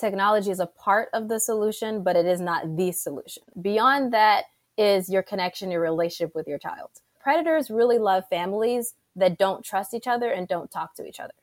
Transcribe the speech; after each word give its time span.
Technology 0.00 0.50
is 0.50 0.60
a 0.60 0.66
part 0.66 1.10
of 1.12 1.28
the 1.28 1.38
solution, 1.38 2.02
but 2.02 2.16
it 2.16 2.26
is 2.26 2.40
not 2.40 2.76
the 2.76 2.90
solution. 2.90 3.42
Beyond 3.60 4.12
that 4.14 4.44
is 4.78 5.10
your 5.10 5.22
connection, 5.22 5.70
your 5.70 5.82
relationship 5.82 6.34
with 6.34 6.48
your 6.48 6.58
child 6.58 6.90
predators 7.20 7.70
really 7.70 7.98
love 7.98 8.24
families 8.28 8.94
that 9.14 9.38
don't 9.38 9.64
trust 9.64 9.94
each 9.94 10.06
other 10.06 10.30
and 10.30 10.48
don't 10.48 10.70
talk 10.70 10.94
to 10.94 11.06
each 11.06 11.20
other. 11.20 11.34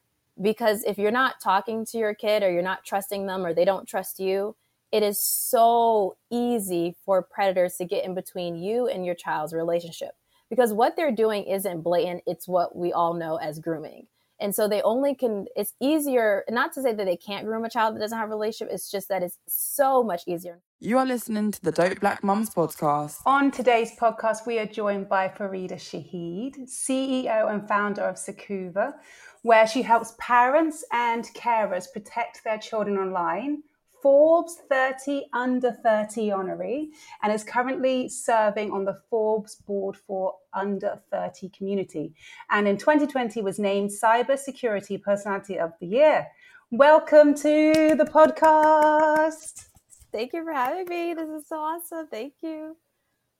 Because 0.42 0.84
if 0.84 0.98
you're 0.98 1.12
not 1.12 1.40
talking 1.42 1.86
to 1.86 1.98
your 1.98 2.14
kid 2.14 2.44
or 2.44 2.52
you're 2.52 2.62
not 2.62 2.84
trusting 2.84 3.26
them 3.26 3.46
or 3.46 3.54
they 3.54 3.66
don't 3.66 3.88
trust 3.88 4.20
you, 4.20 4.56
it 4.92 5.04
is 5.04 5.22
so 5.22 6.16
easy 6.30 6.96
for 7.06 7.22
predators 7.22 7.76
to 7.78 7.86
get 7.86 8.06
in 8.06 8.14
between 8.14 8.56
you 8.56 8.88
and 8.88 9.06
your 9.06 9.16
child's 9.16 9.54
relationship. 9.54 10.12
Because 10.50 10.74
what 10.74 10.96
they're 10.96 11.12
doing 11.12 11.44
isn't 11.44 11.82
blatant, 11.82 12.24
it's 12.26 12.48
what 12.48 12.76
we 12.76 12.94
all 12.94 13.14
know 13.14 13.36
as 13.38 13.60
grooming. 13.60 14.08
And 14.40 14.54
so 14.54 14.68
they 14.68 14.82
only 14.84 15.16
can, 15.16 15.46
it's 15.56 15.74
easier, 15.80 16.44
not 16.50 16.74
to 16.74 16.82
say 16.82 16.94
that 16.94 17.06
they 17.06 17.18
can't 17.18 17.46
groom 17.46 17.66
a 17.66 17.70
child 17.70 17.96
that 17.96 18.00
doesn't 18.00 18.18
have 18.18 18.30
a 18.30 18.32
relationship, 18.32 18.74
it's 18.74 18.92
just 18.92 19.10
that 19.10 19.24
it's 19.24 19.38
so 19.48 20.04
much 20.04 20.24
easier. 20.28 20.62
You 20.80 21.00
are 21.00 21.06
listening 21.06 21.52
to 21.54 21.62
the 21.64 21.72
Dope 21.72 22.02
Black 22.02 22.24
Mums 22.24 22.52
podcast. 22.52 23.22
On 23.26 23.50
today's 23.50 23.96
podcast, 24.00 24.46
we 24.46 24.60
are 24.60 24.68
joined 24.68 25.10
by 25.10 25.28
Farida 25.28 25.74
Shaheed, 25.74 26.70
CEO 26.70 27.52
and 27.52 27.68
founder 27.68 28.04
of 28.04 28.16
Sakuva, 28.16 28.94
where 29.42 29.66
she 29.66 29.82
helps 29.82 30.14
parents 30.20 30.86
and 30.92 31.26
carers 31.34 31.92
protect 31.92 32.44
their 32.44 32.60
children 32.60 32.98
online 32.98 33.64
Forbes 34.08 34.62
30 34.70 35.26
Under 35.34 35.74
30 35.84 36.30
honoree 36.30 36.92
and 37.22 37.34
is 37.34 37.44
currently 37.44 38.08
serving 38.08 38.72
on 38.72 38.86
the 38.86 38.98
Forbes 39.10 39.56
board 39.56 39.98
for 39.98 40.34
Under 40.54 41.02
30 41.12 41.50
community. 41.50 42.14
And 42.50 42.70
in 42.70 42.78
2020 42.78 43.42
was 43.42 43.60
named 43.60 43.90
Cybersecurity 43.90 45.04
Personality 45.04 45.60
of 45.60 45.74
the 45.82 45.88
Year. 45.88 46.26
Welcome 46.72 47.36
to 47.36 47.96
the 47.98 48.06
podcast. 48.06 49.66
Thank 50.14 50.32
you 50.32 50.46
for 50.46 50.54
having 50.54 50.88
me. 50.88 51.14
This 51.14 51.28
is 51.28 51.50
so 51.50 51.58
awesome. 51.58 52.08
Thank 52.08 52.36
you. 52.42 52.78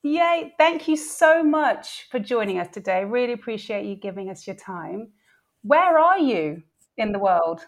Yay. 0.04 0.54
Thank 0.58 0.90
you 0.90 0.98
so 0.98 1.44
much 1.44 2.10
for 2.12 2.20
joining 2.20 2.60
us 2.60 2.68
today. 2.74 3.06
Really 3.06 3.32
appreciate 3.32 3.86
you 3.86 3.96
giving 3.96 4.30
us 4.30 4.46
your 4.46 4.58
time. 4.58 5.14
Where 5.62 5.98
are 5.98 6.20
you 6.20 6.64
in 6.98 7.14
the 7.14 7.20
world? 7.20 7.62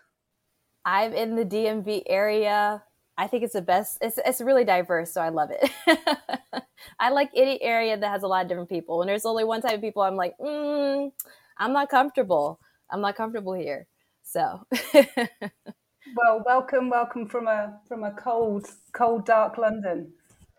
I'm 0.83 1.13
in 1.13 1.37
the 1.37 1.45
DMV 1.45 2.03
area. 2.05 2.83
I 3.19 3.27
think 3.27 3.43
it's 3.43 3.53
the 3.53 3.61
best. 3.61 3.97
It's 3.99 4.17
it's 4.25 4.39
really 4.39 4.63
diverse, 4.63 5.11
so 5.11 5.19
I 5.19 5.27
love 5.27 5.49
it. 5.51 5.69
I 7.01 7.09
like 7.09 7.29
any 7.35 7.61
area 7.61 7.97
that 7.97 8.09
has 8.09 8.23
a 8.23 8.27
lot 8.27 8.43
of 8.43 8.47
different 8.47 8.69
people. 8.69 8.97
When 8.97 9.07
there's 9.07 9.25
only 9.25 9.43
one 9.43 9.61
type 9.61 9.73
of 9.73 9.81
people, 9.81 10.03
I'm 10.03 10.15
like, 10.15 10.35
mm, 10.39 11.11
I'm 11.57 11.73
not 11.73 11.89
comfortable. 11.89 12.61
I'm 12.89 13.01
not 13.01 13.17
comfortable 13.17 13.53
here. 13.53 13.87
So, 14.23 14.65
well, 14.93 16.43
welcome, 16.45 16.89
welcome 16.89 17.27
from 17.27 17.49
a 17.49 17.81
from 17.89 18.05
a 18.05 18.11
cold, 18.11 18.67
cold, 18.93 19.25
dark 19.25 19.57
London. 19.57 20.13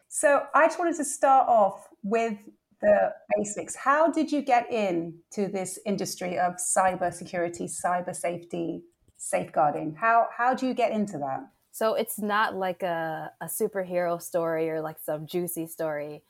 So, 0.09 0.43
I 0.55 0.67
just 0.67 0.79
wanted 0.79 0.97
to 0.97 1.05
start 1.07 1.49
off 1.49 1.89
with 2.03 2.37
the 2.83 3.15
basics. 3.39 3.75
How 3.75 4.11
did 4.11 4.31
you 4.31 4.43
get 4.43 4.71
into 4.71 5.51
this 5.51 5.79
industry 5.87 6.39
of 6.39 6.57
cyber 6.57 7.11
security, 7.11 7.65
cyber 7.65 8.15
safety, 8.15 8.83
safeguarding? 9.17 9.95
How 9.99 10.29
how 10.37 10.53
do 10.53 10.67
you 10.67 10.75
get 10.75 10.93
into 10.93 11.17
that? 11.17 11.41
So 11.73 11.95
it's 11.95 12.19
not 12.19 12.57
like 12.57 12.83
a, 12.83 13.33
a 13.41 13.47
superhero 13.47 14.21
story 14.21 14.71
or 14.71 14.81
like 14.81 14.99
some 14.99 15.27
juicy 15.27 15.67
story. 15.67 16.23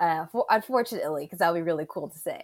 Uh, 0.00 0.26
for, 0.26 0.44
unfortunately, 0.50 1.24
because 1.24 1.38
that 1.38 1.52
would 1.52 1.60
be 1.60 1.62
really 1.62 1.86
cool 1.88 2.08
to 2.08 2.18
say. 2.18 2.42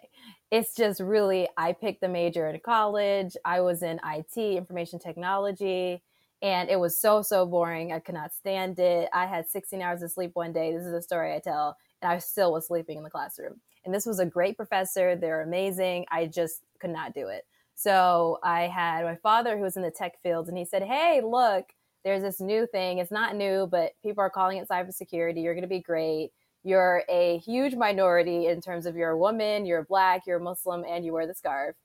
It's 0.53 0.77
just 0.77 1.01
really, 1.01 1.49
I 1.57 1.73
picked 1.73 2.01
the 2.01 2.09
major 2.09 2.49
in 2.49 2.61
college. 2.61 3.37
I 3.45 3.61
was 3.63 3.83
in 3.83 3.99
IT, 4.05 4.37
information 4.37 5.01
technology, 5.01 6.01
and 6.41 6.71
it 6.71 6.79
was 6.79 6.97
so, 6.97 7.21
so 7.21 7.47
boring. 7.47 7.93
I 7.93 7.99
could 7.99 8.15
not 8.15 8.33
stand 8.33 8.79
it. 8.79 9.09
I 9.13 9.27
had 9.27 9.49
16 9.49 9.83
hours 9.83 10.03
of 10.03 10.13
sleep 10.13 10.31
one 10.35 10.53
day. 10.53 10.73
This 10.73 10.87
is 10.87 10.93
a 10.95 11.03
story 11.03 11.35
I 11.35 11.41
tell, 11.41 11.77
and 12.01 12.13
I 12.13 12.19
still 12.19 12.53
was 12.53 12.69
sleeping 12.69 12.97
in 12.97 13.03
the 13.03 13.11
classroom. 13.11 13.61
And 13.85 13.93
this 13.93 14.07
was 14.07 14.21
a 14.21 14.27
great 14.27 14.57
professor. 14.57 15.17
They're 15.17 15.43
amazing. 15.43 16.07
I 16.13 16.27
just 16.27 16.61
could 16.79 16.91
not 16.91 17.13
do 17.13 17.27
it. 17.27 17.45
So 17.75 18.39
I 18.45 18.63
had 18.69 19.05
my 19.05 19.17
father 19.17 19.57
who 19.57 19.65
was 19.65 19.77
in 19.77 19.83
the 19.83 19.91
tech 19.91 20.23
field, 20.23 20.49
and 20.49 20.57
he 20.57 20.65
said, 20.65 20.83
Hey, 20.85 21.23
look, 21.25 21.65
there's 22.05 22.23
this 22.23 22.41
new 22.41 22.67
thing. 22.67 22.99
It's 22.99 23.11
not 23.11 23.37
new, 23.37 23.67
but 23.71 23.93
people 24.03 24.23
are 24.23 24.31
calling 24.31 24.59
it 24.59 24.69
cybersecurity. 24.69 25.43
You're 25.43 25.55
going 25.55 25.63
to 25.63 25.69
be 25.69 25.81
great. 25.81 26.31
You're 26.65 27.05
a 27.09 27.39
huge 27.39 27.75
minority 27.75 28.47
in 28.47 28.61
terms 28.61 28.87
of 28.87 28.97
you're 28.97 29.11
a 29.11 29.19
woman, 29.19 29.67
you're 29.67 29.85
black, 29.85 30.23
you're 30.27 30.39
Muslim, 30.39 30.85
and 30.89 31.05
you 31.05 31.13
wear 31.13 31.27
the 31.27 31.35
scarf. 31.35 31.77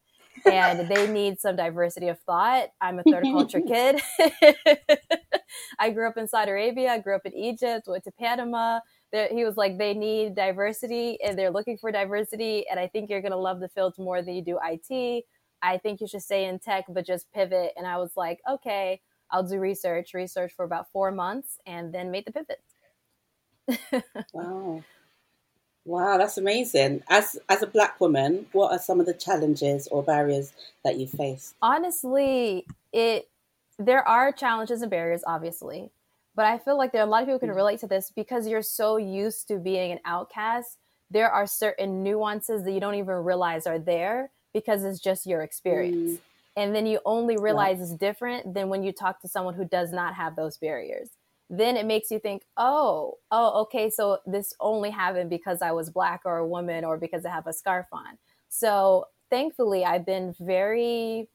and 0.46 0.90
they 0.90 1.08
need 1.12 1.40
some 1.40 1.56
diversity 1.56 2.08
of 2.08 2.20
thought. 2.22 2.70
I'm 2.82 3.00
a 3.00 3.04
third 3.04 3.24
culture 3.24 3.62
kid. 3.68 4.02
I 5.80 5.92
grew 5.92 6.08
up 6.08 6.18
in 6.18 6.28
Saudi 6.28 6.52
Arabia. 6.52 6.92
I 6.92 7.00
grew 7.00 7.16
up 7.16 7.26
in 7.26 7.34
Egypt, 7.34 7.88
went 7.88 8.04
to 8.06 8.12
Panama. 8.12 8.80
he 9.12 9.46
was 9.46 9.58
like, 9.58 9.78
they 9.78 9.94
need 9.94 10.36
diversity 10.36 11.18
and 11.24 11.38
they're 11.38 11.52
looking 11.52 11.78
for 11.78 11.92
diversity. 11.92 12.66
And 12.70 12.80
I 12.80 12.88
think 12.88 13.10
you're 13.10 13.22
going 13.22 13.32
to 13.32 13.38
love 13.38 13.60
the 13.60 13.70
field 13.70 13.94
more 13.98 14.22
than 14.22 14.34
you 14.34 14.44
do 14.44 14.60
IT. 14.64 15.24
I 15.62 15.78
think 15.78 16.02
you 16.02 16.08
should 16.08 16.24
stay 16.24 16.46
in 16.46 16.60
tech, 16.60 16.86
but 16.90 17.06
just 17.06 17.32
pivot. 17.32 17.72
And 17.78 17.88
I 17.88 17.98
was 17.98 18.12
like, 18.18 18.40
okay, 18.50 19.00
I'll 19.34 19.44
do 19.44 19.60
research, 19.60 20.14
research 20.14 20.54
for 20.56 20.64
about 20.64 20.92
four 20.92 21.12
months, 21.12 21.60
and 21.66 21.92
then 21.92 22.12
make 22.12 22.26
the 22.26 22.32
pivot. 22.32 22.62
wow. 24.34 24.84
Wow, 25.86 26.18
that's 26.18 26.38
amazing. 26.38 27.04
As 27.10 27.38
as 27.50 27.62
a 27.62 27.68
black 27.68 28.00
woman, 28.00 28.46
what 28.54 28.72
are 28.72 28.80
some 28.80 29.02
of 29.02 29.06
the 29.06 29.14
challenges 29.14 29.88
or 29.88 30.04
barriers 30.04 30.54
that 30.86 30.98
you 30.98 31.08
face? 31.08 31.56
Honestly, 31.62 32.66
it 32.94 33.28
there 33.78 34.08
are 34.08 34.32
challenges 34.32 34.82
and 34.82 34.92
barriers, 34.92 35.24
obviously, 35.28 35.90
but 36.36 36.46
I 36.46 36.60
feel 36.60 36.78
like 36.78 36.94
there 36.94 37.02
are 37.02 37.08
a 37.08 37.10
lot 37.10 37.24
of 37.24 37.28
people 37.28 37.40
who 37.40 37.48
can 37.48 37.50
mm. 37.50 37.56
relate 37.56 37.80
to 37.80 37.88
this 37.88 38.14
because 38.16 38.48
you're 38.48 38.62
so 38.62 38.98
used 38.98 39.48
to 39.50 39.58
being 39.58 39.92
an 39.92 40.00
outcast. 40.06 40.78
There 41.12 41.30
are 41.30 41.46
certain 41.46 42.02
nuances 42.02 42.64
that 42.64 42.72
you 42.72 42.80
don't 42.80 42.96
even 42.96 43.16
realize 43.16 43.68
are 43.68 43.80
there 43.80 44.32
because 44.54 44.84
it's 44.86 45.00
just 45.00 45.26
your 45.26 45.42
experience. 45.42 46.12
Mm. 46.12 46.20
And 46.56 46.76
then 46.76 46.86
you 46.86 47.00
only 47.06 47.38
realize 47.38 47.82
it's 47.82 47.96
different 47.96 48.54
than 48.54 48.70
when 48.70 48.84
you 48.84 48.92
talk 48.92 49.22
to 49.22 49.28
someone 49.28 49.56
who 49.56 49.66
does 49.66 49.92
not 49.92 50.14
have 50.14 50.36
those 50.36 50.58
barriers. 50.58 51.10
Then 51.50 51.78
it 51.78 51.86
makes 51.86 52.12
you 52.12 52.20
think, 52.20 52.44
oh, 52.58 53.16
oh, 53.32 53.62
okay, 53.64 53.90
so 53.90 54.20
this 54.26 54.54
only 54.60 54.92
happened 54.92 55.30
because 55.30 55.62
I 55.62 55.72
was 55.72 55.90
black 55.90 56.22
or 56.26 56.38
a 56.38 56.48
woman 56.48 56.86
or 56.86 56.98
because 56.98 57.26
I 57.26 57.32
have 57.32 57.48
a 57.48 57.54
scarf 57.54 57.88
on. 57.92 58.18
So 58.50 59.06
thankfully, 59.30 59.84
I've 59.84 60.06
been 60.06 60.36
very 60.40 61.28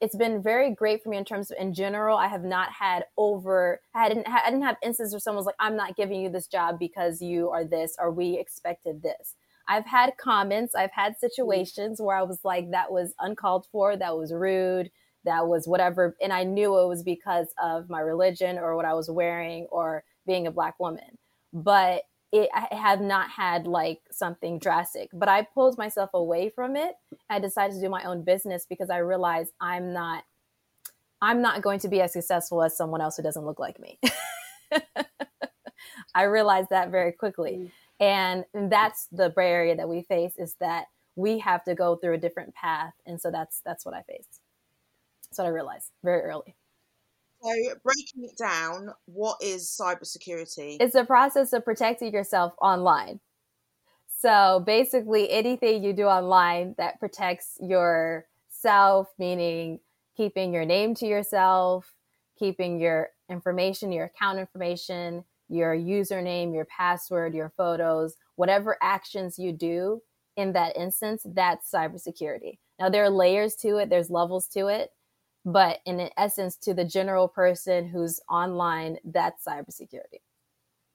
it's 0.00 0.16
been 0.16 0.42
very 0.42 0.74
great 0.74 1.02
for 1.02 1.08
me 1.08 1.16
in 1.16 1.24
terms 1.24 1.50
of 1.50 1.56
in 1.58 1.72
general 1.72 2.18
i 2.18 2.26
have 2.26 2.44
not 2.44 2.70
had 2.72 3.04
over 3.16 3.80
i 3.94 4.08
didn't 4.08 4.28
i 4.28 4.50
didn't 4.50 4.62
have 4.62 4.76
instances 4.82 5.14
where 5.14 5.20
someone's 5.20 5.46
like 5.46 5.54
i'm 5.58 5.76
not 5.76 5.96
giving 5.96 6.20
you 6.20 6.28
this 6.28 6.46
job 6.46 6.78
because 6.78 7.22
you 7.22 7.48
are 7.50 7.64
this 7.64 7.96
or 7.98 8.10
we 8.10 8.38
expected 8.38 9.02
this 9.02 9.34
I've 9.68 9.86
had 9.86 10.16
comments, 10.18 10.74
I've 10.74 10.92
had 10.92 11.12
mm-hmm. 11.12 11.26
situations 11.26 12.00
where 12.00 12.16
I 12.16 12.22
was 12.22 12.40
like, 12.44 12.70
that 12.70 12.92
was 12.92 13.14
uncalled 13.18 13.66
for, 13.72 13.96
that 13.96 14.16
was 14.16 14.32
rude, 14.32 14.90
that 15.24 15.46
was 15.46 15.66
whatever. 15.66 16.16
And 16.20 16.32
I 16.32 16.44
knew 16.44 16.78
it 16.78 16.88
was 16.88 17.02
because 17.02 17.48
of 17.62 17.88
my 17.88 18.00
religion 18.00 18.58
or 18.58 18.76
what 18.76 18.84
I 18.84 18.94
was 18.94 19.10
wearing 19.10 19.66
or 19.70 20.04
being 20.26 20.46
a 20.46 20.50
black 20.50 20.78
woman. 20.78 21.18
But 21.52 22.02
it, 22.32 22.48
I 22.52 22.74
have 22.74 23.00
not 23.00 23.30
had 23.30 23.66
like 23.66 24.00
something 24.10 24.58
drastic, 24.58 25.08
but 25.12 25.28
I 25.28 25.42
pulled 25.42 25.78
myself 25.78 26.10
away 26.14 26.50
from 26.50 26.76
it. 26.76 26.94
I 27.30 27.38
decided 27.38 27.74
to 27.74 27.80
do 27.80 27.88
my 27.88 28.04
own 28.04 28.22
business 28.22 28.66
because 28.68 28.90
I 28.90 28.98
realized 28.98 29.52
I'm 29.60 29.92
not, 29.92 30.24
I'm 31.22 31.40
not 31.40 31.62
going 31.62 31.78
to 31.80 31.88
be 31.88 32.00
as 32.00 32.12
successful 32.12 32.62
as 32.62 32.76
someone 32.76 33.00
else 33.00 33.16
who 33.16 33.22
doesn't 33.22 33.46
look 33.46 33.60
like 33.60 33.78
me. 33.78 33.98
I 36.14 36.24
realized 36.24 36.70
that 36.70 36.90
very 36.90 37.12
quickly. 37.12 37.52
Mm-hmm. 37.52 37.83
And 38.00 38.44
that's 38.52 39.08
the 39.12 39.30
barrier 39.30 39.76
that 39.76 39.88
we 39.88 40.02
face 40.02 40.34
is 40.36 40.56
that 40.60 40.86
we 41.16 41.38
have 41.38 41.64
to 41.64 41.74
go 41.74 41.96
through 41.96 42.14
a 42.14 42.18
different 42.18 42.54
path. 42.54 42.92
And 43.06 43.20
so 43.20 43.30
that's 43.30 43.60
that's 43.64 43.84
what 43.84 43.94
I 43.94 44.02
faced. 44.02 44.40
That's 45.24 45.38
what 45.38 45.46
I 45.46 45.50
realized 45.50 45.90
very 46.02 46.22
early. 46.22 46.56
So 47.42 47.50
breaking 47.84 48.24
it 48.24 48.38
down, 48.38 48.94
what 49.04 49.36
is 49.42 49.68
cybersecurity? 49.80 50.78
It's 50.80 50.94
the 50.94 51.04
process 51.04 51.52
of 51.52 51.64
protecting 51.64 52.12
yourself 52.12 52.54
online. 52.60 53.20
So 54.20 54.62
basically 54.64 55.30
anything 55.30 55.84
you 55.84 55.92
do 55.92 56.04
online 56.04 56.74
that 56.78 56.98
protects 56.98 57.58
yourself, 57.60 59.08
meaning 59.18 59.80
keeping 60.16 60.54
your 60.54 60.64
name 60.64 60.94
to 60.94 61.06
yourself, 61.06 61.92
keeping 62.38 62.80
your 62.80 63.10
information, 63.28 63.92
your 63.92 64.06
account 64.06 64.38
information, 64.38 65.24
your 65.48 65.76
username, 65.76 66.54
your 66.54 66.64
password, 66.64 67.34
your 67.34 67.52
photos, 67.56 68.14
whatever 68.36 68.76
actions 68.82 69.38
you 69.38 69.52
do 69.52 70.00
in 70.36 70.52
that 70.52 70.76
instance, 70.76 71.24
that's 71.34 71.70
cybersecurity. 71.70 72.58
Now, 72.78 72.88
there 72.88 73.04
are 73.04 73.10
layers 73.10 73.54
to 73.56 73.76
it, 73.76 73.90
there's 73.90 74.10
levels 74.10 74.48
to 74.48 74.66
it, 74.66 74.90
but 75.44 75.78
in 75.86 76.08
essence, 76.16 76.56
to 76.58 76.74
the 76.74 76.84
general 76.84 77.28
person 77.28 77.86
who's 77.88 78.20
online, 78.28 78.98
that's 79.04 79.44
cybersecurity. 79.44 80.22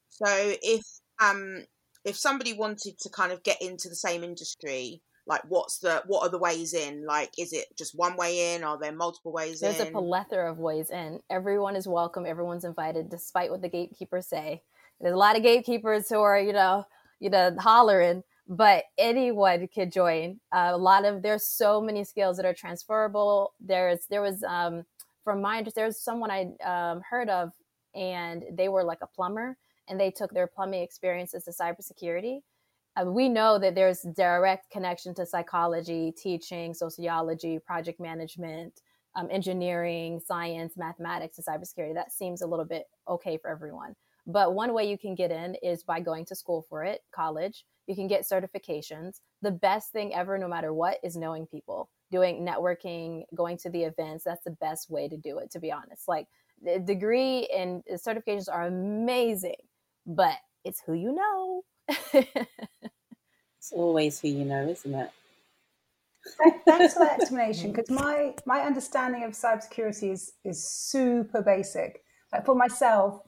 So 0.09 0.25
if 0.27 0.83
um 1.21 1.65
if 2.03 2.17
somebody 2.17 2.53
wanted 2.53 2.97
to 2.99 3.09
kind 3.09 3.31
of 3.31 3.43
get 3.43 3.61
into 3.61 3.89
the 3.89 3.95
same 3.95 4.23
industry, 4.23 5.01
like 5.29 5.43
what's 5.47 5.77
the 5.77 6.03
what 6.07 6.23
are 6.23 6.29
the 6.29 6.39
ways 6.39 6.73
in? 6.73 7.05
Like 7.05 7.31
is 7.37 7.53
it 7.53 7.67
just 7.77 7.95
one 7.95 8.17
way 8.17 8.55
in? 8.55 8.63
Are 8.63 8.79
there 8.79 8.91
multiple 8.91 9.31
ways 9.31 9.61
in? 9.61 9.71
There's 9.71 9.87
in? 9.87 9.95
a 9.95 10.01
plethora 10.01 10.51
of 10.51 10.57
ways 10.57 10.89
in. 10.89 11.21
Everyone 11.29 11.75
is 11.75 11.87
welcome, 11.87 12.25
everyone's 12.25 12.65
invited, 12.65 13.09
despite 13.09 13.51
what 13.51 13.61
the 13.61 13.69
gatekeepers 13.69 14.27
say. 14.27 14.63
There's 14.99 15.13
a 15.13 15.17
lot 15.17 15.37
of 15.37 15.43
gatekeepers 15.43 16.09
who 16.09 16.19
are, 16.19 16.37
you 16.37 16.51
know, 16.51 16.83
you 17.19 17.29
know, 17.29 17.55
hollering, 17.59 18.23
but 18.47 18.85
anyone 18.97 19.69
could 19.73 19.91
join. 19.91 20.39
Uh, 20.51 20.71
a 20.73 20.77
lot 20.77 21.05
of 21.05 21.21
there's 21.21 21.45
so 21.45 21.79
many 21.79 22.03
skills 22.03 22.35
that 22.37 22.45
are 22.45 22.53
transferable. 22.53 23.53
There's 23.61 24.07
there 24.09 24.23
was 24.23 24.43
um 24.43 24.83
from 25.23 25.41
my 25.41 25.59
interest, 25.59 25.75
there's 25.75 26.01
someone 26.01 26.31
I 26.31 26.47
um, 26.65 27.01
heard 27.07 27.29
of, 27.29 27.51
and 27.93 28.43
they 28.51 28.67
were 28.67 28.83
like 28.83 28.99
a 29.03 29.07
plumber, 29.07 29.57
and 29.87 29.99
they 29.99 30.09
took 30.09 30.31
their 30.33 30.47
plumbing 30.47 30.81
experiences 30.81 31.43
to 31.43 31.51
cybersecurity. 31.51 32.39
Uh, 32.95 33.05
we 33.05 33.29
know 33.29 33.59
that 33.59 33.75
there's 33.75 34.01
direct 34.15 34.69
connection 34.71 35.13
to 35.15 35.25
psychology, 35.25 36.13
teaching, 36.17 36.73
sociology, 36.73 37.59
project 37.59 37.99
management, 37.99 38.81
um, 39.15 39.27
engineering, 39.31 40.19
science, 40.19 40.73
mathematics, 40.77 41.37
and 41.37 41.45
cybersecurity. 41.45 41.93
That 41.93 42.11
seems 42.11 42.41
a 42.41 42.47
little 42.47 42.65
bit 42.65 42.85
okay 43.07 43.37
for 43.37 43.49
everyone. 43.49 43.95
But 44.27 44.53
one 44.53 44.73
way 44.73 44.89
you 44.89 44.97
can 44.97 45.15
get 45.15 45.31
in 45.31 45.55
is 45.63 45.83
by 45.83 45.99
going 45.99 46.25
to 46.25 46.35
school 46.35 46.65
for 46.69 46.83
it, 46.83 47.01
college. 47.13 47.65
You 47.87 47.95
can 47.95 48.07
get 48.07 48.27
certifications. 48.27 49.21
The 49.41 49.51
best 49.51 49.91
thing 49.91 50.13
ever, 50.13 50.37
no 50.37 50.47
matter 50.47 50.73
what, 50.73 50.97
is 51.03 51.15
knowing 51.15 51.47
people, 51.47 51.89
doing 52.11 52.45
networking, 52.45 53.23
going 53.33 53.57
to 53.59 53.69
the 53.69 53.83
events. 53.83 54.23
That's 54.23 54.43
the 54.43 54.51
best 54.51 54.91
way 54.91 55.07
to 55.09 55.17
do 55.17 55.39
it, 55.39 55.49
to 55.51 55.59
be 55.59 55.71
honest. 55.71 56.07
Like 56.07 56.27
the 56.61 56.79
degree 56.79 57.47
and 57.47 57.83
certifications 57.93 58.51
are 58.51 58.67
amazing, 58.67 59.55
but 60.05 60.35
it's 60.63 60.81
who 60.85 60.93
you 60.93 61.11
know. 61.13 61.63
It's 63.57 63.71
always 63.71 64.19
who 64.19 64.27
you 64.29 64.45
know, 64.45 64.67
isn't 64.67 64.93
it? 64.95 65.11
Thanks 66.67 66.93
for 66.93 66.99
that 66.99 67.13
explanation. 67.19 67.71
Because 67.71 67.89
my 67.89 68.35
my 68.45 68.61
understanding 68.61 69.23
of 69.23 69.31
cybersecurity 69.31 70.11
is 70.11 70.33
is 70.43 70.63
super 70.67 71.41
basic. 71.41 72.01
Like 72.31 72.45
for 72.45 72.55
myself, 72.55 73.21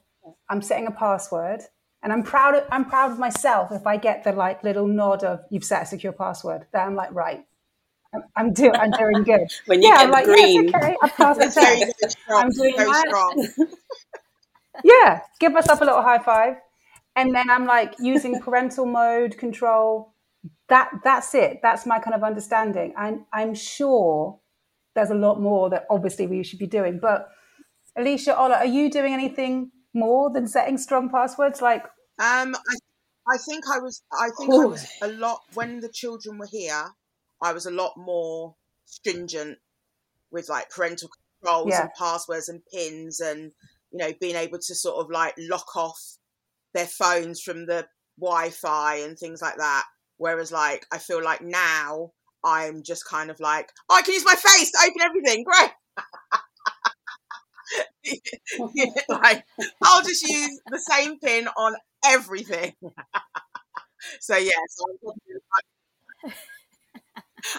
I'm 0.48 0.62
setting 0.62 0.86
a 0.86 0.90
password, 0.92 1.62
and 2.02 2.12
I'm 2.12 2.22
proud. 2.22 2.54
Of, 2.56 2.64
I'm 2.70 2.84
proud 2.86 3.12
of 3.12 3.18
myself 3.18 3.72
if 3.72 3.86
I 3.86 3.96
get 3.96 4.24
the 4.24 4.32
like 4.32 4.62
little 4.64 4.86
nod 4.86 5.24
of 5.24 5.40
"You've 5.50 5.64
set 5.64 5.82
a 5.82 5.86
secure 5.86 6.12
password." 6.12 6.66
Then 6.72 6.82
I'm 6.88 6.94
like, 6.96 7.12
right, 7.14 7.44
I'm, 8.14 8.22
I'm 8.36 8.52
doing. 8.52 8.74
I'm 8.76 8.92
doing 8.92 9.24
good. 9.24 9.48
When 9.66 9.82
you 9.82 9.90
yeah, 9.90 9.96
get 9.96 10.08
I'm 10.08 10.10
like, 10.10 10.26
green. 10.26 10.64
yes, 10.74 10.74
okay, 10.74 10.96
I 11.02 11.08
passed 11.08 11.40
the 11.40 11.46
It's 11.46 11.54
very, 11.54 11.78
test. 11.80 11.94
very 12.00 12.10
strong. 12.10 12.44
I'm 12.44 12.50
doing 12.50 12.74
very 12.76 12.92
that. 12.92 13.06
strong. 13.06 13.48
Yeah, 14.82 15.20
give 15.40 15.52
myself 15.52 15.80
a 15.80 15.84
little 15.84 16.02
high 16.02 16.18
five, 16.18 16.56
and 17.16 17.34
then 17.34 17.50
I'm 17.50 17.66
like 17.66 17.94
using 17.98 18.40
parental 18.40 18.86
mode 18.86 19.38
control. 19.38 20.14
That 20.68 20.90
that's 21.04 21.34
it. 21.34 21.60
That's 21.62 21.86
my 21.86 21.98
kind 21.98 22.14
of 22.14 22.22
understanding. 22.24 22.94
I'm 22.96 23.26
I'm 23.32 23.54
sure 23.54 24.40
there's 24.94 25.10
a 25.10 25.14
lot 25.14 25.40
more 25.40 25.70
that 25.70 25.86
obviously 25.90 26.26
we 26.26 26.42
should 26.42 26.58
be 26.58 26.66
doing. 26.66 26.98
But 27.00 27.28
Alicia, 27.96 28.38
Ola, 28.38 28.56
are 28.56 28.66
you 28.66 28.90
doing 28.90 29.12
anything 29.12 29.70
more 29.94 30.30
than 30.32 30.46
setting 30.46 30.78
strong 30.78 31.10
passwords? 31.10 31.60
Like, 31.60 31.84
Um, 32.18 32.54
I, 32.54 33.34
I 33.34 33.36
think 33.38 33.64
I 33.72 33.78
was. 33.78 34.02
I 34.12 34.28
think 34.38 34.52
I 34.52 34.64
was 34.64 34.86
a 35.02 35.08
lot 35.08 35.40
when 35.54 35.80
the 35.80 35.90
children 35.90 36.38
were 36.38 36.48
here. 36.50 36.90
I 37.42 37.52
was 37.52 37.66
a 37.66 37.70
lot 37.70 37.92
more 37.96 38.56
stringent 38.86 39.58
with 40.30 40.48
like 40.48 40.70
parental 40.70 41.10
controls 41.42 41.68
Yeah. 41.70 41.82
and 41.82 41.90
passwords 41.98 42.48
and 42.48 42.62
pins, 42.72 43.20
and 43.20 43.52
you 43.90 43.98
know, 43.98 44.12
being 44.20 44.36
able 44.36 44.58
to 44.58 44.74
sort 44.74 45.04
of 45.04 45.10
like 45.10 45.34
lock 45.38 45.76
off 45.76 46.00
their 46.74 46.86
phones 46.86 47.40
from 47.40 47.66
the 47.66 47.86
Wi-Fi 48.20 48.96
and 48.96 49.18
things 49.18 49.42
like 49.42 49.56
that. 49.56 49.84
Whereas, 50.18 50.52
like, 50.52 50.86
I 50.92 50.98
feel 50.98 51.22
like 51.22 51.42
now 51.42 52.12
I'm 52.44 52.82
just 52.82 53.08
kind 53.08 53.30
of 53.30 53.40
like, 53.40 53.70
oh, 53.88 53.96
I 53.96 54.02
can 54.02 54.14
use 54.14 54.24
my 54.24 54.34
face 54.34 54.70
to 54.72 54.78
open 54.86 55.02
everything. 55.02 55.44
Great. 55.44 55.70
like 59.08 59.44
I'll 59.82 60.02
just 60.02 60.22
use 60.28 60.60
the 60.70 60.78
same 60.78 61.18
pin 61.18 61.48
on 61.56 61.74
everything. 62.04 62.74
so 64.20 64.36
yeah, 64.36 64.52
so 64.68 64.84
I'm, 64.90 64.98
probably, 64.98 66.32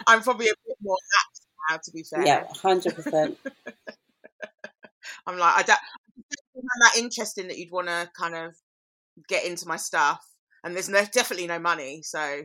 I'm 0.07 0.21
probably 0.21 0.47
a 0.47 0.53
bit 0.67 0.77
more 0.81 0.97
lax 1.15 1.47
now. 1.69 1.77
To 1.83 1.91
be 1.91 2.03
fair, 2.03 2.25
Yeah, 2.25 2.45
hundred 2.61 2.95
percent. 2.95 3.37
I'm 5.25 5.37
like 5.37 5.55
I 5.57 5.63
don't. 5.63 5.79
I'm 6.55 6.63
that 6.81 6.97
interesting 6.97 7.47
that 7.47 7.57
you'd 7.57 7.71
want 7.71 7.87
to 7.87 8.09
kind 8.17 8.35
of 8.35 8.55
get 9.27 9.45
into 9.45 9.67
my 9.67 9.77
stuff, 9.77 10.25
and 10.63 10.75
there's 10.75 10.89
no, 10.89 11.03
definitely 11.11 11.47
no 11.47 11.59
money. 11.59 12.01
So 12.03 12.43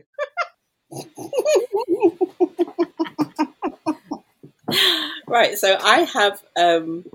Right, 5.27 5.57
so 5.57 5.77
I 5.79 6.01
have 6.13 6.41
um 6.55 7.05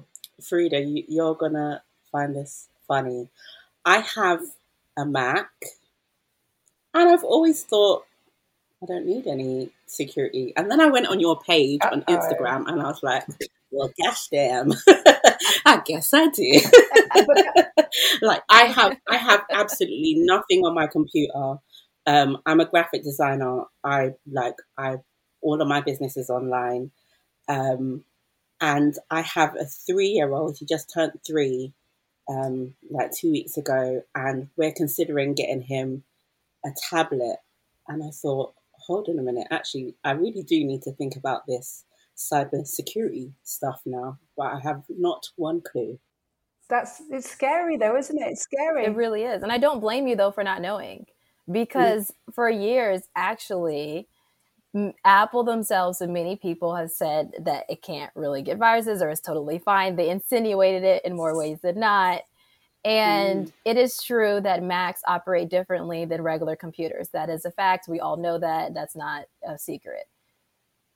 Frida, 0.41 0.81
you, 0.81 1.05
you're 1.09 1.35
gonna 1.35 1.83
find 2.13 2.35
this 2.35 2.69
funny. 2.87 3.29
I 3.85 3.99
have 4.15 4.41
a 4.97 5.05
Mac, 5.05 5.51
and 6.93 7.09
I've 7.09 7.25
always 7.25 7.65
thought 7.65 8.05
I 8.83 8.87
don't 8.87 9.07
need 9.07 9.27
any 9.27 9.71
security. 9.87 10.53
And 10.57 10.71
then 10.71 10.81
I 10.81 10.87
went 10.87 11.09
on 11.09 11.19
your 11.19 11.41
page 11.41 11.81
on 11.83 12.05
Uh-oh. 12.07 12.17
Instagram, 12.17 12.69
and 12.69 12.81
I 12.81 12.85
was 12.85 13.03
like, 13.03 13.25
"Well, 13.75 13.93
gosh 14.03 14.29
damn, 14.29 14.73
I 15.67 15.83
guess 15.85 16.13
I 16.15 16.29
do." 16.29 16.61
like 18.23 18.43
I 18.49 18.65
have, 18.65 18.97
I 19.09 19.17
have 19.17 19.43
absolutely 19.51 20.15
nothing 20.19 20.61
on 20.61 20.75
my 20.75 20.87
computer. 20.87 21.57
Um, 22.07 22.39
I'm 22.47 22.61
a 22.61 22.67
graphic 22.67 23.03
designer. 23.03 23.65
I 23.83 24.13
like 24.31 24.57
I 24.79 24.97
all 25.45 25.61
of 25.61 25.69
my 25.69 25.81
business 25.81 26.17
is 26.17 26.31
online. 26.31 26.91
Um, 27.49 28.05
and 28.61 28.95
I 29.11 29.21
have 29.21 29.55
a 29.57 29.67
three 29.67 30.09
year 30.09 30.33
old. 30.33 30.57
He 30.59 30.67
just 30.67 30.91
turned 30.93 31.13
three, 31.27 31.73
um, 32.29 32.75
like 32.91 33.13
two 33.13 33.31
weeks 33.31 33.57
ago, 33.57 34.03
and 34.15 34.49
we're 34.57 34.73
considering 34.73 35.35
getting 35.35 35.61
him 35.61 36.03
a 36.65 36.71
tablet. 36.91 37.37
And 37.87 38.03
I 38.03 38.11
thought, 38.11 38.55
hold 38.73 39.09
on 39.09 39.19
a 39.19 39.23
minute, 39.23 39.49
actually, 39.51 39.95
I 40.03 40.13
really 40.13 40.43
do 40.43 40.65
need 40.65 40.83
to 40.83 40.93
think 40.93 41.17
about 41.17 41.47
this 41.47 41.85
cyber 42.17 42.67
security 42.67 43.33
stuff 43.43 43.81
now, 43.85 44.19
but 44.37 44.47
I 44.47 44.61
have 44.61 44.85
not 44.89 45.27
one 45.37 45.61
clue. 45.61 45.99
that's 46.69 47.03
it's 47.11 47.31
scary 47.31 47.77
though, 47.77 47.97
isn't 47.97 48.17
it? 48.17 48.29
It's 48.31 48.43
scary. 48.43 48.85
It 48.85 48.95
really 48.95 49.23
is. 49.23 49.43
And 49.43 49.53
I 49.53 49.59
don't 49.59 49.81
blame 49.81 50.07
you 50.07 50.17
though 50.17 50.31
for 50.31 50.45
not 50.45 50.63
knowing 50.63 51.07
because 51.51 52.13
for 52.33 52.49
years, 52.49 53.03
actually, 53.17 54.09
Apple 55.05 55.45
themselves 55.45 56.01
and 56.01 56.13
many 56.13 56.37
people 56.37 56.75
have 56.75 56.91
said 56.91 57.33
that 57.41 57.65
it 57.69 57.83
can't 57.83 58.11
really 58.15 58.43
get 58.43 58.59
viruses 58.59 59.03
or 59.03 59.09
it's 59.09 59.21
totally 59.21 59.59
fine. 59.59 59.97
They 59.97 60.11
insinuated 60.11 60.83
it 60.83 61.05
in 61.05 61.15
more 61.15 61.37
ways 61.37 61.61
than 61.63 61.79
not. 61.79 62.23
And 62.85 63.47
mm. 63.47 63.53
it 63.65 63.77
is 63.77 64.03
true 64.03 64.41
that 64.43 64.63
Macs 64.63 65.01
operate 65.07 65.49
differently 65.49 66.05
than 66.05 66.23
regular 66.23 66.57
computers. 66.57 67.09
That 67.11 67.31
is 67.31 67.45
a 67.45 67.51
fact. 67.51 67.89
We 67.89 68.01
all 68.01 68.17
know 68.17 68.39
that. 68.39 68.75
That's 68.75 68.97
not 68.97 69.25
a 69.47 69.59
secret. 69.59 70.05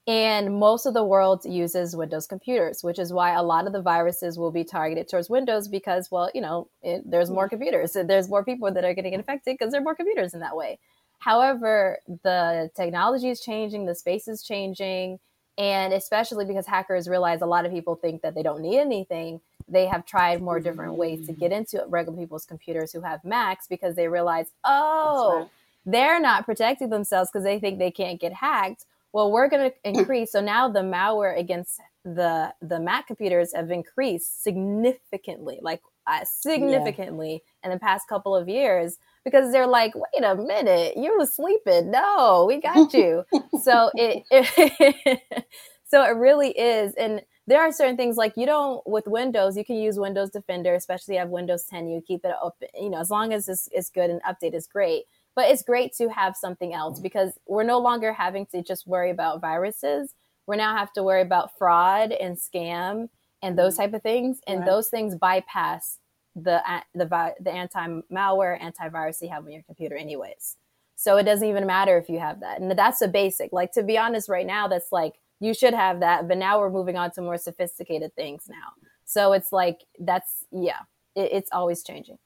And 0.08 0.58
most 0.58 0.86
of 0.86 0.94
the 0.94 1.04
world 1.04 1.44
uses 1.44 1.94
Windows 1.94 2.26
computers, 2.26 2.82
which 2.82 2.98
is 2.98 3.12
why 3.12 3.34
a 3.34 3.42
lot 3.42 3.66
of 3.66 3.74
the 3.74 3.82
viruses 3.82 4.38
will 4.38 4.50
be 4.50 4.64
targeted 4.64 5.06
towards 5.06 5.28
Windows 5.28 5.68
because, 5.68 6.10
well, 6.10 6.30
you 6.34 6.40
know, 6.40 6.68
it, 6.82 7.02
there's 7.08 7.28
more 7.28 7.44
hmm. 7.44 7.50
computers. 7.50 7.92
There's 7.92 8.28
more 8.30 8.42
people 8.42 8.72
that 8.72 8.84
are 8.84 8.94
getting 8.94 9.12
infected 9.12 9.58
because 9.58 9.70
there 9.70 9.82
are 9.82 9.84
more 9.84 9.94
computers 9.94 10.32
in 10.32 10.40
that 10.40 10.56
way. 10.56 10.78
However, 11.18 11.98
the 12.22 12.70
technology 12.74 13.28
is 13.28 13.40
changing, 13.40 13.84
the 13.84 13.94
space 13.94 14.28
is 14.28 14.42
changing, 14.42 15.18
and 15.58 15.92
especially 15.92 16.46
because 16.46 16.66
hackers 16.66 17.06
realize 17.06 17.42
a 17.42 17.46
lot 17.46 17.66
of 17.66 17.72
people 17.72 17.94
think 17.94 18.22
that 18.22 18.34
they 18.34 18.42
don't 18.42 18.62
need 18.62 18.78
anything, 18.78 19.40
they 19.68 19.86
have 19.86 20.06
tried 20.06 20.40
more 20.40 20.58
different 20.58 20.94
ways 20.94 21.26
to 21.26 21.34
get 21.34 21.50
mm. 21.50 21.58
into 21.58 21.84
regular 21.88 22.16
people's 22.16 22.46
computers 22.46 22.92
who 22.92 23.02
have 23.02 23.24
Macs 23.24 23.66
because 23.66 23.94
they 23.94 24.08
realize, 24.08 24.46
oh, 24.64 25.40
right. 25.40 25.48
they're 25.84 26.20
not 26.20 26.46
protecting 26.46 26.88
themselves 26.88 27.30
because 27.30 27.44
they 27.44 27.58
think 27.58 27.78
they 27.78 27.90
can't 27.90 28.20
get 28.20 28.32
hacked. 28.32 28.86
Well, 29.12 29.30
we're 29.32 29.48
going 29.48 29.70
to 29.70 29.76
increase. 29.98 30.32
So 30.32 30.40
now 30.40 30.68
the 30.68 30.80
malware 30.80 31.38
against 31.38 31.80
the 32.04 32.54
the 32.62 32.80
Mac 32.80 33.06
computers 33.06 33.52
have 33.54 33.70
increased 33.70 34.42
significantly, 34.42 35.58
like 35.62 35.82
uh, 36.06 36.24
significantly 36.24 37.42
in 37.62 37.70
the 37.70 37.78
past 37.78 38.08
couple 38.08 38.34
of 38.34 38.48
years 38.48 38.98
because 39.24 39.52
they're 39.52 39.66
like, 39.66 39.92
wait 39.94 40.24
a 40.24 40.34
minute, 40.34 40.96
you 40.96 41.16
were 41.18 41.26
sleeping. 41.26 41.90
No, 41.90 42.46
we 42.48 42.60
got 42.60 42.94
you. 42.94 43.24
so 43.62 43.90
it, 43.94 44.24
it 44.30 45.20
so 45.86 46.02
it 46.02 46.16
really 46.16 46.50
is, 46.50 46.94
and 46.94 47.20
there 47.46 47.60
are 47.60 47.72
certain 47.72 47.96
things 47.96 48.16
like 48.16 48.34
you 48.36 48.46
don't 48.46 48.86
with 48.86 49.06
Windows, 49.06 49.56
you 49.56 49.64
can 49.64 49.76
use 49.76 49.98
Windows 49.98 50.30
Defender, 50.30 50.74
especially 50.74 51.14
if 51.14 51.16
you 51.16 51.20
have 51.20 51.30
Windows 51.30 51.64
10, 51.64 51.88
you 51.88 52.02
keep 52.06 52.24
it 52.24 52.34
open, 52.42 52.68
you 52.78 52.90
know, 52.90 53.00
as 53.00 53.10
long 53.10 53.32
as 53.32 53.48
it's, 53.48 53.68
it's 53.72 53.88
good 53.88 54.10
and 54.10 54.20
update 54.22 54.54
is 54.54 54.66
great. 54.66 55.04
But 55.38 55.52
it's 55.52 55.62
great 55.62 55.92
to 55.98 56.08
have 56.08 56.34
something 56.34 56.74
else 56.74 56.98
because 56.98 57.38
we're 57.46 57.62
no 57.62 57.78
longer 57.78 58.12
having 58.12 58.44
to 58.46 58.60
just 58.60 58.88
worry 58.88 59.12
about 59.12 59.40
viruses. 59.40 60.12
We 60.48 60.56
now 60.56 60.76
have 60.76 60.92
to 60.94 61.04
worry 61.04 61.20
about 61.20 61.56
fraud 61.56 62.10
and 62.10 62.36
scam 62.36 63.08
and 63.40 63.56
those 63.56 63.74
mm-hmm. 63.74 63.82
type 63.82 63.94
of 63.94 64.02
things. 64.02 64.40
And 64.48 64.58
right. 64.58 64.66
those 64.66 64.88
things 64.88 65.14
bypass 65.14 65.98
the 66.34 66.60
the 66.92 67.06
the 67.38 67.52
anti 67.52 67.86
malware, 68.12 68.60
antivirus 68.60 69.22
you 69.22 69.28
have 69.28 69.44
on 69.44 69.52
your 69.52 69.62
computer, 69.62 69.94
anyways. 69.94 70.56
So 70.96 71.18
it 71.18 71.22
doesn't 71.22 71.46
even 71.46 71.68
matter 71.68 71.96
if 71.98 72.08
you 72.08 72.18
have 72.18 72.40
that. 72.40 72.60
And 72.60 72.76
that's 72.76 73.00
a 73.00 73.06
basic. 73.06 73.52
Like 73.52 73.70
to 73.74 73.84
be 73.84 73.96
honest, 73.96 74.28
right 74.28 74.44
now, 74.44 74.66
that's 74.66 74.90
like 74.90 75.20
you 75.38 75.54
should 75.54 75.72
have 75.72 76.00
that. 76.00 76.26
But 76.26 76.38
now 76.38 76.58
we're 76.58 76.68
moving 76.68 76.96
on 76.96 77.12
to 77.12 77.22
more 77.22 77.38
sophisticated 77.38 78.12
things 78.16 78.46
now. 78.48 78.72
So 79.04 79.34
it's 79.34 79.52
like 79.52 79.84
that's 80.00 80.46
yeah, 80.50 80.80
it, 81.14 81.30
it's 81.30 81.50
always 81.52 81.84
changing. 81.84 82.18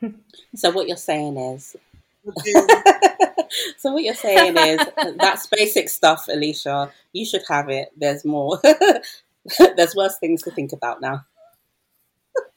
So 0.56 0.72
what 0.72 0.88
you're 0.88 0.96
saying 0.96 1.36
is. 1.36 1.76
so 3.78 3.92
what 3.92 4.02
you're 4.02 4.14
saying 4.14 4.56
is 4.56 4.80
that's 5.16 5.46
basic 5.46 5.88
stuff, 5.88 6.26
Alicia. 6.28 6.90
You 7.12 7.24
should 7.24 7.42
have 7.48 7.68
it. 7.68 7.88
There's 7.96 8.24
more. 8.24 8.60
There's 9.76 9.96
worse 9.96 10.18
things 10.18 10.42
to 10.42 10.50
think 10.50 10.72
about 10.72 11.00
now. 11.00 11.24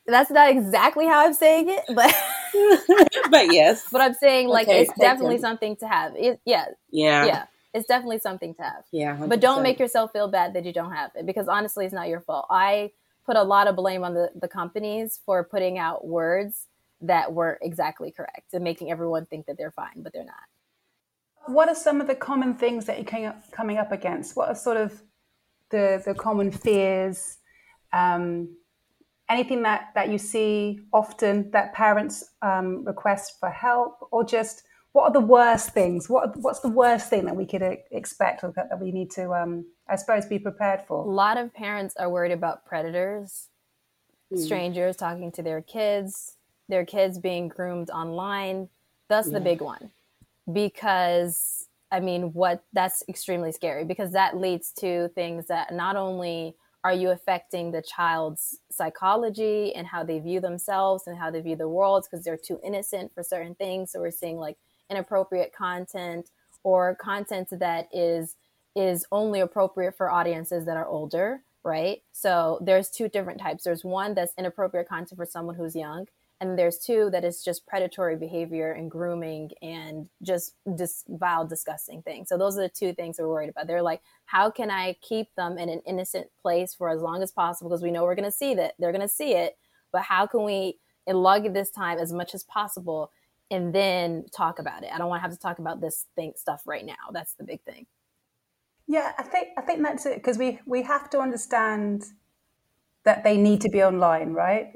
That's 0.07 0.29
not 0.29 0.51
exactly 0.51 1.07
how 1.07 1.25
I'm 1.25 1.33
saying 1.33 1.69
it, 1.69 1.83
but 1.95 2.15
but 3.31 3.51
yes. 3.51 3.87
But 3.91 4.01
I'm 4.01 4.13
saying 4.13 4.49
like 4.49 4.67
okay, 4.67 4.81
it's 4.81 4.99
definitely 4.99 5.39
something 5.39 5.75
to 5.77 5.87
have. 5.87 6.13
It, 6.15 6.39
yeah. 6.45 6.65
Yeah. 6.91 7.25
Yeah. 7.25 7.45
It's 7.73 7.87
definitely 7.87 8.19
something 8.19 8.53
to 8.55 8.63
have. 8.63 8.83
Yeah. 8.91 9.17
100%. 9.17 9.29
But 9.29 9.41
don't 9.41 9.63
make 9.63 9.79
yourself 9.79 10.11
feel 10.13 10.27
bad 10.27 10.53
that 10.53 10.63
you 10.63 10.71
don't 10.71 10.93
have 10.93 11.11
it 11.15 11.25
because 11.25 11.47
honestly 11.47 11.85
it's 11.85 11.93
not 11.93 12.07
your 12.07 12.21
fault. 12.21 12.45
I 12.51 12.91
put 13.25 13.35
a 13.35 13.43
lot 13.43 13.67
of 13.67 13.75
blame 13.75 14.03
on 14.03 14.13
the, 14.13 14.29
the 14.39 14.47
companies 14.47 15.19
for 15.25 15.43
putting 15.43 15.79
out 15.79 16.05
words 16.05 16.67
that 17.07 17.33
weren't 17.33 17.59
exactly 17.61 18.11
correct 18.11 18.53
and 18.53 18.63
making 18.63 18.91
everyone 18.91 19.25
think 19.25 19.45
that 19.45 19.57
they're 19.57 19.71
fine, 19.71 20.01
but 20.01 20.13
they're 20.13 20.25
not. 20.25 21.53
What 21.53 21.69
are 21.69 21.75
some 21.75 22.01
of 22.01 22.07
the 22.07 22.15
common 22.15 22.55
things 22.55 22.85
that 22.85 22.97
you're 22.97 23.35
coming 23.51 23.77
up 23.77 23.91
against? 23.91 24.35
What 24.35 24.49
are 24.49 24.55
sort 24.55 24.77
of 24.77 25.01
the 25.69 26.01
the 26.05 26.15
common 26.15 26.51
fears? 26.51 27.37
Um, 27.93 28.55
anything 29.29 29.63
that 29.63 29.89
that 29.95 30.09
you 30.09 30.17
see 30.17 30.79
often 30.91 31.51
that 31.51 31.73
parents 31.73 32.23
um, 32.41 32.83
request 32.85 33.33
for 33.39 33.49
help, 33.49 33.97
or 34.11 34.23
just 34.23 34.63
what 34.95 35.03
are 35.09 35.11
the 35.11 35.19
worst 35.19 35.71
things? 35.71 36.09
What 36.09 36.37
what's 36.37 36.61
the 36.61 36.69
worst 36.69 37.09
thing 37.09 37.25
that 37.25 37.35
we 37.35 37.45
could 37.45 37.61
expect 37.91 38.43
or 38.43 38.53
that, 38.55 38.69
that 38.69 38.79
we 38.79 38.91
need 38.91 39.11
to, 39.11 39.33
um, 39.33 39.65
I 39.89 39.97
suppose, 39.97 40.25
be 40.25 40.39
prepared 40.39 40.81
for? 40.87 41.05
A 41.05 41.09
lot 41.09 41.37
of 41.37 41.53
parents 41.53 41.95
are 41.97 42.09
worried 42.09 42.31
about 42.31 42.65
predators, 42.65 43.49
mm. 44.33 44.39
strangers 44.39 44.95
talking 44.95 45.31
to 45.33 45.43
their 45.43 45.61
kids, 45.61 46.37
their 46.69 46.85
kids 46.85 47.19
being 47.19 47.47
groomed 47.47 47.89
online. 47.89 48.69
That's 49.09 49.27
yeah. 49.27 49.35
the 49.35 49.41
big 49.41 49.61
one 49.61 49.91
because 50.51 51.67
I 51.91 51.99
mean, 51.99 52.33
what 52.33 52.63
that's 52.73 53.03
extremely 53.07 53.51
scary 53.51 53.85
because 53.85 54.11
that 54.11 54.37
leads 54.37 54.71
to 54.79 55.09
things 55.09 55.47
that 55.47 55.73
not 55.73 55.95
only 55.95 56.55
are 56.83 56.93
you 56.93 57.09
affecting 57.09 57.71
the 57.71 57.81
child's 57.81 58.59
psychology 58.71 59.73
and 59.73 59.87
how 59.87 60.03
they 60.03 60.19
view 60.19 60.39
themselves 60.39 61.07
and 61.07 61.17
how 61.17 61.31
they 61.31 61.41
view 61.41 61.55
the 61.55 61.67
world 61.67 62.05
because 62.05 62.23
they're 62.23 62.37
too 62.37 62.59
innocent 62.63 63.11
for 63.13 63.23
certain 63.23 63.55
things. 63.55 63.91
So 63.91 64.01
we're 64.01 64.11
seeing 64.11 64.37
like 64.37 64.57
inappropriate 64.89 65.51
content 65.53 66.29
or 66.63 66.95
content 66.95 67.49
that 67.51 67.87
is 67.91 68.35
is 68.75 69.05
only 69.11 69.39
appropriate 69.39 69.95
for 69.95 70.11
audiences 70.11 70.65
that 70.65 70.75
are 70.75 70.87
older, 70.87 71.41
right? 71.63 72.03
So 72.11 72.59
there's 72.61 72.89
two 72.89 73.07
different 73.07 73.39
types. 73.39 73.63
There's 73.63 73.85
one 73.85 74.13
that's 74.13 74.33
inappropriate 74.37 74.89
content 74.89 75.17
for 75.17 75.25
someone 75.25 75.55
who's 75.55 75.75
young, 75.75 76.07
and 76.41 76.59
there's 76.59 76.77
two 76.79 77.09
that 77.11 77.23
is 77.23 77.43
just 77.43 77.65
predatory 77.65 78.15
behavior 78.15 78.73
and 78.73 78.91
grooming 78.91 79.51
and 79.61 80.07
just 80.21 80.55
dis- 80.75 81.05
vile 81.07 81.45
disgusting 81.47 82.01
things. 82.01 82.29
So 82.29 82.37
those 82.37 82.57
are 82.57 82.61
the 82.61 82.69
two 82.69 82.93
things 82.93 83.17
we're 83.19 83.27
worried 83.27 83.49
about. 83.49 83.67
They're 83.67 83.81
like 83.81 84.01
how 84.25 84.49
can 84.49 84.71
i 84.71 84.95
keep 85.01 85.33
them 85.35 85.57
in 85.57 85.69
an 85.69 85.81
innocent 85.85 86.27
place 86.41 86.73
for 86.73 86.89
as 86.89 87.01
long 87.01 87.23
as 87.23 87.31
possible? 87.31 87.69
Because 87.69 87.83
we 87.83 87.91
know 87.91 88.03
we're 88.03 88.15
going 88.15 88.25
to 88.25 88.31
see 88.31 88.53
that 88.55 88.73
they're 88.79 88.91
going 88.91 89.01
to 89.01 89.07
see 89.07 89.33
it 89.33 89.57
but 89.91 90.01
how 90.01 90.27
can 90.27 90.43
we 90.43 90.77
log 91.07 91.53
this 91.53 91.71
time 91.71 91.99
as 91.99 92.11
much 92.11 92.35
as 92.35 92.43
possible 92.43 93.11
and 93.49 93.73
then 93.73 94.25
talk 94.35 94.59
about 94.59 94.83
it? 94.83 94.89
I 94.93 94.97
don't 94.97 95.07
want 95.07 95.19
to 95.19 95.21
have 95.21 95.31
to 95.31 95.39
talk 95.39 95.59
about 95.59 95.79
this 95.79 96.07
thing 96.15 96.33
stuff 96.35 96.63
right 96.65 96.85
now. 96.85 96.95
That's 97.13 97.33
the 97.35 97.45
big 97.45 97.61
thing. 97.63 97.85
Yeah 98.87 99.13
i 99.17 99.23
think 99.23 99.47
i 99.57 99.61
think 99.61 99.81
that's 99.81 100.05
it 100.05 100.15
because 100.15 100.37
we 100.37 100.59
we 100.65 100.83
have 100.83 101.09
to 101.09 101.19
understand 101.19 102.05
that 103.03 103.23
they 103.23 103.37
need 103.37 103.61
to 103.61 103.69
be 103.69 103.81
online 103.83 104.33
right 104.33 104.73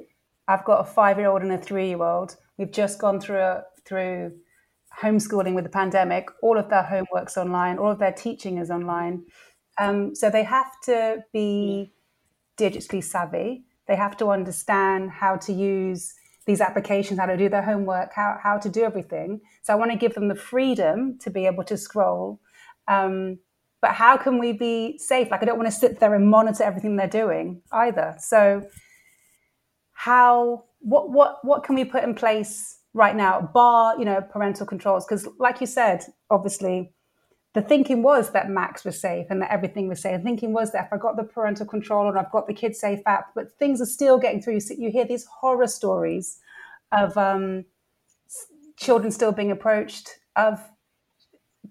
I've 0.50 0.66
got 0.66 0.82
a 0.82 0.84
five 0.84 1.20
year 1.20 1.30
old 1.30 1.44
and 1.44 1.52
a 1.52 1.58
three 1.60 1.90
year 1.90 2.04
old. 2.04 2.36
We've 2.58 2.72
just 2.72 3.00
gone 3.00 3.22
through 3.22 3.40
a, 3.40 3.64
through 3.86 4.34
homeschooling 5.00 5.54
with 5.54 5.64
the 5.64 5.70
pandemic. 5.70 6.28
All 6.42 6.58
of 6.58 6.70
their 6.70 6.84
homework's 6.84 7.38
online. 7.38 7.78
All 7.78 7.92
of 7.92 8.00
their 8.00 8.12
teaching 8.12 8.58
is 8.58 8.72
online. 8.72 9.24
Um, 9.78 10.16
so 10.16 10.30
they 10.32 10.44
have 10.44 10.72
to 10.86 11.24
be 11.32 11.94
digitally 12.58 13.04
savvy. 13.04 13.64
They 13.88 13.96
have 13.96 14.18
to 14.18 14.30
understand 14.30 15.12
how 15.12 15.38
to 15.38 15.54
use 15.54 16.16
these 16.48 16.62
applications, 16.62 17.20
how 17.20 17.28
to 17.28 17.38
do 17.38 17.48
their 17.48 17.62
homework, 17.62 18.12
how, 18.14 18.40
how 18.42 18.58
to 18.58 18.70
do 18.70 18.84
everything. 18.84 19.42
So 19.62 19.72
I 19.72 19.76
want 19.76 19.92
to 19.92 19.98
give 19.98 20.16
them 20.16 20.30
the 20.30 20.36
freedom 20.36 21.20
to 21.20 21.30
be 21.30 21.46
able 21.46 21.64
to 21.66 21.78
scroll. 21.78 22.40
Um, 22.88 23.38
but 23.82 23.92
how 23.92 24.18
can 24.18 24.40
we 24.40 24.54
be 24.54 24.98
safe? 24.98 25.30
Like 25.30 25.44
I 25.44 25.46
don't 25.46 25.58
want 25.58 25.70
to 25.70 25.76
sit 25.76 26.00
there 26.00 26.16
and 26.16 26.28
monitor 26.28 26.64
everything 26.64 26.96
they're 26.96 27.08
doing 27.08 27.62
either. 27.72 28.16
So 28.20 28.64
how 30.00 30.64
what 30.80 31.12
what 31.12 31.44
what 31.44 31.66
can 31.66 31.76
we 31.76 31.84
put 31.84 32.06
in 32.06 32.16
place 32.16 32.80
right 32.94 33.18
now 33.18 33.42
bar 33.54 34.00
you 34.00 34.06
know 34.06 34.22
parental 34.22 34.66
controls? 34.66 35.06
Because 35.06 35.28
like 35.40 35.60
you 35.60 35.68
said 35.68 36.06
obviously 36.30 36.94
the 37.54 37.62
thinking 37.62 38.02
was 38.02 38.32
that 38.32 38.50
Macs 38.50 38.86
was 38.86 38.98
safe 38.98 39.26
and 39.30 39.42
that 39.42 39.52
everything 39.52 39.90
was 39.90 40.02
safe. 40.02 40.18
The 40.20 40.24
thinking 40.24 40.54
was 40.54 40.72
that 40.72 40.86
if 40.86 40.94
i 40.94 40.98
got 40.98 41.18
the 41.18 41.24
parental 41.24 41.66
control 41.66 42.08
and 42.08 42.18
i've 42.18 42.32
got 42.32 42.48
the 42.48 42.54
kids 42.54 42.80
safe 42.80 43.02
app 43.06 43.34
but 43.36 43.52
things 43.60 43.82
are 43.82 43.86
still 43.86 44.18
getting 44.18 44.42
through. 44.42 44.54
You, 44.54 44.62
you 44.78 44.90
hear 44.90 45.04
these 45.04 45.26
horror 45.26 45.68
stories 45.68 46.40
of 46.94 47.18
um, 47.18 47.66
children 48.78 49.12
still 49.12 49.34
being 49.34 49.52
approached 49.52 50.12
of 50.38 50.62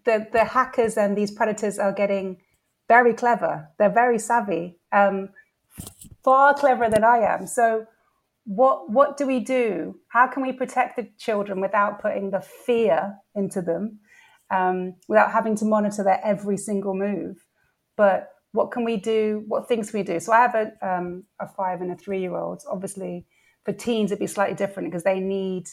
the 0.04 0.28
the 0.32 0.44
hackers 0.44 0.98
and 0.98 1.16
these 1.16 1.30
predators 1.30 1.78
are 1.78 1.92
getting 1.92 2.42
very 2.88 3.14
clever. 3.14 3.70
They're 3.78 3.98
very 4.04 4.18
savvy 4.18 4.76
um, 4.92 5.30
far 6.22 6.52
cleverer 6.52 6.90
than 6.90 7.04
i 7.04 7.20
am. 7.20 7.46
So 7.46 7.86
what 8.48 8.90
what 8.90 9.18
do 9.18 9.26
we 9.26 9.40
do? 9.40 10.00
How 10.08 10.26
can 10.26 10.42
we 10.42 10.52
protect 10.52 10.96
the 10.96 11.06
children 11.18 11.60
without 11.60 12.00
putting 12.00 12.30
the 12.30 12.40
fear 12.40 13.16
into 13.34 13.60
them, 13.60 13.98
um, 14.50 14.94
without 15.06 15.32
having 15.32 15.54
to 15.56 15.66
monitor 15.66 16.02
their 16.02 16.18
every 16.24 16.56
single 16.56 16.94
move? 16.94 17.44
But 17.94 18.30
what 18.52 18.70
can 18.70 18.84
we 18.84 18.96
do? 18.96 19.44
What 19.46 19.68
things 19.68 19.90
can 19.90 20.00
we 20.00 20.04
do? 20.04 20.18
So 20.18 20.32
I 20.32 20.38
have 20.38 20.54
a 20.54 20.72
um, 20.80 21.24
a 21.38 21.46
five 21.46 21.82
and 21.82 21.92
a 21.92 21.96
three 21.96 22.20
year 22.20 22.36
old. 22.36 22.62
Obviously, 22.70 23.26
for 23.66 23.74
teens 23.74 24.10
it'd 24.10 24.18
be 24.18 24.26
slightly 24.26 24.56
different 24.56 24.90
because 24.90 25.04
they 25.04 25.20
need 25.20 25.68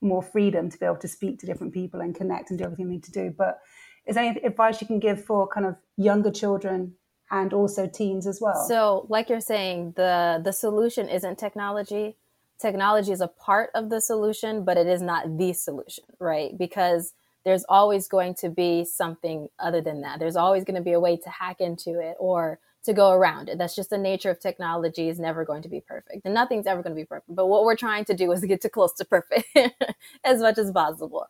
more 0.00 0.22
freedom 0.22 0.70
to 0.70 0.78
be 0.78 0.86
able 0.86 0.96
to 0.98 1.08
speak 1.08 1.40
to 1.40 1.46
different 1.46 1.74
people 1.74 2.00
and 2.00 2.14
connect 2.14 2.50
and 2.50 2.58
do 2.60 2.64
everything 2.64 2.86
they 2.86 2.94
need 2.94 3.04
to 3.04 3.10
do. 3.10 3.34
But 3.36 3.58
is 4.06 4.14
there 4.14 4.24
any 4.24 4.40
advice 4.42 4.80
you 4.80 4.86
can 4.86 5.00
give 5.00 5.24
for 5.24 5.48
kind 5.48 5.66
of 5.66 5.74
younger 5.96 6.30
children 6.30 6.94
and 7.30 7.52
also 7.52 7.86
teens 7.86 8.26
as 8.26 8.40
well. 8.40 8.66
So, 8.66 9.06
like 9.08 9.28
you're 9.28 9.40
saying, 9.40 9.94
the 9.96 10.40
the 10.42 10.52
solution 10.52 11.08
isn't 11.08 11.38
technology. 11.38 12.16
Technology 12.60 13.12
is 13.12 13.20
a 13.20 13.28
part 13.28 13.70
of 13.74 13.88
the 13.88 14.00
solution, 14.00 14.64
but 14.64 14.76
it 14.76 14.86
is 14.86 15.00
not 15.00 15.38
the 15.38 15.52
solution, 15.52 16.04
right? 16.18 16.56
Because 16.58 17.14
there's 17.44 17.64
always 17.68 18.06
going 18.06 18.34
to 18.34 18.50
be 18.50 18.84
something 18.84 19.48
other 19.58 19.80
than 19.80 20.02
that. 20.02 20.18
There's 20.18 20.36
always 20.36 20.64
going 20.64 20.76
to 20.76 20.82
be 20.82 20.92
a 20.92 21.00
way 21.00 21.16
to 21.16 21.30
hack 21.30 21.60
into 21.60 21.98
it 21.98 22.16
or 22.18 22.58
to 22.84 22.92
go 22.92 23.10
around 23.10 23.48
it. 23.48 23.58
That's 23.58 23.76
just 23.76 23.90
the 23.90 23.98
nature 23.98 24.30
of 24.30 24.40
technology 24.40 25.08
is 25.08 25.18
never 25.18 25.44
going 25.44 25.62
to 25.62 25.68
be 25.68 25.80
perfect. 25.80 26.24
And 26.24 26.34
nothing's 26.34 26.66
ever 26.66 26.82
going 26.82 26.94
to 26.94 27.00
be 27.00 27.04
perfect. 27.04 27.34
But 27.34 27.46
what 27.46 27.64
we're 27.64 27.76
trying 27.76 28.04
to 28.06 28.14
do 28.14 28.30
is 28.32 28.44
get 28.44 28.60
to 28.62 28.68
close 28.68 28.92
to 28.94 29.04
perfect 29.04 29.48
as 30.24 30.40
much 30.40 30.58
as 30.58 30.70
possible. 30.70 31.26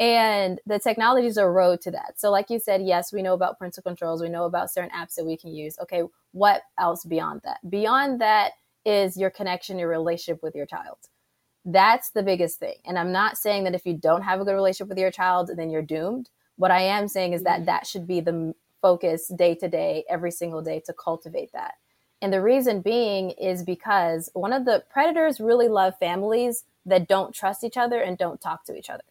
And 0.00 0.58
the 0.64 0.78
technology 0.78 1.26
is 1.26 1.36
a 1.36 1.46
road 1.46 1.82
to 1.82 1.90
that. 1.90 2.14
So, 2.18 2.30
like 2.30 2.48
you 2.48 2.58
said, 2.58 2.80
yes, 2.82 3.12
we 3.12 3.20
know 3.20 3.34
about 3.34 3.58
parental 3.58 3.82
controls, 3.82 4.22
we 4.22 4.30
know 4.30 4.44
about 4.44 4.72
certain 4.72 4.90
apps 4.90 5.14
that 5.16 5.26
we 5.26 5.36
can 5.36 5.54
use. 5.54 5.78
Okay, 5.78 6.02
what 6.32 6.62
else 6.78 7.04
beyond 7.04 7.42
that? 7.44 7.58
Beyond 7.68 8.18
that 8.22 8.52
is 8.86 9.18
your 9.18 9.28
connection, 9.28 9.78
your 9.78 9.90
relationship 9.90 10.42
with 10.42 10.54
your 10.54 10.64
child. 10.64 10.96
That's 11.66 12.10
the 12.10 12.22
biggest 12.22 12.58
thing. 12.58 12.76
And 12.86 12.98
I'm 12.98 13.12
not 13.12 13.36
saying 13.36 13.64
that 13.64 13.74
if 13.74 13.84
you 13.84 13.92
don't 13.92 14.22
have 14.22 14.40
a 14.40 14.44
good 14.46 14.54
relationship 14.54 14.88
with 14.88 14.96
your 14.96 15.10
child, 15.10 15.50
then 15.54 15.68
you're 15.68 15.82
doomed. 15.82 16.30
What 16.56 16.70
I 16.70 16.80
am 16.80 17.06
saying 17.06 17.34
is 17.34 17.42
that 17.42 17.56
mm-hmm. 17.56 17.66
that 17.66 17.86
should 17.86 18.06
be 18.06 18.20
the 18.20 18.54
focus 18.80 19.28
day 19.28 19.54
to 19.56 19.68
day, 19.68 20.04
every 20.08 20.30
single 20.30 20.62
day 20.62 20.80
to 20.86 20.94
cultivate 20.94 21.52
that. 21.52 21.74
And 22.22 22.32
the 22.32 22.40
reason 22.40 22.80
being 22.80 23.32
is 23.32 23.62
because 23.62 24.30
one 24.32 24.54
of 24.54 24.64
the 24.64 24.82
predators 24.90 25.40
really 25.40 25.68
love 25.68 25.98
families 25.98 26.64
that 26.86 27.06
don't 27.06 27.34
trust 27.34 27.64
each 27.64 27.76
other 27.76 28.00
and 28.00 28.16
don't 28.16 28.40
talk 28.40 28.64
to 28.64 28.74
each 28.74 28.88
other 28.88 29.04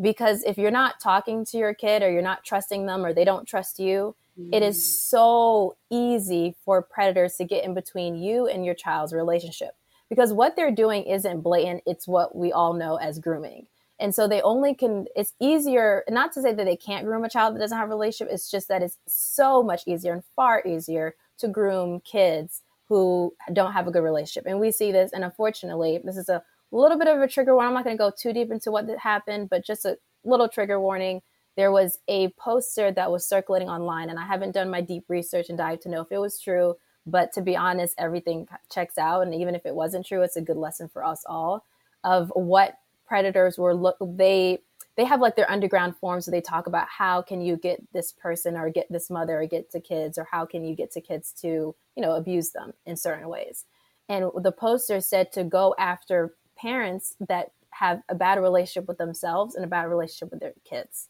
because 0.00 0.42
if 0.44 0.58
you're 0.58 0.70
not 0.70 1.00
talking 1.00 1.44
to 1.44 1.56
your 1.56 1.74
kid 1.74 2.02
or 2.02 2.10
you're 2.10 2.22
not 2.22 2.44
trusting 2.44 2.86
them 2.86 3.04
or 3.04 3.12
they 3.12 3.24
don't 3.24 3.46
trust 3.46 3.78
you 3.78 4.14
mm. 4.38 4.48
it 4.52 4.62
is 4.62 4.76
mm. 4.76 4.82
so 4.82 5.76
easy 5.90 6.54
for 6.64 6.82
predators 6.82 7.36
to 7.36 7.44
get 7.44 7.64
in 7.64 7.74
between 7.74 8.16
you 8.16 8.46
and 8.46 8.64
your 8.64 8.74
child's 8.74 9.12
relationship 9.12 9.74
because 10.08 10.32
what 10.32 10.56
they're 10.56 10.74
doing 10.74 11.04
isn't 11.04 11.40
blatant, 11.40 11.82
it's 11.86 12.06
what 12.06 12.36
we 12.36 12.52
all 12.52 12.72
know 12.72 12.96
as 12.96 13.18
grooming. 13.18 13.66
And 13.98 14.14
so 14.14 14.28
they 14.28 14.42
only 14.42 14.74
can, 14.74 15.06
it's 15.16 15.32
easier, 15.40 16.04
not 16.08 16.32
to 16.32 16.42
say 16.42 16.52
that 16.52 16.64
they 16.64 16.76
can't 16.76 17.06
groom 17.06 17.24
a 17.24 17.30
child 17.30 17.54
that 17.54 17.60
doesn't 17.60 17.76
have 17.76 17.88
a 17.88 17.90
relationship, 17.90 18.32
it's 18.32 18.50
just 18.50 18.68
that 18.68 18.82
it's 18.82 18.98
so 19.06 19.62
much 19.62 19.82
easier 19.86 20.12
and 20.12 20.22
far 20.36 20.62
easier 20.66 21.14
to 21.38 21.48
groom 21.48 22.00
kids 22.00 22.62
who 22.88 23.34
don't 23.52 23.72
have 23.72 23.88
a 23.88 23.90
good 23.90 24.02
relationship. 24.02 24.44
And 24.46 24.60
we 24.60 24.70
see 24.70 24.92
this, 24.92 25.12
and 25.12 25.24
unfortunately, 25.24 25.98
this 26.04 26.16
is 26.16 26.28
a 26.28 26.42
little 26.72 26.98
bit 26.98 27.08
of 27.08 27.20
a 27.20 27.28
trigger 27.28 27.54
warning. 27.54 27.68
I'm 27.68 27.74
not 27.74 27.84
going 27.84 27.96
to 27.96 27.98
go 27.98 28.10
too 28.10 28.32
deep 28.32 28.50
into 28.50 28.70
what 28.70 28.88
happened, 28.98 29.50
but 29.50 29.64
just 29.64 29.84
a 29.84 29.98
little 30.24 30.48
trigger 30.48 30.80
warning. 30.80 31.22
There 31.56 31.72
was 31.72 32.00
a 32.08 32.28
poster 32.30 32.92
that 32.92 33.10
was 33.10 33.26
circulating 33.26 33.68
online, 33.68 34.10
and 34.10 34.18
I 34.18 34.26
haven't 34.26 34.52
done 34.52 34.68
my 34.68 34.80
deep 34.80 35.04
research 35.08 35.48
and 35.48 35.56
dive 35.56 35.80
to 35.80 35.88
know 35.88 36.02
if 36.02 36.12
it 36.12 36.18
was 36.18 36.40
true. 36.40 36.76
But 37.06 37.32
to 37.34 37.40
be 37.40 37.56
honest, 37.56 37.94
everything 37.98 38.48
checks 38.70 38.98
out. 38.98 39.22
And 39.22 39.34
even 39.34 39.54
if 39.54 39.64
it 39.64 39.74
wasn't 39.74 40.04
true, 40.04 40.22
it's 40.22 40.36
a 40.36 40.42
good 40.42 40.56
lesson 40.56 40.88
for 40.88 41.04
us 41.04 41.22
all 41.26 41.64
of 42.06 42.30
what 42.34 42.78
predators 43.06 43.58
were 43.58 43.74
look 43.74 43.96
they 44.00 44.58
they 44.96 45.04
have 45.04 45.20
like 45.20 45.36
their 45.36 45.50
underground 45.50 45.94
forums 45.96 46.24
so 46.24 46.30
they 46.30 46.40
talk 46.40 46.66
about 46.66 46.88
how 46.88 47.20
can 47.20 47.40
you 47.40 47.56
get 47.56 47.80
this 47.92 48.12
person 48.12 48.56
or 48.56 48.70
get 48.70 48.90
this 48.90 49.10
mother 49.10 49.40
or 49.40 49.46
get 49.46 49.70
to 49.70 49.80
kids 49.80 50.16
or 50.16 50.26
how 50.30 50.46
can 50.46 50.64
you 50.64 50.74
get 50.74 50.90
to 50.90 51.00
kids 51.00 51.32
to 51.32 51.74
you 51.94 52.02
know 52.02 52.12
abuse 52.12 52.50
them 52.50 52.72
in 52.86 52.96
certain 52.96 53.28
ways 53.28 53.64
and 54.08 54.30
the 54.42 54.52
poster 54.52 55.00
said 55.00 55.30
to 55.32 55.44
go 55.44 55.74
after 55.78 56.34
parents 56.56 57.14
that 57.28 57.52
have 57.70 58.02
a 58.08 58.14
bad 58.14 58.40
relationship 58.40 58.88
with 58.88 58.98
themselves 58.98 59.54
and 59.54 59.64
a 59.64 59.68
bad 59.68 59.84
relationship 59.84 60.30
with 60.30 60.40
their 60.40 60.54
kids 60.64 61.08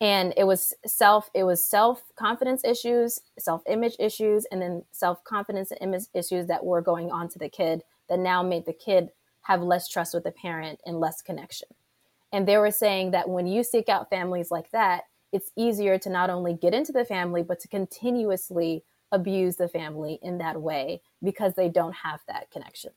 and 0.00 0.32
it 0.36 0.44
was 0.44 0.74
self 0.86 1.28
it 1.34 1.44
was 1.44 1.64
self 1.64 2.04
confidence 2.14 2.64
issues 2.64 3.20
self 3.38 3.62
image 3.66 3.96
issues 3.98 4.46
and 4.50 4.62
then 4.62 4.84
self 4.92 5.24
confidence 5.24 5.70
and 5.70 5.80
image 5.82 6.04
issues 6.14 6.46
that 6.46 6.64
were 6.64 6.80
going 6.80 7.10
on 7.10 7.28
to 7.28 7.38
the 7.38 7.48
kid 7.48 7.82
that 8.08 8.18
now 8.18 8.42
made 8.42 8.64
the 8.64 8.72
kid 8.72 9.10
have 9.42 9.62
less 9.62 9.88
trust 9.88 10.14
with 10.14 10.24
the 10.24 10.30
parent 10.30 10.80
and 10.84 11.00
less 11.00 11.22
connection. 11.22 11.68
And 12.32 12.46
they 12.46 12.58
were 12.58 12.70
saying 12.70 13.12
that 13.12 13.28
when 13.28 13.46
you 13.46 13.64
seek 13.64 13.88
out 13.88 14.10
families 14.10 14.50
like 14.50 14.70
that, 14.72 15.04
it's 15.32 15.50
easier 15.56 15.98
to 15.98 16.10
not 16.10 16.30
only 16.30 16.52
get 16.52 16.74
into 16.74 16.92
the 16.92 17.04
family, 17.04 17.42
but 17.42 17.58
to 17.60 17.68
continuously 17.68 18.84
abuse 19.10 19.56
the 19.56 19.68
family 19.68 20.18
in 20.22 20.36
that 20.38 20.60
way 20.60 21.00
because 21.22 21.54
they 21.54 21.70
don't 21.70 21.94
have 21.94 22.20
that 22.28 22.50
connection. 22.50 22.90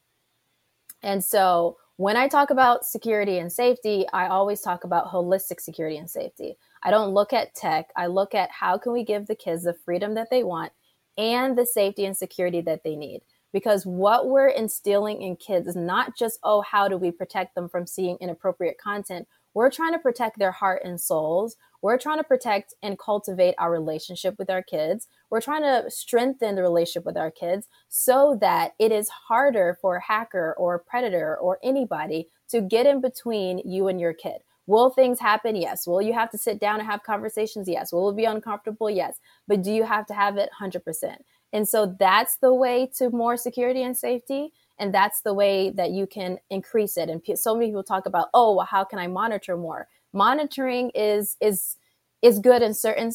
And 1.04 1.24
so 1.24 1.78
when 1.98 2.18
I 2.18 2.28
talk 2.28 2.50
about 2.50 2.86
security 2.86 3.38
and 3.38 3.52
safety, 3.52 4.06
I 4.14 4.28
always 4.28 4.62
talk 4.62 4.84
about 4.84 5.08
holistic 5.12 5.60
security 5.60 5.98
and 5.98 6.10
safety. 6.10 6.58
I 6.84 6.92
don't 6.92 7.14
look 7.14 7.34
at 7.34 7.54
tech, 7.54 7.92
I 7.96 8.08
look 8.08 8.34
at 8.34 8.50
how 8.52 8.78
can 8.78 8.92
we 8.92 9.04
give 9.04 9.28
the 9.28 9.36
kids 9.36 9.64
the 9.64 9.74
freedom 9.74 10.16
that 10.16 10.30
they 10.30 10.44
want 10.44 10.72
and 11.18 11.58
the 11.58 11.66
safety 11.66 12.06
and 12.06 12.18
security 12.18 12.62
that 12.62 12.84
they 12.84 12.96
need 12.96 13.22
because 13.54 13.86
what 13.86 14.28
we're 14.28 14.48
instilling 14.48 15.22
in 15.22 15.36
kids 15.36 15.68
is 15.68 15.76
not 15.76 16.16
just, 16.18 16.40
oh, 16.44 16.62
how 16.62 16.88
do 16.88 16.98
we 16.98 17.12
protect 17.12 17.56
them 17.56 17.68
from 17.68 17.86
seeing 17.86 18.18
inappropriate 18.22 18.78
content? 18.78 19.28
We're 19.54 19.72
trying 19.72 19.94
to 19.94 20.00
protect 20.00 20.40
their 20.40 20.52
heart 20.52 20.82
and 20.86 21.00
souls. 21.00 21.58
We're 21.82 21.98
trying 21.98 22.20
to 22.20 22.24
protect 22.24 22.74
and 22.84 22.98
cultivate 22.98 23.56
our 23.58 23.72
relationship 23.72 24.36
with 24.38 24.50
our 24.50 24.62
kids. 24.62 25.08
We're 25.30 25.42
trying 25.42 25.64
to 25.64 25.90
strengthen 25.90 26.56
the 26.56 26.62
relationship 26.62 27.06
with 27.06 27.18
our 27.18 27.32
kids 27.32 27.68
so 27.90 28.38
that 28.40 28.74
it 28.80 28.92
is 28.92 29.10
harder 29.10 29.78
for 29.82 29.98
a 29.98 30.04
hacker 30.04 30.56
or 30.58 30.76
a 30.76 30.80
predator 30.80 31.38
or 31.38 31.60
anybody 31.64 32.30
to 32.50 32.62
get 32.62 32.86
in 32.86 33.02
between 33.02 33.62
you 33.66 33.88
and 33.88 34.00
your 34.00 34.14
kid. 34.14 34.42
Will 34.68 34.90
things 34.90 35.20
happen? 35.20 35.56
Yes. 35.56 35.88
Will 35.88 36.02
you 36.02 36.14
have 36.14 36.30
to 36.32 36.38
sit 36.38 36.60
down 36.60 36.80
and 36.80 36.88
have 36.88 37.04
conversations? 37.04 37.68
Yes. 37.68 37.92
Will 37.92 38.10
it 38.10 38.16
be 38.16 38.26
uncomfortable? 38.26 38.90
Yes. 38.90 39.20
But 39.48 39.64
do 39.64 39.72
you 39.72 39.84
have 39.84 40.06
to 40.08 40.14
have 40.14 40.38
it 40.38 40.50
100%? 40.62 41.16
And 41.52 41.68
so 41.68 41.96
that's 42.00 42.38
the 42.38 42.54
way 42.54 42.90
to 42.98 43.10
more 43.10 43.36
security 43.36 43.84
and 43.84 43.98
safety. 43.98 44.54
And 44.82 44.92
that's 44.92 45.22
the 45.22 45.34
way 45.34 45.70
that 45.70 45.92
you 45.92 46.08
can 46.08 46.40
increase 46.50 46.98
it. 46.98 47.08
And 47.08 47.22
so 47.38 47.54
many 47.54 47.68
people 47.68 47.84
talk 47.84 48.08
about, 48.08 48.30
oh, 48.34 48.56
well, 48.56 48.66
how 48.66 48.84
can 48.84 48.98
I 48.98 49.06
monitor 49.06 49.56
more? 49.56 49.88
Monitoring 50.12 50.90
is 50.96 51.38
is 51.40 51.78
is 52.24 52.40
good 52.40 52.64
in 52.64 52.74
certain 52.74 53.12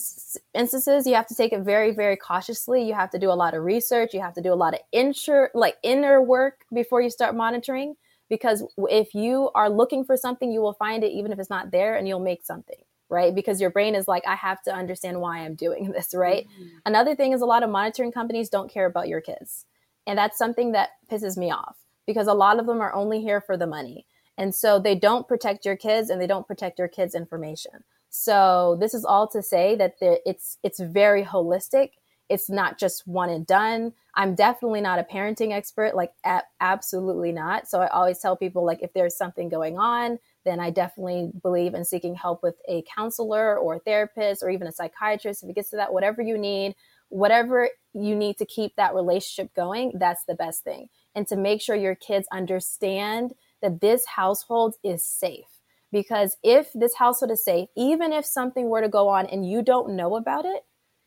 instances. 0.55 1.07
You 1.07 1.15
have 1.15 1.27
to 1.27 1.35
take 1.35 1.53
it 1.53 1.61
very, 1.63 1.93
very 1.93 2.17
cautiously. 2.17 2.87
You 2.87 2.95
have 2.95 3.11
to 3.11 3.19
do 3.19 3.31
a 3.31 3.35
lot 3.35 3.55
of 3.55 3.63
research. 3.65 4.15
You 4.15 4.21
have 4.21 4.35
to 4.35 4.41
do 4.41 4.53
a 4.53 4.55
lot 4.55 4.75
of 4.75 4.81
insure, 4.93 5.51
like 5.55 5.77
inner 5.83 6.23
work 6.23 6.65
before 6.73 7.03
you 7.03 7.11
start 7.11 7.37
monitoring. 7.37 7.95
Because 8.29 8.65
if 8.79 9.15
you 9.15 9.51
are 9.55 9.69
looking 9.69 10.05
for 10.05 10.17
something, 10.17 10.51
you 10.51 10.61
will 10.61 10.73
find 10.73 11.05
it 11.05 11.13
even 11.13 11.33
if 11.33 11.39
it's 11.39 11.51
not 11.51 11.71
there, 11.73 11.97
and 11.97 12.07
you'll 12.09 12.21
make 12.21 12.45
something 12.45 12.79
right? 13.09 13.37
Because 13.37 13.61
your 13.61 13.71
brain 13.71 13.95
is 13.95 14.09
like, 14.09 14.27
I 14.27 14.35
have 14.35 14.61
to 14.63 14.75
understand 14.75 15.21
why 15.21 15.39
I'm 15.39 15.55
doing 15.55 15.93
this, 15.97 16.13
right? 16.13 16.45
Mm-hmm. 16.49 16.79
Another 16.87 17.15
thing 17.15 17.33
is 17.33 17.41
a 17.41 17.47
lot 17.47 17.63
of 17.63 17.71
monitoring 17.71 18.11
companies 18.11 18.49
don't 18.49 18.69
care 18.69 18.87
about 18.87 19.07
your 19.07 19.21
kids. 19.21 19.65
And 20.07 20.19
that's 20.19 20.39
something 20.39 20.73
that 20.73 20.91
pisses 21.11 21.37
me 21.37 21.51
off 21.51 21.77
because 22.07 22.29
a 22.29 22.35
lot 22.35 22.59
of 22.59 22.67
them 22.67 22.81
are 22.81 22.95
only 22.95 23.21
here 23.21 23.41
for 23.41 23.57
the 23.57 23.67
money. 23.67 24.07
And 24.39 24.55
so 24.55 24.79
they 24.79 24.95
don't 24.95 25.27
protect 25.27 25.65
your 25.65 25.77
kids 25.77 26.11
and 26.11 26.21
they 26.21 26.27
don't 26.27 26.47
protect 26.47 26.79
your 26.79 26.89
kids' 26.89 27.15
information. 27.15 27.85
So 28.11 28.77
this 28.81 28.95
is 28.95 29.05
all 29.05 29.29
to 29.29 29.43
say 29.43 29.75
that 29.77 29.97
it's 30.01 30.59
it's 30.63 30.81
very 30.81 31.25
holistic. 31.25 31.91
It's 32.29 32.51
not 32.51 32.79
just 32.79 33.07
one 33.07 33.31
and 33.31 33.47
done. 33.47 33.93
I'm 34.15 34.35
definitely 34.35 34.81
not 34.81 34.99
a 34.99 35.05
parenting 35.05 35.53
expert, 35.53 35.95
like 35.95 36.13
a- 36.25 36.43
absolutely 36.61 37.31
not. 37.31 37.69
So 37.69 37.81
I 37.81 37.89
always 37.89 38.19
tell 38.19 38.37
people 38.37 38.65
like 38.65 38.83
if 38.83 38.93
there's 38.95 39.17
something 39.17 39.49
going 39.49 39.79
on, 39.79 40.19
then 40.45 40.59
I 40.59 40.71
definitely 40.71 41.31
believe 41.43 41.75
in 41.75 41.85
seeking 41.85 42.15
help 42.15 42.43
with 42.43 42.57
a 42.69 42.83
counselor 42.83 43.59
or 43.59 43.75
a 43.75 43.81
therapist 43.81 44.43
or 44.43 44.51
even 44.51 44.67
a 44.67 44.73
psychiatrist. 44.73 45.43
If 45.43 45.51
it 45.51 45.55
gets 45.57 45.71
to 45.71 45.77
that, 45.77 45.93
whatever 45.93 46.23
you 46.23 46.39
need, 46.39 46.75
whatever 47.09 47.71
you 47.93 48.15
need 48.15 48.37
to 48.39 48.45
keep 48.45 48.77
that 48.77 48.95
relationship 48.95 49.55
going, 49.55 49.93
that's 49.99 50.25
the 50.25 50.35
best 50.35 50.65
thing. 50.65 50.89
And 51.15 51.27
to 51.29 51.37
make 51.37 51.63
sure 51.63 51.77
your 51.77 51.95
kids 51.95 52.29
understand 52.31 53.35
that 53.63 53.81
this 53.81 54.05
household 54.07 54.75
is 54.85 55.05
safe. 55.05 55.47
Because 55.93 56.37
if 56.43 56.73
this 56.75 56.97
household 56.97 57.31
is 57.31 57.45
safe, 57.45 57.69
even 57.77 58.13
if 58.13 58.27
something 58.27 58.69
were 58.69 58.83
to 58.83 58.89
go 58.89 59.09
on 59.09 59.27
and 59.27 59.49
you 59.49 59.63
don't 59.63 59.97
know 59.97 60.17
about 60.17 60.45
it, 60.45 60.65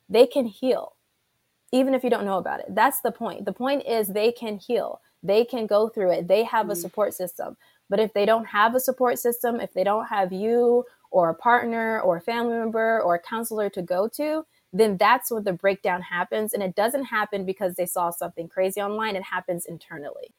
they 0.08 0.26
can 0.26 0.46
heal. 0.46 0.96
Even 1.72 1.94
if 1.94 2.04
you 2.04 2.10
don't 2.10 2.26
know 2.26 2.40
about 2.40 2.62
it. 2.62 2.68
That's 2.70 3.02
the 3.02 3.12
point. 3.12 3.46
The 3.46 3.54
point 3.54 3.84
is 3.88 4.08
they 4.08 4.32
can 4.32 4.58
heal. 4.58 5.02
They 5.22 5.46
can 5.46 5.68
go 5.68 5.90
through 5.90 6.12
it. 6.12 6.28
They 6.28 6.44
have 6.46 6.70
a 6.70 6.74
mm. 6.74 6.78
support 6.78 7.14
system. 7.14 7.58
But 7.90 8.00
if 8.00 8.14
they 8.14 8.26
don't 8.26 8.46
have 8.46 8.74
a 8.74 8.80
support 8.80 9.20
system, 9.20 9.60
if 9.60 9.74
they 9.74 9.84
don't 9.84 10.06
have 10.06 10.32
you 10.32 10.86
or 11.12 11.30
a 11.30 11.36
partner 11.36 12.00
or 12.02 12.18
a 12.18 12.22
family 12.22 12.58
member 12.58 13.02
or 13.02 13.16
a 13.16 13.20
counselor 13.20 13.70
to 13.72 13.82
go 13.82 14.08
to, 14.16 14.46
then 14.72 14.98
that's 14.98 15.32
when 15.32 15.44
the 15.44 15.54
breakdown 15.54 16.02
happens. 16.02 16.54
And 16.54 16.62
it 16.62 16.76
doesn't 16.76 17.06
happen 17.06 17.46
because 17.46 17.76
they 17.76 17.86
saw 17.86 18.12
something 18.12 18.48
crazy 18.48 18.82
online, 18.82 19.16
it 19.16 19.24
happens 19.24 19.66
internally. 19.66 20.34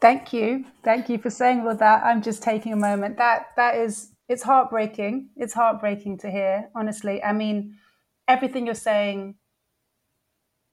Thank 0.00 0.32
you. 0.32 0.64
Thank 0.82 1.08
you 1.08 1.18
for 1.18 1.30
saying 1.30 1.60
all 1.60 1.76
that. 1.76 2.02
I'm 2.04 2.22
just 2.22 2.42
taking 2.42 2.72
a 2.72 2.76
moment. 2.76 3.18
That 3.18 3.50
that 3.56 3.76
is 3.76 4.12
it's 4.28 4.42
heartbreaking. 4.42 5.28
It's 5.36 5.52
heartbreaking 5.52 6.18
to 6.18 6.30
hear, 6.30 6.70
honestly. 6.74 7.22
I 7.22 7.32
mean, 7.32 7.76
everything 8.26 8.66
you're 8.66 8.74
saying 8.74 9.36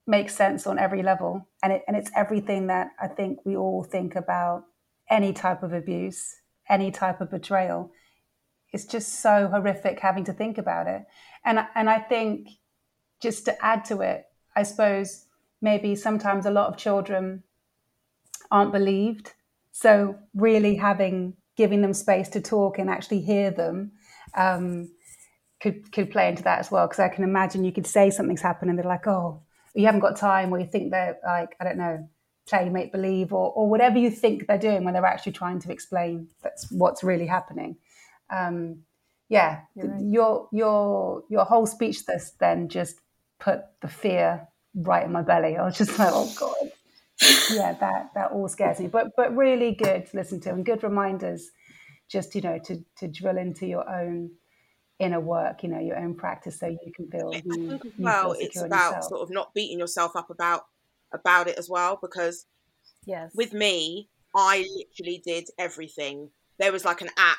makes 0.08 0.34
sense 0.34 0.66
on 0.66 0.80
every 0.80 1.04
level. 1.04 1.48
And 1.62 1.74
it 1.74 1.84
and 1.88 1.96
it's 1.96 2.10
everything 2.16 2.68
that 2.68 2.92
I 3.00 3.08
think 3.08 3.46
we 3.46 3.56
all 3.56 3.84
think 3.84 4.16
about 4.16 4.64
any 5.10 5.32
type 5.32 5.62
of 5.62 5.74
abuse, 5.74 6.38
any 6.68 6.90
type 6.90 7.22
of 7.22 7.30
betrayal. 7.30 7.92
It's 8.72 8.86
just 8.86 9.22
so 9.22 9.48
horrific 9.48 10.00
having 10.00 10.24
to 10.26 10.34
think 10.34 10.58
about 10.58 10.88
it. 10.88 11.06
And 11.46 11.60
and 11.76 11.90
I 11.90 12.00
think 12.00 12.50
just 13.22 13.46
to 13.46 13.66
add 13.66 13.86
to 13.86 14.02
it, 14.02 14.26
I 14.56 14.64
suppose 14.64 15.26
maybe 15.62 15.96
sometimes 15.96 16.46
a 16.46 16.52
lot 16.52 16.68
of 16.68 16.78
children 16.78 17.44
aren't 18.52 18.72
believed. 18.72 19.34
So 19.72 20.16
really 20.34 20.76
having 20.76 21.36
giving 21.56 21.82
them 21.82 21.94
space 21.94 22.30
to 22.30 22.42
talk 22.42 22.80
and 22.80 22.90
actually 22.90 23.22
hear 23.22 23.52
them 23.52 23.92
um, 24.36 24.90
could 25.60 25.92
could 25.92 26.12
play 26.12 26.30
into 26.30 26.44
that 26.44 26.60
as 26.60 26.72
well. 26.72 26.88
Because 26.88 27.00
I 27.00 27.10
can 27.10 27.24
imagine 27.24 27.66
you 27.66 27.72
could 27.72 27.88
say 27.88 28.10
something's 28.10 28.42
happened 28.42 28.70
and 28.70 28.80
they're 28.80 28.86
like, 28.86 29.08
oh, 29.08 29.42
you 29.76 29.86
haven't 29.86 30.02
got 30.02 30.18
time, 30.18 30.52
or 30.52 30.60
you 30.60 30.66
think 30.66 30.92
they're 30.92 31.18
like, 31.26 31.56
I 31.60 31.64
don't 31.64 31.78
know, 31.78 32.10
play 32.50 32.68
make 32.70 32.92
believe 32.92 33.32
or, 33.32 33.52
or 33.52 33.70
whatever 33.70 33.98
you 33.98 34.10
think 34.10 34.48
they're 34.48 34.58
doing 34.58 34.84
when 34.84 34.94
they're 34.94 35.06
actually 35.06 35.32
trying 35.32 35.60
to 35.60 35.72
explain 35.72 36.28
that's 36.42 36.72
what's 36.72 37.04
really 37.04 37.28
happening 37.28 37.78
um, 38.32 38.80
yeah 39.30 39.62
right. 39.76 40.02
your 40.02 40.48
your 40.52 41.24
your 41.30 41.46
whole 41.46 41.66
speech 41.66 42.06
this 42.06 42.34
then 42.40 42.68
just 42.68 43.00
put 43.40 43.62
the 43.82 43.88
fear 43.88 44.48
right 44.76 45.06
in 45.06 45.12
my 45.12 45.22
belly. 45.22 45.58
I 45.58 45.64
was 45.64 45.78
just 45.78 45.98
like 45.98 46.10
oh 46.12 46.32
god. 46.40 46.72
Yeah 47.52 47.74
that 47.80 48.12
that 48.16 48.32
all 48.32 48.48
scares 48.48 48.80
me. 48.80 48.88
But 48.88 49.12
but 49.16 49.36
really 49.36 49.74
good 49.74 50.06
to 50.08 50.18
listen 50.18 50.40
to 50.42 50.50
and 50.52 50.66
good 50.66 50.84
reminders 50.84 51.50
just 52.10 52.36
you 52.36 52.42
know 52.42 52.60
to 52.66 52.84
to 52.98 53.08
drill 53.08 53.38
into 53.38 53.68
your 53.68 53.90
own 53.90 54.32
inner 55.00 55.20
work 55.20 55.64
you 55.64 55.70
know 55.70 55.80
your 55.80 55.98
own 55.98 56.14
practice 56.14 56.60
so 56.60 56.68
you 56.68 56.92
can 56.94 57.10
feel 57.10 57.32
you, 57.34 57.80
well 57.98 58.36
it's 58.38 58.62
about 58.62 59.02
sort 59.06 59.22
of 59.22 59.30
not 59.30 59.54
beating 59.54 59.80
yourself 59.80 60.14
up 60.16 60.30
about 60.30 60.64
about 61.14 61.48
it 61.48 61.58
as 61.58 61.70
well 61.70 61.98
because 62.02 62.46
yes. 63.06 63.32
with 63.34 63.54
me 63.54 64.10
i 64.36 64.66
literally 64.76 65.22
did 65.26 65.48
everything. 65.58 66.30
There 66.60 66.72
was 66.72 66.84
like 66.84 67.02
an 67.02 67.10
app 67.18 67.38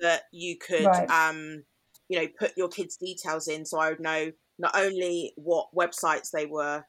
that 0.00 0.22
you 0.32 0.56
could 0.56 0.84
right. 0.84 1.08
um 1.10 1.62
you 2.08 2.20
know 2.20 2.28
put 2.38 2.56
your 2.56 2.68
kids 2.68 2.96
details 2.96 3.48
in 3.48 3.64
so 3.64 3.78
i 3.78 3.90
would 3.90 4.00
know 4.00 4.30
not 4.58 4.76
only 4.76 5.32
what 5.36 5.68
websites 5.74 6.30
they 6.32 6.46
were 6.46 6.84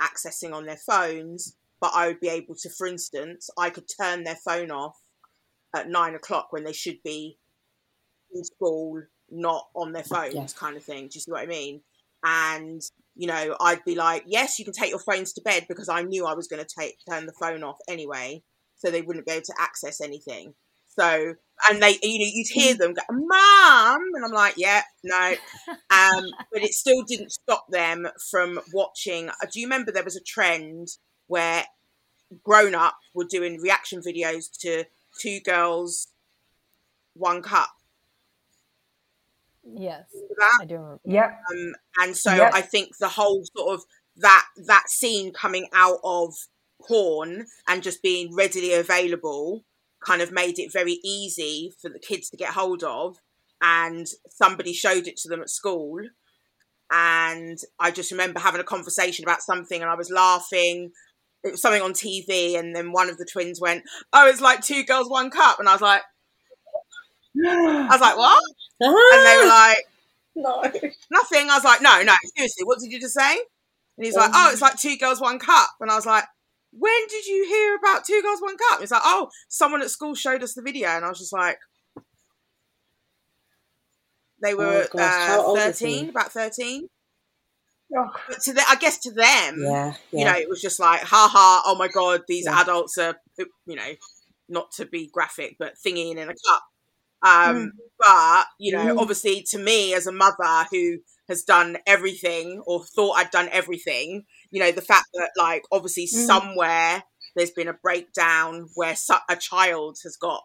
accessing 0.00 0.52
on 0.52 0.64
their 0.64 0.78
phones, 0.78 1.56
but 1.80 1.92
I 1.94 2.08
would 2.08 2.20
be 2.20 2.28
able 2.28 2.54
to, 2.56 2.70
for 2.70 2.86
instance, 2.86 3.50
I 3.58 3.70
could 3.70 3.84
turn 4.00 4.24
their 4.24 4.38
phone 4.44 4.70
off 4.70 4.96
at 5.74 5.88
nine 5.88 6.14
o'clock 6.14 6.48
when 6.50 6.64
they 6.64 6.72
should 6.72 6.98
be 7.04 7.38
in 8.32 8.44
school, 8.44 9.02
not 9.30 9.68
on 9.74 9.92
their 9.92 10.04
phones, 10.04 10.34
yeah. 10.34 10.46
kind 10.56 10.76
of 10.76 10.82
thing. 10.82 11.08
Do 11.08 11.10
you 11.14 11.20
see 11.20 11.30
what 11.30 11.42
I 11.42 11.46
mean? 11.46 11.82
And 12.24 12.80
you 13.16 13.26
know, 13.26 13.56
I'd 13.60 13.84
be 13.84 13.96
like, 13.96 14.24
yes, 14.26 14.58
you 14.58 14.64
can 14.64 14.72
take 14.72 14.90
your 14.90 14.98
phones 14.98 15.32
to 15.34 15.42
bed 15.42 15.66
because 15.68 15.88
I 15.88 16.02
knew 16.02 16.26
I 16.26 16.34
was 16.34 16.48
going 16.48 16.64
to 16.64 16.74
take 16.78 16.96
turn 17.08 17.26
the 17.26 17.32
phone 17.32 17.62
off 17.62 17.76
anyway, 17.88 18.42
so 18.76 18.90
they 18.90 19.02
wouldn't 19.02 19.26
be 19.26 19.32
able 19.32 19.44
to 19.44 19.54
access 19.58 20.00
anything. 20.00 20.54
So, 20.98 21.34
and 21.68 21.82
they, 21.82 21.98
you 22.02 22.18
know, 22.18 22.30
you'd 22.32 22.48
hear 22.48 22.74
them 22.74 22.94
go, 22.94 23.02
"Mom," 23.10 24.00
and 24.14 24.24
I'm 24.24 24.32
like, 24.32 24.54
"Yeah, 24.56 24.82
no," 25.04 25.34
um, 25.90 26.24
but 26.52 26.62
it 26.62 26.74
still 26.74 27.02
didn't 27.02 27.32
stop 27.32 27.66
them 27.70 28.08
from 28.30 28.60
watching. 28.72 29.28
Uh, 29.28 29.46
do 29.52 29.60
you 29.60 29.66
remember 29.66 29.92
there 29.92 30.04
was 30.04 30.16
a 30.16 30.22
trend 30.22 30.88
where 31.26 31.64
grown 32.42 32.74
up 32.74 32.96
were 33.14 33.24
doing 33.24 33.60
reaction 33.60 34.00
videos 34.00 34.50
to 34.60 34.84
Two 35.20 35.40
Girls, 35.40 36.08
One 37.14 37.42
Cup? 37.42 37.70
Yes, 39.62 40.04
I 40.60 40.64
do 40.64 40.74
remember. 40.74 41.00
Yeah, 41.04 41.36
um, 41.50 41.74
and 41.98 42.16
so 42.16 42.34
yep. 42.34 42.52
I 42.54 42.62
think 42.62 42.96
the 42.98 43.08
whole 43.08 43.44
sort 43.56 43.74
of 43.74 43.84
that 44.16 44.46
that 44.66 44.88
scene 44.88 45.32
coming 45.32 45.68
out 45.72 45.98
of 46.02 46.34
porn 46.82 47.46
and 47.68 47.82
just 47.82 48.02
being 48.02 48.34
readily 48.34 48.72
available 48.72 49.64
kind 50.04 50.22
of 50.22 50.32
made 50.32 50.58
it 50.58 50.72
very 50.72 50.98
easy 51.04 51.72
for 51.80 51.90
the 51.90 51.98
kids 51.98 52.30
to 52.30 52.36
get 52.36 52.50
hold 52.50 52.82
of 52.82 53.18
and 53.62 54.06
somebody 54.28 54.72
showed 54.72 55.06
it 55.06 55.16
to 55.18 55.28
them 55.28 55.42
at 55.42 55.50
school. 55.50 56.00
And 56.92 57.58
i 57.78 57.90
just 57.90 58.10
remember 58.10 58.40
having 58.40 58.60
a 58.60 58.64
conversation 58.64 59.24
about 59.24 59.42
something 59.42 59.80
and 59.80 59.90
i 59.90 59.94
was 59.94 60.10
laughing. 60.10 60.90
It 61.44 61.52
was 61.52 61.62
something 61.62 61.82
on 61.82 61.92
tv 61.92 62.58
and 62.58 62.74
then 62.74 62.92
one 62.92 63.08
of 63.08 63.16
the 63.16 63.26
twins 63.30 63.60
went 63.60 63.84
oh 64.12 64.28
it's 64.28 64.40
like 64.40 64.62
two 64.62 64.82
girls 64.84 65.08
one 65.08 65.30
cup. 65.30 65.60
And 65.60 65.68
i 65.68 65.72
was 65.72 65.80
like 65.80 66.02
i 67.46 67.88
was 67.90 68.00
like 68.00 68.16
what? 68.16 68.42
And 68.82 69.26
they 69.26 69.36
were 69.36 69.48
like 69.48 69.78
no. 70.36 70.62
Nothing. 71.10 71.50
I 71.50 71.56
was 71.56 71.64
like 71.64 71.82
no 71.82 72.02
no 72.02 72.14
seriously 72.34 72.64
what 72.64 72.78
did 72.80 72.90
you 72.90 73.00
just 73.00 73.14
say? 73.14 73.32
And 73.96 74.06
he's 74.06 74.16
like 74.16 74.30
um, 74.30 74.34
oh 74.34 74.50
it's 74.52 74.62
like 74.62 74.76
two 74.76 74.96
girls 74.96 75.20
one 75.20 75.38
cup. 75.38 75.70
And 75.80 75.90
i 75.90 75.94
was 75.94 76.06
like 76.06 76.24
when 76.72 77.06
did 77.08 77.26
you 77.26 77.46
hear 77.46 77.76
about 77.76 78.04
Two 78.04 78.22
Girls 78.22 78.40
One 78.40 78.56
Cup? 78.56 78.82
It's 78.82 78.92
like, 78.92 79.02
oh, 79.04 79.30
someone 79.48 79.82
at 79.82 79.90
school 79.90 80.14
showed 80.14 80.42
us 80.42 80.54
the 80.54 80.62
video, 80.62 80.88
and 80.88 81.04
I 81.04 81.08
was 81.08 81.18
just 81.18 81.32
like, 81.32 81.58
they 84.42 84.54
were 84.54 84.86
oh, 84.94 84.98
uh, 84.98 85.54
thirteen, 85.56 86.10
about 86.10 86.32
thirteen. 86.32 86.88
Oh. 87.96 88.08
But 88.28 88.40
to 88.42 88.52
the, 88.52 88.62
I 88.68 88.76
guess 88.76 88.98
to 89.00 89.10
them, 89.10 89.56
yeah, 89.58 89.94
yeah, 90.12 90.18
you 90.18 90.24
know, 90.24 90.38
it 90.38 90.48
was 90.48 90.62
just 90.62 90.78
like, 90.78 91.02
ha 91.02 91.28
ha, 91.30 91.62
oh 91.66 91.74
my 91.74 91.88
god, 91.88 92.22
these 92.28 92.44
yeah. 92.44 92.60
adults 92.60 92.96
are, 92.98 93.16
you 93.66 93.76
know, 93.76 93.92
not 94.48 94.70
to 94.72 94.86
be 94.86 95.10
graphic, 95.12 95.56
but 95.58 95.74
thingying 95.84 96.16
in 96.16 96.28
a 96.28 96.34
cup. 96.48 96.62
Um, 97.22 97.56
mm. 97.56 97.68
But 97.98 98.46
you 98.58 98.72
know, 98.72 98.94
mm. 98.94 98.98
obviously, 98.98 99.44
to 99.50 99.58
me 99.58 99.94
as 99.94 100.06
a 100.06 100.12
mother 100.12 100.66
who 100.70 100.98
has 101.28 101.42
done 101.42 101.76
everything 101.86 102.62
or 102.66 102.84
thought 102.84 103.18
I'd 103.18 103.30
done 103.30 103.48
everything, 103.52 104.24
you 104.50 104.60
know 104.60 104.72
the 104.72 104.82
fact 104.82 105.06
that 105.14 105.30
like 105.36 105.62
obviously 105.72 106.04
mm. 106.04 106.26
somewhere 106.26 107.02
there's 107.36 107.50
been 107.50 107.68
a 107.68 107.74
breakdown 107.82 108.68
where 108.74 108.94
a 109.28 109.36
child 109.36 109.96
has 110.02 110.16
got 110.16 110.42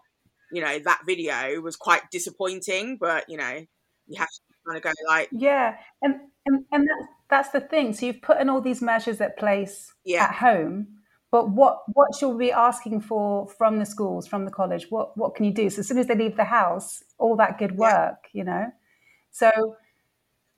you 0.52 0.62
know 0.62 0.80
that 0.80 1.02
video 1.06 1.60
was 1.62 1.76
quite 1.76 2.02
disappointing 2.12 2.98
but 3.00 3.26
you 3.28 3.38
know 3.38 3.66
you 4.08 4.20
have 4.20 4.28
to 4.28 4.42
kind 4.66 4.78
of 4.78 4.84
go 4.84 4.92
like 5.08 5.30
yeah 5.32 5.76
and 6.02 6.16
and, 6.46 6.64
and 6.72 6.88
that's, 6.88 7.12
that's 7.30 7.50
the 7.50 7.62
thing 7.62 7.94
so 7.94 8.06
you've 8.06 8.22
put 8.22 8.40
in 8.40 8.50
all 8.50 8.62
these 8.62 8.82
measures 8.82 9.20
at 9.20 9.38
place 9.38 9.94
yeah. 10.06 10.26
at 10.26 10.36
home 10.36 10.88
but 11.36 11.50
what 11.50 11.76
what 11.98 12.10
should 12.16 12.30
we 12.30 12.46
be 12.48 12.52
asking 12.52 13.02
for 13.02 13.48
from 13.60 13.80
the 13.82 13.86
schools 13.86 14.28
from 14.34 14.46
the 14.46 14.52
college 14.60 14.86
what 14.90 15.18
what 15.18 15.36
can 15.36 15.44
you 15.46 15.54
do 15.62 15.70
so 15.70 15.80
as 15.80 15.88
soon 15.90 15.98
as 15.98 16.08
they 16.08 16.16
leave 16.16 16.38
the 16.38 16.50
house 16.60 17.04
all 17.18 17.36
that 17.36 17.58
good 17.62 17.76
work 17.76 18.20
yeah. 18.24 18.40
you 18.40 18.44
know 18.50 18.66
so 19.32 19.52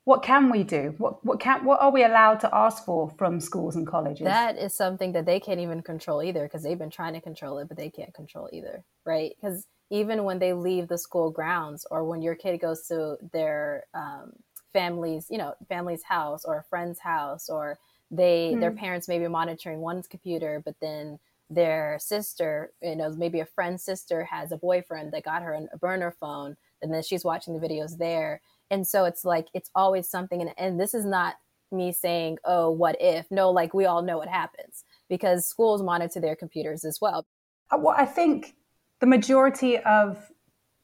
what 0.07 0.23
can 0.23 0.49
we 0.49 0.63
do? 0.63 0.95
What 0.99 1.25
what 1.25 1.41
can 1.41 1.65
what 1.65 1.81
are 1.81 1.91
we 1.91 2.05
allowed 2.05 2.39
to 2.39 2.55
ask 2.55 2.85
for 2.85 3.09
from 3.17 3.41
schools 3.41 3.75
and 3.75 3.85
colleges? 3.85 4.23
That 4.23 4.57
is 4.57 4.73
something 4.73 5.11
that 5.11 5.25
they 5.25 5.37
can't 5.37 5.59
even 5.59 5.81
control 5.81 6.23
either 6.23 6.43
because 6.43 6.63
they've 6.63 6.79
been 6.79 6.89
trying 6.89 7.13
to 7.15 7.19
control 7.19 7.57
it, 7.57 7.67
but 7.67 7.75
they 7.75 7.89
can't 7.89 8.13
control 8.13 8.47
either, 8.53 8.85
right? 9.03 9.33
Because 9.35 9.67
even 9.89 10.23
when 10.23 10.39
they 10.39 10.53
leave 10.53 10.87
the 10.87 10.97
school 10.97 11.29
grounds 11.29 11.85
or 11.91 12.05
when 12.05 12.21
your 12.21 12.35
kid 12.35 12.61
goes 12.61 12.87
to 12.87 13.17
their 13.33 13.83
um, 13.93 14.31
family's, 14.71 15.27
you 15.29 15.37
know, 15.37 15.55
family's 15.67 16.03
house 16.03 16.45
or 16.45 16.59
a 16.59 16.63
friend's 16.69 16.99
house, 16.99 17.49
or 17.49 17.77
they 18.12 18.54
mm. 18.56 18.60
their 18.60 18.72
parents 18.72 19.08
may 19.08 19.20
be 19.20 19.28
monitoring 19.28 19.80
one's 19.80 20.08
computer, 20.08 20.62
but 20.63 20.76
then 20.82 21.20
their 21.50 21.98
sister, 22.00 22.72
you 22.82 22.96
know, 22.96 23.10
maybe 23.12 23.39
a 23.39 23.46
friend's 23.46 23.84
sister 23.84 24.26
has 24.26 24.52
a 24.52 24.58
boyfriend 24.58 25.13
that 25.13 25.24
got 25.24 25.41
her 25.41 25.58
a 25.72 25.78
burner 25.78 26.12
phone, 26.20 26.58
and 26.82 26.93
then 26.93 27.04
she's 27.04 27.24
watching 27.24 27.60
the 27.60 27.65
videos 27.65 27.98
there 27.98 28.41
and 28.70 28.86
so 28.86 29.06
it's 29.06 29.24
like 29.26 29.48
it's 29.54 29.70
always 29.76 30.10
something 30.10 30.41
and, 30.41 30.52
and 30.58 30.80
this 30.80 30.93
is 30.93 31.06
not 31.06 31.36
me 31.72 31.91
saying 31.91 32.38
oh 32.46 32.70
what 32.70 32.96
if 33.00 33.30
no 33.30 33.52
like 33.52 33.74
we 33.74 33.86
all 33.86 34.02
know 34.02 34.17
what 34.17 34.28
happens 34.28 34.84
because 35.10 35.46
schools 35.46 35.82
monitor 35.82 36.20
their 36.20 36.36
computers 36.36 36.86
as 36.86 37.00
well 37.02 37.26
uh, 37.72 37.78
well 37.78 37.96
i 37.98 38.06
think 38.06 38.56
the 39.00 39.06
majority 39.06 39.78
of 39.80 40.32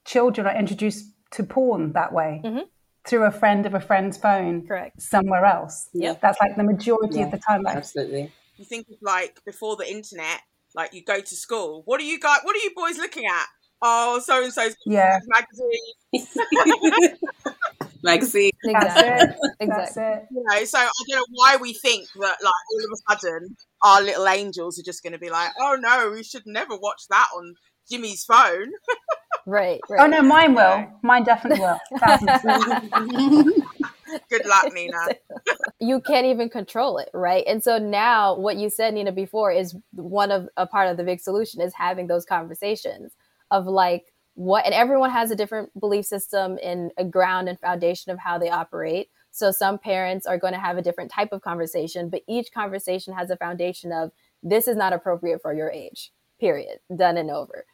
children 0.06 0.46
are 0.46 0.56
introduced 0.56 1.06
to 1.32 1.44
porn 1.44 1.94
that 1.94 2.12
way 2.12 2.42
mm-hmm. 2.44 2.64
Through 3.06 3.24
a 3.24 3.32
friend 3.32 3.66
of 3.66 3.74
a 3.74 3.80
friend's 3.80 4.18
phone 4.18 4.66
correct. 4.66 5.02
somewhere 5.02 5.46
else. 5.46 5.89
Yeah. 5.94 6.16
That's 6.22 6.39
like 6.39 6.56
the 6.56 6.63
majority 6.63 7.20
yeah, 7.20 7.26
of 7.26 7.32
the 7.32 7.38
time 7.38 7.63
like, 7.63 7.76
absolutely. 7.76 8.32
You 8.58 8.66
think 8.66 8.88
of 8.89 8.98
like 9.02 9.44
before 9.46 9.76
the 9.76 9.89
internet 9.89 10.42
like 10.76 10.94
you 10.94 11.04
go 11.04 11.20
to 11.20 11.36
school 11.36 11.84
what 11.86 12.02
are 12.02 12.04
you 12.04 12.20
guys 12.20 12.39
what 12.44 12.56
are 12.56 12.60
you 12.60 12.72
boys 12.76 12.98
looking 12.98 13.26
at? 13.26 13.46
Oh 13.82 14.20
so 14.24 14.44
and 14.44 14.54
so's 14.54 14.76
yeah. 14.86 15.20
magazine. 15.28 17.18
Magazine. 18.04 18.52
Exactly. 18.66 19.38
exactly. 19.60 20.04
You 20.32 20.44
know, 20.50 20.66
so 20.66 20.78
I 20.80 20.89
don't 21.08 21.18
know 21.18 21.26
why 21.32 21.58
we 21.58 21.74
think 21.74 22.08
that 22.16 22.38
like 22.42 22.42
all 22.42 22.80
of 22.80 22.92
a 22.92 23.20
sudden 23.20 23.56
our 23.82 24.02
little 24.02 24.28
angels 24.28 24.78
are 24.80 24.84
just 24.84 25.04
going 25.04 25.13
to 25.13 25.20
be 25.20 25.30
like, 25.30 25.52
oh 25.60 25.78
no, 25.80 26.12
we 26.12 26.24
should 26.24 26.46
never 26.46 26.76
watch 26.76 27.04
that 27.10 27.28
on 27.36 27.56
Jimmy's 27.89 28.24
phone. 28.26 28.72
right, 29.45 29.79
right. 29.89 30.01
Oh 30.01 30.08
no, 30.08 30.21
mine 30.21 30.56
will. 30.56 30.86
Mine 31.01 31.23
definitely 31.23 31.60
will. 31.60 31.79
Good 34.29 34.45
luck, 34.45 34.71
Nina. 34.73 34.97
you 35.79 35.99
can't 36.01 36.25
even 36.27 36.49
control 36.49 36.97
it, 36.99 37.10
right? 37.13 37.43
And 37.47 37.63
so 37.63 37.77
now, 37.77 38.38
what 38.38 38.58
you 38.58 38.69
said, 38.69 38.93
Nina, 38.93 39.12
before 39.12 39.51
is 39.51 39.75
one 39.91 40.32
of 40.32 40.47
a 40.56 40.67
part 40.67 40.89
of 40.89 40.97
the 40.97 41.03
big 41.03 41.19
solution 41.19 41.62
is 41.62 41.73
having 41.73 42.08
those 42.08 42.25
conversations 42.25 43.13
of 43.49 43.65
like, 43.65 44.13
what 44.36 44.65
and 44.65 44.73
everyone 44.73 45.12
has 45.12 45.32
a 45.32 45.36
different 45.36 45.69
belief 45.79 46.06
system 46.06 46.58
and 46.63 46.91
a 46.97 47.06
ground 47.06 47.47
and 47.47 47.60
foundation 47.60 48.12
of 48.12 48.19
how 48.19 48.38
they 48.38 48.49
operate 48.49 49.10
so 49.32 49.51
some 49.51 49.77
parents 49.77 50.25
are 50.25 50.38
going 50.38 50.53
to 50.53 50.60
have 50.60 50.77
a 50.77 50.82
different 50.82 51.12
type 51.12 51.32
of 51.32 51.41
conversation 51.41 52.10
but 52.10 52.23
each 52.27 52.51
conversation 52.51 53.13
has 53.13 53.29
a 53.29 53.38
foundation 53.38 53.91
of 53.91 54.12
this 54.41 54.67
is 54.67 54.75
not 54.75 54.93
appropriate 54.93 55.41
for 55.41 55.53
your 55.53 55.69
age 55.69 56.12
period 56.39 56.79
done 56.95 57.17
and 57.17 57.29
over 57.29 57.65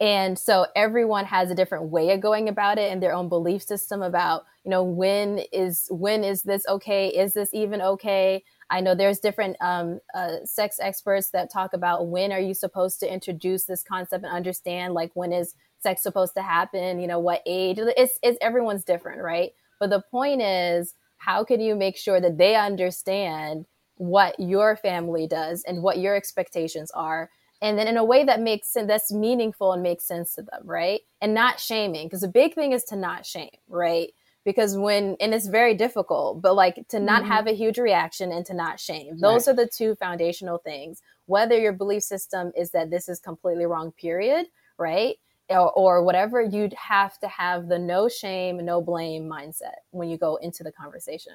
and 0.00 0.38
so 0.38 0.66
everyone 0.76 1.24
has 1.24 1.50
a 1.50 1.54
different 1.54 1.86
way 1.90 2.10
of 2.10 2.20
going 2.20 2.48
about 2.48 2.78
it 2.78 2.92
and 2.92 3.02
their 3.02 3.12
own 3.14 3.28
belief 3.28 3.62
system 3.62 4.02
about 4.02 4.44
you 4.64 4.70
know 4.70 4.82
when 4.82 5.38
is 5.52 5.86
when 5.90 6.24
is 6.24 6.42
this 6.42 6.64
okay 6.68 7.08
is 7.08 7.34
this 7.34 7.50
even 7.52 7.80
okay 7.82 8.42
i 8.70 8.80
know 8.80 8.94
there's 8.94 9.18
different 9.18 9.56
um, 9.60 10.00
uh, 10.14 10.36
sex 10.44 10.78
experts 10.80 11.30
that 11.30 11.52
talk 11.52 11.72
about 11.72 12.08
when 12.08 12.32
are 12.32 12.40
you 12.40 12.54
supposed 12.54 13.00
to 13.00 13.12
introduce 13.12 13.64
this 13.64 13.82
concept 13.82 14.24
and 14.24 14.32
understand 14.32 14.94
like 14.94 15.10
when 15.14 15.32
is 15.32 15.54
sex 15.80 16.02
supposed 16.02 16.34
to 16.34 16.42
happen, 16.42 17.00
you 17.00 17.06
know, 17.06 17.18
what 17.18 17.42
age. 17.46 17.78
It's 17.78 18.18
it's 18.22 18.38
everyone's 18.40 18.84
different, 18.84 19.22
right? 19.22 19.52
But 19.80 19.90
the 19.90 20.02
point 20.10 20.42
is, 20.42 20.94
how 21.18 21.44
can 21.44 21.60
you 21.60 21.74
make 21.76 21.96
sure 21.96 22.20
that 22.20 22.38
they 22.38 22.56
understand 22.56 23.66
what 23.96 24.38
your 24.38 24.76
family 24.76 25.26
does 25.26 25.64
and 25.66 25.82
what 25.82 25.98
your 25.98 26.16
expectations 26.16 26.90
are? 26.92 27.30
And 27.60 27.78
then 27.78 27.88
in 27.88 27.96
a 27.96 28.04
way 28.04 28.24
that 28.24 28.40
makes 28.40 28.68
sense, 28.68 28.86
that's 28.86 29.12
meaningful 29.12 29.72
and 29.72 29.82
makes 29.82 30.04
sense 30.04 30.34
to 30.34 30.42
them, 30.42 30.62
right? 30.64 31.00
And 31.20 31.34
not 31.34 31.58
shaming, 31.58 32.06
because 32.06 32.20
the 32.20 32.28
big 32.28 32.54
thing 32.54 32.72
is 32.72 32.84
to 32.84 32.96
not 32.96 33.26
shame, 33.26 33.50
right? 33.68 34.10
Because 34.44 34.76
when, 34.76 35.16
and 35.20 35.34
it's 35.34 35.48
very 35.48 35.74
difficult, 35.74 36.40
but 36.40 36.54
like 36.54 36.86
to 36.88 37.00
not 37.00 37.22
mm-hmm. 37.22 37.32
have 37.32 37.46
a 37.46 37.52
huge 37.52 37.78
reaction 37.78 38.32
and 38.32 38.46
to 38.46 38.54
not 38.54 38.78
shame. 38.78 39.18
Those 39.18 39.46
right. 39.46 39.52
are 39.52 39.56
the 39.56 39.66
two 39.68 39.94
foundational 39.96 40.58
things. 40.58 41.02
Whether 41.26 41.58
your 41.58 41.72
belief 41.72 42.04
system 42.04 42.52
is 42.56 42.70
that 42.70 42.90
this 42.90 43.08
is 43.08 43.18
completely 43.20 43.66
wrong, 43.66 43.92
period, 43.92 44.46
right? 44.78 45.16
or, 45.50 45.72
or 45.72 46.02
whatever, 46.02 46.42
you'd 46.42 46.74
have 46.74 47.18
to 47.20 47.28
have 47.28 47.68
the 47.68 47.78
no 47.78 48.08
shame, 48.08 48.64
no 48.64 48.80
blame 48.80 49.28
mindset 49.28 49.80
when 49.90 50.08
you 50.08 50.18
go 50.18 50.36
into 50.36 50.62
the 50.62 50.72
conversation. 50.72 51.34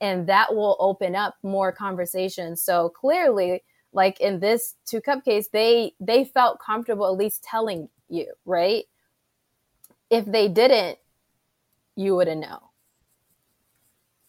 And 0.00 0.28
that 0.28 0.54
will 0.54 0.76
open 0.78 1.16
up 1.16 1.34
more 1.42 1.72
conversations. 1.72 2.62
So 2.62 2.88
clearly, 2.88 3.64
like 3.98 4.20
in 4.20 4.40
this 4.40 4.76
two 4.86 5.02
cup 5.02 5.24
case, 5.26 5.48
they 5.52 5.92
they 6.00 6.24
felt 6.24 6.60
comfortable 6.60 7.06
at 7.10 7.18
least 7.18 7.42
telling 7.44 7.90
you, 8.08 8.32
right? 8.46 8.84
If 10.10 10.24
they 10.26 10.48
didn't, 10.48 10.98
you 11.96 12.16
wouldn't 12.16 12.40
know. 12.40 12.60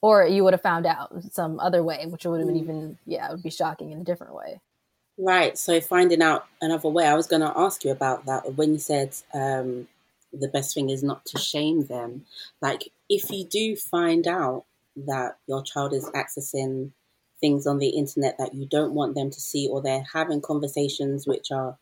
or 0.01 0.25
you 0.25 0.43
would 0.43 0.53
have 0.53 0.61
found 0.61 0.85
out 0.85 1.11
some 1.31 1.59
other 1.59 1.83
way, 1.83 2.05
which 2.07 2.25
would 2.25 2.39
have 2.39 2.47
been 2.47 2.57
even 2.57 2.97
yeah, 3.05 3.27
it 3.29 3.31
would 3.33 3.43
be 3.43 3.49
shocking 3.49 3.91
in 3.91 4.01
a 4.01 4.03
different 4.03 4.33
way. 4.35 4.61
Right. 5.17 5.57
So 5.57 5.81
finding 5.81 6.21
out 6.21 6.47
another 6.61 6.89
way, 6.89 7.05
I 7.05 7.15
was 7.15 7.27
going 7.27 7.41
to 7.41 7.53
ask 7.55 7.83
you 7.83 7.91
about 7.91 8.25
that 8.25 8.55
when 8.55 8.71
you 8.73 8.79
said 8.79 9.15
um, 9.33 9.87
the 10.31 10.47
best 10.47 10.73
thing 10.73 10.89
is 10.89 11.03
not 11.03 11.25
to 11.27 11.37
shame 11.37 11.85
them. 11.87 12.25
Like, 12.61 12.89
if 13.09 13.29
you 13.29 13.43
do 13.45 13.75
find 13.75 14.27
out 14.27 14.65
that 14.95 15.37
your 15.47 15.61
child 15.63 15.93
is 15.93 16.09
accessing 16.11 16.91
things 17.39 17.65
on 17.65 17.79
the 17.79 17.89
internet 17.89 18.37
that 18.37 18.53
you 18.53 18.65
don't 18.65 18.93
want 18.93 19.15
them 19.15 19.29
to 19.29 19.39
see, 19.39 19.67
or 19.67 19.81
they're 19.81 20.05
having 20.13 20.41
conversations 20.41 21.27
which 21.27 21.51
are 21.51 21.77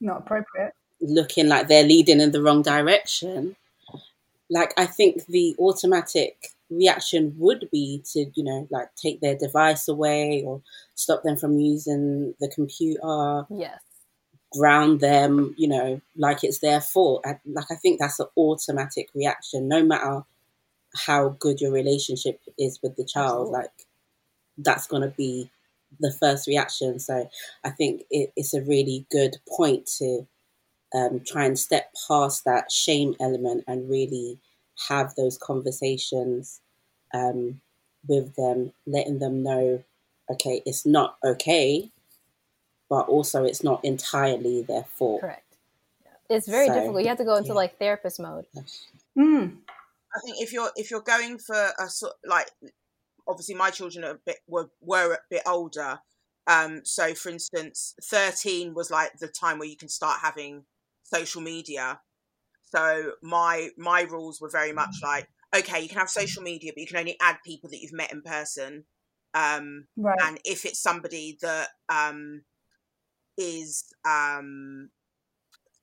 not 0.00 0.18
appropriate, 0.18 0.74
looking 1.00 1.48
like 1.48 1.68
they're 1.68 1.84
leading 1.84 2.20
in 2.20 2.32
the 2.32 2.42
wrong 2.42 2.62
direction, 2.62 3.56
like, 4.50 4.74
I 4.76 4.86
think 4.86 5.26
the 5.26 5.56
automatic 5.58 6.48
reaction 6.70 7.34
would 7.38 7.68
be 7.70 8.02
to, 8.12 8.26
you 8.34 8.44
know, 8.44 8.66
like 8.70 8.94
take 8.94 9.20
their 9.20 9.36
device 9.36 9.88
away 9.88 10.42
or 10.44 10.62
stop 10.94 11.22
them 11.22 11.36
from 11.36 11.58
using 11.58 12.34
the 12.40 12.48
computer. 12.48 13.46
Yes. 13.50 13.80
Ground 14.52 15.00
them, 15.00 15.54
you 15.58 15.66
know, 15.66 16.00
like 16.16 16.44
it's 16.44 16.58
their 16.58 16.80
fault. 16.80 17.22
I, 17.26 17.38
like, 17.44 17.70
I 17.70 17.74
think 17.74 17.98
that's 17.98 18.20
an 18.20 18.26
automatic 18.36 19.08
reaction, 19.14 19.66
no 19.68 19.84
matter 19.84 20.24
how 20.94 21.30
good 21.40 21.60
your 21.60 21.72
relationship 21.72 22.40
is 22.56 22.78
with 22.82 22.96
the 22.96 23.04
child. 23.04 23.48
Absolutely. 23.48 23.58
Like, 23.58 23.83
that's 24.58 24.86
going 24.86 25.02
to 25.02 25.14
be 25.16 25.50
the 26.00 26.12
first 26.12 26.46
reaction. 26.46 26.98
So 26.98 27.28
I 27.64 27.70
think 27.70 28.02
it, 28.10 28.32
it's 28.36 28.54
a 28.54 28.62
really 28.62 29.06
good 29.10 29.36
point 29.48 29.86
to 29.98 30.26
um, 30.94 31.20
try 31.26 31.44
and 31.44 31.58
step 31.58 31.92
past 32.08 32.44
that 32.44 32.70
shame 32.70 33.14
element 33.20 33.64
and 33.66 33.90
really 33.90 34.38
have 34.88 35.14
those 35.16 35.38
conversations 35.38 36.60
um, 37.12 37.60
with 38.06 38.34
them, 38.36 38.72
letting 38.86 39.18
them 39.18 39.42
know, 39.42 39.82
okay, 40.30 40.62
it's 40.66 40.84
not 40.84 41.16
okay, 41.24 41.90
but 42.88 43.08
also 43.08 43.44
it's 43.44 43.62
not 43.64 43.84
entirely 43.84 44.62
their 44.62 44.84
fault. 44.84 45.20
Correct. 45.20 45.40
It's 46.30 46.48
very 46.48 46.68
so, 46.68 46.74
difficult. 46.74 47.02
You 47.02 47.08
have 47.08 47.18
to 47.18 47.24
go 47.24 47.36
into 47.36 47.48
yeah. 47.48 47.54
like 47.54 47.78
therapist 47.78 48.20
mode. 48.20 48.46
Mm. 49.16 49.56
I 50.16 50.20
think 50.20 50.36
if 50.40 50.52
you're 50.52 50.70
if 50.76 50.90
you're 50.90 51.00
going 51.00 51.38
for 51.38 51.70
a 51.78 51.88
sort 51.88 52.14
like 52.24 52.50
obviously 53.26 53.54
my 53.54 53.70
children 53.70 54.04
are 54.04 54.12
a 54.12 54.18
bit 54.26 54.38
were 54.46 54.70
were 54.80 55.14
a 55.14 55.18
bit 55.30 55.42
older. 55.46 55.98
Um, 56.46 56.82
so 56.84 57.14
for 57.14 57.30
instance, 57.30 57.94
thirteen 58.02 58.74
was 58.74 58.90
like 58.90 59.18
the 59.18 59.28
time 59.28 59.58
where 59.58 59.68
you 59.68 59.76
can 59.76 59.88
start 59.88 60.20
having 60.22 60.64
social 61.02 61.40
media. 61.40 62.00
So 62.62 63.12
my 63.22 63.70
my 63.78 64.02
rules 64.02 64.40
were 64.40 64.50
very 64.50 64.72
much 64.72 64.96
like 65.02 65.28
okay, 65.54 65.80
you 65.80 65.88
can 65.88 65.98
have 65.98 66.10
social 66.10 66.42
media, 66.42 66.72
but 66.74 66.80
you 66.80 66.86
can 66.86 66.96
only 66.96 67.16
add 67.20 67.36
people 67.44 67.70
that 67.70 67.80
you've 67.80 67.92
met 67.92 68.12
in 68.12 68.22
person. 68.22 68.84
Um, 69.34 69.86
right. 69.96 70.18
And 70.22 70.38
if 70.44 70.64
it's 70.64 70.80
somebody 70.80 71.38
that 71.42 71.68
um, 71.88 72.42
is, 73.36 73.84
um, 74.04 74.90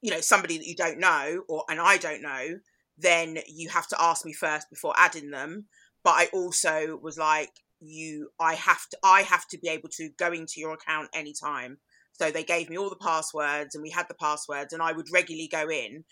you 0.02 0.12
know, 0.12 0.22
somebody 0.22 0.58
that 0.58 0.68
you 0.68 0.76
don't 0.76 1.00
know, 1.00 1.44
or 1.48 1.64
and 1.70 1.80
I 1.80 1.98
don't 1.98 2.22
know, 2.22 2.60
then 2.98 3.40
you 3.48 3.70
have 3.70 3.88
to 3.88 4.02
ask 4.02 4.26
me 4.26 4.34
first 4.34 4.70
before 4.70 4.94
adding 4.98 5.32
them. 5.32 5.66
But 6.04 6.12
I 6.12 6.28
also 6.34 6.98
was 7.02 7.18
like, 7.18 7.52
you, 7.80 8.30
I 8.40 8.56
have 8.56 8.88
to, 8.90 8.98
I 9.04 9.22
have 9.22 9.48
to 9.50 9.58
be 9.58 9.70
able 9.70 9.90
to 9.98 10.10
go 10.18 10.32
into 10.32 10.54
your 10.58 10.74
account 10.74 11.10
anytime. 11.14 11.78
So 12.14 12.30
they 12.30 12.44
gave 12.44 12.70
me 12.70 12.78
all 12.78 12.90
the 12.90 12.96
passwords, 12.96 13.76
and 13.76 13.82
we 13.82 13.90
had 13.90 14.08
the 14.08 14.16
passwords, 14.16 14.74
and 14.74 14.82
I 14.82 14.92
would 14.92 15.08
regularly 15.12 15.50
go 15.52 15.70
in 15.70 16.04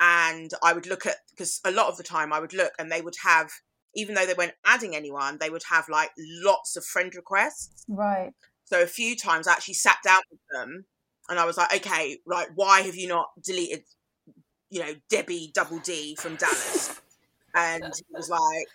and 0.00 0.50
I 0.62 0.72
would 0.72 0.86
look 0.86 1.06
at 1.06 1.16
because 1.30 1.60
a 1.64 1.70
lot 1.70 1.88
of 1.88 1.96
the 1.96 2.04
time 2.04 2.32
I 2.32 2.40
would 2.40 2.54
look 2.54 2.72
and 2.78 2.90
they 2.90 3.00
would 3.00 3.16
have 3.24 3.50
even 3.94 4.14
though 4.14 4.26
they 4.26 4.34
weren't 4.34 4.54
adding 4.64 4.94
anyone, 4.94 5.38
they 5.40 5.50
would 5.50 5.62
have 5.70 5.88
like 5.88 6.10
lots 6.18 6.76
of 6.76 6.84
friend 6.84 7.14
requests. 7.14 7.84
Right. 7.88 8.32
So 8.66 8.82
a 8.82 8.86
few 8.86 9.16
times 9.16 9.48
I 9.48 9.52
actually 9.52 9.74
sat 9.74 9.96
down 10.04 10.20
with 10.30 10.40
them 10.52 10.84
and 11.28 11.38
I 11.38 11.44
was 11.44 11.56
like, 11.56 11.74
okay, 11.74 12.18
like 12.26 12.48
why 12.54 12.82
have 12.82 12.94
you 12.94 13.08
not 13.08 13.28
deleted, 13.42 13.82
you 14.70 14.80
know, 14.80 14.92
Debbie 15.08 15.50
Double 15.54 15.78
D 15.78 16.16
from 16.16 16.36
Dallas? 16.36 17.00
And 17.54 17.82
he 17.82 18.04
was 18.10 18.28
like, 18.28 18.68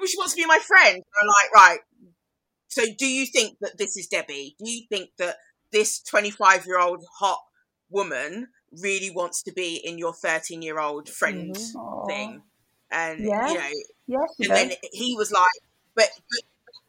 but 0.00 0.08
she 0.08 0.18
wants 0.18 0.34
to 0.34 0.40
be 0.40 0.46
my 0.46 0.58
friend. 0.58 0.96
And 0.96 1.04
I'm 1.20 1.26
like, 1.28 1.54
right. 1.54 1.78
So 2.68 2.82
do 2.98 3.06
you 3.06 3.26
think 3.26 3.58
that 3.60 3.78
this 3.78 3.96
is 3.96 4.06
Debbie? 4.08 4.56
Do 4.58 4.70
you 4.70 4.82
think 4.88 5.10
that 5.18 5.36
this 5.72 6.00
25 6.02 6.66
year 6.66 6.80
old 6.80 7.04
hot 7.18 7.40
woman 7.90 8.48
really 8.82 9.10
wants 9.10 9.42
to 9.42 9.52
be 9.52 9.76
in 9.76 9.98
your 9.98 10.12
13 10.12 10.62
year 10.62 10.78
old 10.78 11.08
friend 11.08 11.54
mm-hmm. 11.54 12.06
thing. 12.08 12.42
And, 12.90 13.20
yes. 13.20 13.50
you 13.50 13.58
know, 13.58 14.20
yes, 14.20 14.34
and 14.40 14.50
then 14.50 14.76
he 14.92 15.16
was 15.16 15.32
like, 15.32 15.44
but, 15.96 16.08
but 16.14 16.42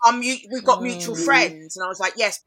I'm, 0.04 0.20
we've 0.20 0.64
got 0.64 0.84
mutual 0.84 1.16
mm. 1.16 1.26
friends. 1.26 1.76
And 1.76 1.84
I 1.84 1.88
was 1.88 2.00
like, 2.00 2.14
yes, 2.16 2.44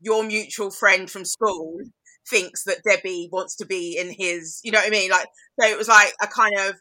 your 0.00 0.24
mutual 0.24 0.70
friend 0.70 1.10
from 1.10 1.24
school 1.24 1.80
thinks 2.28 2.64
that 2.64 2.82
Debbie 2.84 3.28
wants 3.30 3.56
to 3.56 3.66
be 3.66 3.98
in 3.98 4.14
his, 4.16 4.60
you 4.64 4.70
know 4.70 4.78
what 4.78 4.86
I 4.86 4.90
mean? 4.90 5.10
Like, 5.10 5.26
so 5.60 5.66
it 5.66 5.76
was 5.76 5.88
like 5.88 6.14
a 6.22 6.26
kind 6.26 6.54
of, 6.60 6.76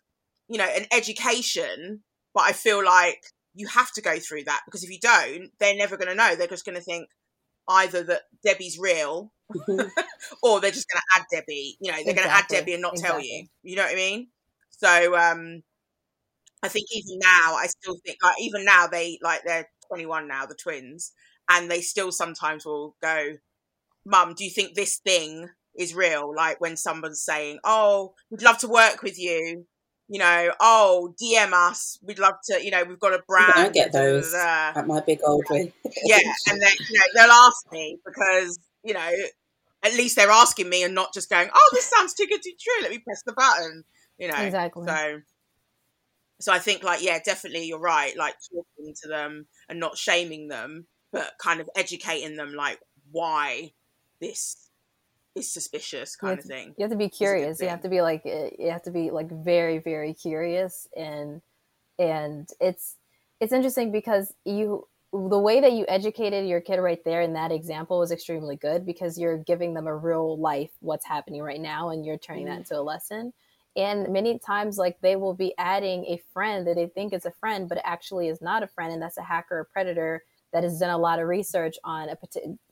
you 0.47 0.57
know, 0.57 0.65
an 0.65 0.85
education, 0.93 2.03
but 2.37 2.45
I 2.45 2.53
feel 2.53 2.85
like 2.85 3.23
you 3.55 3.67
have 3.67 3.91
to 3.93 4.01
go 4.01 4.19
through 4.19 4.43
that 4.43 4.61
because 4.65 4.83
if 4.83 4.91
you 4.91 4.99
don't, 5.01 5.49
they're 5.59 5.75
never 5.75 5.97
going 5.97 6.09
to 6.09 6.15
know. 6.15 6.35
They're 6.35 6.45
just 6.45 6.65
going 6.65 6.77
to 6.77 6.83
think 6.83 7.09
either 7.67 8.03
that 8.03 8.21
Debbie's 8.45 8.77
real 8.79 9.31
Mm-hmm. 9.53 9.87
or 10.43 10.59
they're 10.59 10.71
just 10.71 10.87
going 10.89 11.01
to 11.01 11.19
add 11.19 11.25
Debbie. 11.31 11.77
You 11.79 11.91
know, 11.91 11.97
they're 11.97 12.11
exactly. 12.11 12.13
going 12.13 12.27
to 12.27 12.33
add 12.33 12.47
Debbie 12.49 12.73
and 12.73 12.81
not 12.81 12.93
exactly. 12.93 13.09
tell 13.11 13.25
you. 13.25 13.47
You 13.63 13.75
know 13.77 13.83
what 13.83 13.91
I 13.93 13.95
mean? 13.95 14.27
So 14.71 15.17
um, 15.17 15.63
I 16.61 16.67
think 16.67 16.87
even 16.91 17.19
now, 17.19 17.55
I 17.55 17.67
still 17.67 17.95
think 18.05 18.17
like 18.21 18.35
even 18.39 18.65
now 18.65 18.87
they 18.87 19.19
like 19.21 19.41
they're 19.45 19.69
21 19.87 20.27
now, 20.27 20.45
the 20.45 20.55
twins, 20.55 21.13
and 21.49 21.71
they 21.71 21.81
still 21.81 22.11
sometimes 22.11 22.65
will 22.65 22.95
go, 23.01 23.37
"Mum, 24.05 24.33
do 24.35 24.43
you 24.43 24.51
think 24.51 24.75
this 24.75 24.97
thing 24.97 25.49
is 25.77 25.95
real?" 25.95 26.33
Like 26.35 26.59
when 26.59 26.77
someone's 26.77 27.23
saying, 27.23 27.59
"Oh, 27.63 28.13
we'd 28.29 28.43
love 28.43 28.57
to 28.59 28.67
work 28.67 29.01
with 29.01 29.17
you." 29.17 29.65
You 30.09 30.19
know, 30.19 30.53
oh, 30.59 31.13
DM 31.21 31.51
us. 31.51 31.99
We'd 32.01 32.19
love 32.19 32.35
to. 32.45 32.63
You 32.63 32.71
know, 32.71 32.83
we've 32.83 32.99
got 32.99 33.13
a 33.13 33.21
brand. 33.27 33.53
I 33.55 33.69
get 33.69 33.91
those 33.91 34.33
at 34.33 34.87
my 34.87 35.01
big 35.01 35.19
old 35.25 35.45
way. 35.49 35.73
yeah, 36.05 36.17
and 36.49 36.61
then 36.61 36.71
you 36.89 36.97
know 36.97 37.05
they'll 37.13 37.31
ask 37.31 37.71
me 37.71 37.97
because 38.05 38.57
you 38.83 38.93
know, 38.93 39.11
at 39.83 39.93
least 39.93 40.15
they're 40.15 40.31
asking 40.31 40.69
me 40.69 40.83
and 40.83 40.95
not 40.95 41.13
just 41.13 41.29
going, 41.29 41.49
"Oh, 41.53 41.69
this 41.73 41.85
sounds 41.85 42.13
too 42.13 42.25
good 42.25 42.41
to 42.41 42.49
be 42.49 42.57
true. 42.59 42.83
Let 42.83 42.91
me 42.91 42.99
press 42.99 43.23
the 43.23 43.33
button." 43.33 43.83
You 44.17 44.29
know, 44.29 44.37
exactly. 44.41 44.87
So, 44.87 45.21
so 46.39 46.53
I 46.53 46.59
think, 46.59 46.83
like, 46.83 47.03
yeah, 47.03 47.19
definitely, 47.23 47.65
you're 47.65 47.79
right. 47.79 48.15
Like 48.15 48.35
talking 48.49 48.93
to 49.03 49.07
them 49.09 49.47
and 49.67 49.79
not 49.79 49.97
shaming 49.97 50.47
them, 50.47 50.87
but 51.11 51.33
kind 51.39 51.59
of 51.59 51.69
educating 51.75 52.37
them, 52.37 52.53
like 52.53 52.79
why 53.11 53.73
this 54.21 54.66
is 55.37 55.51
suspicious, 55.51 56.15
kind 56.15 56.39
of 56.39 56.45
thing. 56.45 56.73
You 56.77 56.83
have 56.83 56.91
to 56.91 56.97
be 56.97 57.09
curious. 57.09 57.61
You 57.61 57.69
have 57.69 57.81
to 57.81 57.89
be 57.89 58.01
like, 58.01 58.23
eh, 58.25 58.49
you 58.59 58.71
have 58.71 58.83
to 58.83 58.91
be 58.91 59.11
like 59.11 59.29
very, 59.29 59.79
very 59.79 60.13
curious, 60.13 60.87
and 60.95 61.41
and 61.99 62.49
it's 62.59 62.95
it's 63.39 63.53
interesting 63.53 63.91
because 63.91 64.33
you 64.45 64.87
the 65.13 65.39
way 65.39 65.61
that 65.61 65.71
you 65.71 65.85
educated 65.87 66.47
your 66.47 66.59
kid 66.59 66.79
right 66.79 67.03
there 67.05 67.21
in 67.21 67.33
that 67.33 67.51
example 67.51 67.99
was 67.99 68.11
extremely 68.11 68.57
good 68.57 68.85
because 68.85 69.17
you're 69.17 69.37
giving 69.37 69.73
them 69.73 69.87
a 69.87 69.95
real 69.95 70.37
life 70.37 70.71
what's 70.81 71.05
happening 71.05 71.41
right 71.41 71.61
now 71.61 71.89
and 71.89 72.05
you're 72.05 72.17
turning 72.17 72.45
mm. 72.45 72.49
that 72.49 72.57
into 72.59 72.77
a 72.77 72.81
lesson 72.81 73.31
and 73.77 74.11
many 74.11 74.37
times 74.37 74.77
like 74.77 74.99
they 75.01 75.15
will 75.15 75.33
be 75.33 75.53
adding 75.57 76.03
a 76.05 76.21
friend 76.33 76.67
that 76.67 76.75
they 76.75 76.87
think 76.87 77.13
is 77.13 77.25
a 77.25 77.31
friend 77.31 77.69
but 77.69 77.79
actually 77.85 78.27
is 78.27 78.41
not 78.41 78.63
a 78.63 78.67
friend 78.67 78.91
and 78.91 79.01
that's 79.01 79.17
a 79.17 79.23
hacker 79.23 79.59
or 79.59 79.63
predator 79.63 80.23
that 80.51 80.63
has 80.63 80.79
done 80.79 80.89
a 80.89 80.97
lot 80.97 81.19
of 81.19 81.27
research 81.27 81.77
on 81.83 82.09
a 82.09 82.17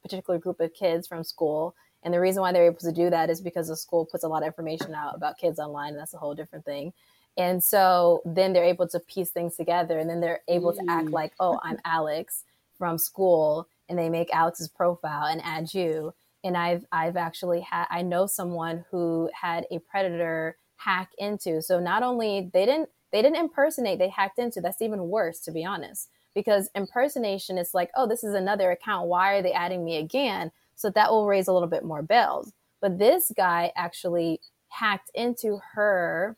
particular 0.02 0.38
group 0.38 0.60
of 0.60 0.74
kids 0.74 1.08
from 1.08 1.24
school 1.24 1.74
and 2.06 2.14
the 2.14 2.20
reason 2.22 2.42
why 2.42 2.54
they're 2.54 2.66
able 2.66 2.78
to 2.78 2.94
do 2.94 3.10
that 3.10 3.30
is 3.30 3.42
because 3.42 3.68
the 3.68 3.76
school 3.76 4.06
puts 4.06 4.24
a 4.24 4.28
lot 4.28 4.44
of 4.44 4.48
information 4.48 4.94
out 4.94 5.16
about 5.16 5.38
kids 5.38 5.60
online 5.60 5.90
and 5.90 6.00
that's 6.00 6.14
a 6.14 6.18
whole 6.18 6.36
different 6.36 6.64
thing 6.64 6.94
and 7.38 7.64
so 7.64 8.22
then 8.26 8.54
they're 8.54 8.64
able 8.64 8.88
to 8.88 9.00
piece 9.00 9.30
things 9.30 9.56
together 9.56 10.00
and 10.00 10.10
then 10.10 10.22
they're 10.22 10.42
able 10.48 10.74
to 10.74 10.82
act 10.88 11.08
mm. 11.08 11.12
like, 11.14 11.34
oh, 11.40 11.60
I'm 11.64 11.80
Alex 11.84 12.44
from 12.78 12.98
school. 12.98 13.68
And 13.90 14.00
they 14.00 14.10
make 14.10 14.34
Alex's 14.34 14.70
profile 14.70 15.26
and 15.26 15.42
add 15.44 15.74
you. 15.74 16.14
And 16.44 16.56
I've 16.56 16.86
I've 16.92 17.18
actually 17.18 17.62
had 17.62 17.86
I 17.90 18.02
know 18.04 18.26
someone 18.26 18.86
who 18.90 19.30
had 19.40 19.66
a 19.70 19.80
predator 19.80 20.58
hack 20.78 21.10
into. 21.18 21.62
So 21.62 21.80
not 21.80 22.04
only 22.04 22.50
they 22.54 22.66
didn't 22.66 22.90
they 23.12 23.22
didn't 23.22 23.38
impersonate, 23.38 24.00
they 24.00 24.10
hacked 24.10 24.40
into. 24.40 24.62
That's 24.62 24.82
even 24.82 25.10
worse, 25.10 25.40
to 25.42 25.52
be 25.52 25.66
honest. 25.66 26.10
Because 26.34 26.70
impersonation 26.76 27.58
is 27.58 27.74
like, 27.74 27.90
oh, 27.96 28.08
this 28.08 28.24
is 28.24 28.34
another 28.34 28.72
account. 28.72 29.08
Why 29.08 29.36
are 29.36 29.42
they 29.42 29.54
adding 29.54 29.86
me 29.86 29.98
again? 29.98 30.52
So 30.76 30.90
that 30.92 31.12
will 31.12 31.28
raise 31.28 31.48
a 31.48 31.54
little 31.54 31.68
bit 31.68 31.84
more 31.84 32.02
bells. 32.02 32.52
But 32.82 33.00
this 33.00 33.32
guy 33.36 33.72
actually 33.76 34.42
hacked 34.70 35.12
into 35.14 35.60
her 35.74 36.38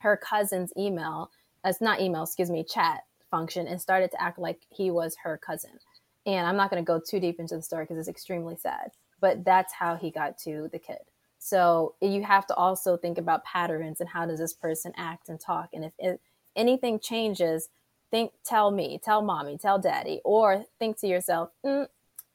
her 0.00 0.16
cousin's 0.16 0.72
email, 0.76 1.30
it's 1.64 1.80
not 1.80 2.00
email, 2.00 2.22
excuse 2.22 2.50
me, 2.50 2.62
chat 2.62 3.00
function 3.30 3.66
and 3.66 3.80
started 3.80 4.10
to 4.12 4.22
act 4.22 4.38
like 4.38 4.60
he 4.70 4.90
was 4.90 5.16
her 5.22 5.38
cousin. 5.38 5.78
And 6.26 6.46
I'm 6.46 6.56
not 6.56 6.70
going 6.70 6.82
to 6.82 6.86
go 6.86 7.00
too 7.00 7.18
deep 7.18 7.40
into 7.40 7.56
the 7.56 7.62
story 7.62 7.84
because 7.84 7.98
it's 7.98 8.08
extremely 8.08 8.56
sad, 8.56 8.90
but 9.20 9.44
that's 9.44 9.72
how 9.72 9.96
he 9.96 10.10
got 10.10 10.38
to 10.38 10.68
the 10.70 10.78
kid. 10.78 10.98
So 11.38 11.94
you 12.00 12.22
have 12.24 12.46
to 12.48 12.54
also 12.54 12.96
think 12.96 13.18
about 13.18 13.44
patterns 13.44 14.00
and 14.00 14.08
how 14.08 14.26
does 14.26 14.38
this 14.38 14.52
person 14.52 14.92
act 14.96 15.28
and 15.28 15.40
talk. 15.40 15.70
And 15.72 15.84
if, 15.84 15.92
if 15.98 16.18
anything 16.54 16.98
changes, 16.98 17.68
think 18.10 18.32
tell 18.44 18.70
me 18.70 19.00
tell 19.02 19.20
mommy 19.20 19.58
tell 19.58 19.78
daddy 19.78 20.20
or 20.24 20.64
think 20.78 20.96
to 20.98 21.06
yourself 21.08 21.50
mm, 21.64 21.86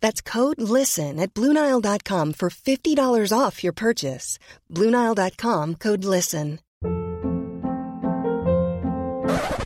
That's 0.00 0.20
code 0.20 0.60
LISTEN 0.60 1.18
at 1.18 1.34
Bluenile.com 1.34 2.32
for 2.34 2.50
$50 2.50 3.32
off 3.38 3.62
your 3.64 3.72
purchase. 3.72 4.38
Bluenile.com 4.72 5.74
code 5.76 6.04
LISTEN. 6.04 6.60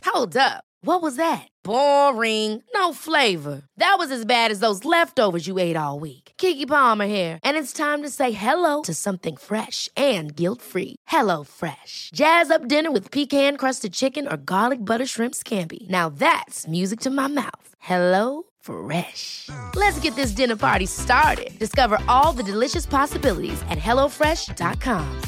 Hold 0.05 0.37
up. 0.37 0.65
What 0.83 1.01
was 1.03 1.15
that? 1.15 1.47
Boring. 1.63 2.63
No 2.73 2.91
flavor. 2.91 3.61
That 3.77 3.95
was 3.99 4.11
as 4.11 4.25
bad 4.25 4.51
as 4.51 4.59
those 4.59 4.83
leftovers 4.83 5.45
you 5.45 5.59
ate 5.59 5.77
all 5.77 5.99
week. 5.99 6.33
Keke 6.37 6.67
Palmer 6.67 7.05
here, 7.05 7.39
and 7.43 7.55
it's 7.55 7.71
time 7.71 8.01
to 8.01 8.09
say 8.09 8.31
hello 8.31 8.81
to 8.81 8.93
something 8.93 9.37
fresh 9.37 9.89
and 9.95 10.35
guilt-free. 10.35 10.95
Hello 11.07 11.43
Fresh. 11.43 12.09
Jazz 12.13 12.51
up 12.51 12.67
dinner 12.67 12.91
with 12.91 13.11
pecan-crusted 13.11 13.93
chicken 13.93 14.27
or 14.27 14.37
garlic 14.37 14.79
butter 14.83 15.05
shrimp 15.05 15.35
scampi. 15.35 15.87
Now 15.89 16.09
that's 16.09 16.67
music 16.67 16.99
to 17.01 17.09
my 17.09 17.27
mouth. 17.27 17.75
Hello 17.79 18.43
Fresh. 18.61 19.49
Let's 19.75 19.99
get 19.99 20.15
this 20.15 20.31
dinner 20.31 20.55
party 20.55 20.85
started. 20.85 21.57
Discover 21.59 21.99
all 22.07 22.31
the 22.31 22.43
delicious 22.43 22.85
possibilities 22.85 23.61
at 23.69 23.77
hellofresh.com. 23.77 25.21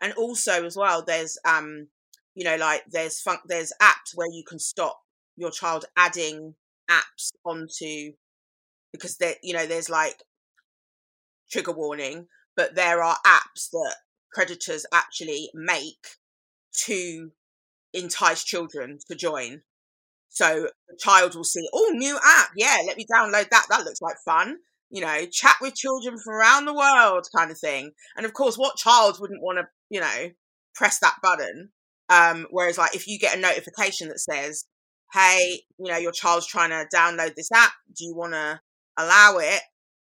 and 0.00 0.12
also 0.14 0.64
as 0.64 0.76
well 0.76 1.02
there's 1.06 1.38
um 1.44 1.88
you 2.34 2.44
know 2.44 2.56
like 2.56 2.82
there's 2.90 3.20
fun- 3.20 3.38
there's 3.46 3.72
apps 3.82 4.14
where 4.14 4.30
you 4.30 4.42
can 4.46 4.58
stop 4.58 5.00
your 5.36 5.50
child 5.50 5.84
adding 5.96 6.54
apps 6.90 7.30
onto 7.44 8.12
because 8.92 9.16
there 9.18 9.34
you 9.42 9.52
know 9.52 9.66
there's 9.66 9.90
like 9.90 10.22
trigger 11.50 11.72
warning 11.72 12.26
but 12.56 12.74
there 12.74 13.02
are 13.02 13.16
apps 13.26 13.70
that 13.70 13.96
predators 14.32 14.86
actually 14.92 15.50
make 15.54 16.06
to 16.72 17.30
entice 17.92 18.44
children 18.44 18.98
to 19.08 19.14
join 19.14 19.62
so 20.28 20.68
the 20.88 20.96
child 20.98 21.34
will 21.34 21.44
see 21.44 21.68
oh 21.72 21.90
new 21.94 22.16
app 22.24 22.50
yeah 22.56 22.78
let 22.86 22.96
me 22.96 23.04
download 23.12 23.48
that 23.50 23.66
that 23.68 23.84
looks 23.84 24.00
like 24.00 24.16
fun 24.24 24.56
you 24.90 25.00
know 25.00 25.26
chat 25.26 25.56
with 25.60 25.74
children 25.74 26.16
from 26.18 26.34
around 26.34 26.64
the 26.66 26.74
world 26.74 27.26
kind 27.36 27.50
of 27.50 27.58
thing 27.58 27.90
and 28.16 28.24
of 28.24 28.32
course 28.32 28.56
what 28.56 28.76
child 28.76 29.18
wouldn't 29.20 29.42
want 29.42 29.58
to 29.58 29.66
you 29.90 30.00
know, 30.00 30.30
press 30.74 30.98
that 31.00 31.16
button. 31.22 31.70
Um, 32.08 32.46
whereas 32.50 32.78
like 32.78 32.94
if 32.94 33.06
you 33.06 33.18
get 33.18 33.36
a 33.36 33.40
notification 33.40 34.08
that 34.08 34.20
says, 34.20 34.64
Hey, 35.12 35.62
you 35.78 35.90
know, 35.90 35.98
your 35.98 36.12
child's 36.12 36.46
trying 36.46 36.70
to 36.70 36.86
download 36.96 37.34
this 37.34 37.50
app, 37.52 37.72
do 37.96 38.04
you 38.04 38.14
wanna 38.16 38.62
allow 38.96 39.38
it? 39.38 39.60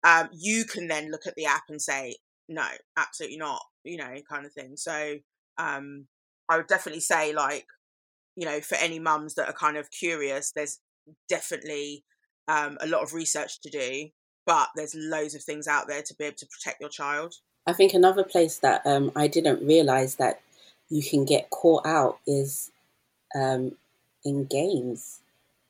Um, 0.05 0.29
you 0.33 0.65
can 0.65 0.89
then 0.89 1.11
look 1.11 1.27
at 1.27 1.35
the 1.37 1.47
app 1.47 1.65
and 1.69 1.81
say, 1.81 2.17
No, 2.49 2.67
absolutely 2.97 3.39
not, 3.39 3.63
you 3.85 3.97
know, 3.97 4.15
kind 4.29 4.45
of 4.45 4.53
thing. 4.53 4.77
So 4.77 5.17
um 5.59 6.07
I 6.51 6.57
would 6.57 6.67
definitely 6.67 7.01
say 7.01 7.33
like, 7.33 7.67
you 8.35 8.45
know, 8.45 8.61
for 8.61 8.75
any 8.75 8.99
mums 8.99 9.35
that 9.35 9.49
are 9.49 9.55
kind 9.55 9.77
of 9.77 9.91
curious, 9.91 10.51
there's 10.51 10.81
definitely 11.29 12.05
um, 12.49 12.77
a 12.81 12.89
lot 12.89 13.03
of 13.03 13.15
research 13.15 13.61
to 13.63 13.71
do, 13.71 14.09
but 14.47 14.69
there's 14.75 14.95
loads 14.95 15.35
of 15.37 15.43
things 15.45 15.69
out 15.69 15.87
there 15.87 16.03
to 16.03 16.15
be 16.17 16.25
able 16.25 16.37
to 16.37 16.47
protect 16.47 16.81
your 16.81 16.91
child. 16.91 17.37
I 17.67 17.73
think 17.73 17.95
another 17.95 18.25
place 18.25 18.59
that 18.59 18.83
um, 18.85 19.13
I 19.15 19.29
didn't 19.29 19.65
realize 19.65 20.17
that 20.17 20.41
you 20.89 21.03
can 21.09 21.25
get 21.25 21.51
caught 21.51 21.87
out 21.87 22.19
is 22.27 22.73
um, 23.35 23.77
in 24.25 24.45
games. 24.47 25.21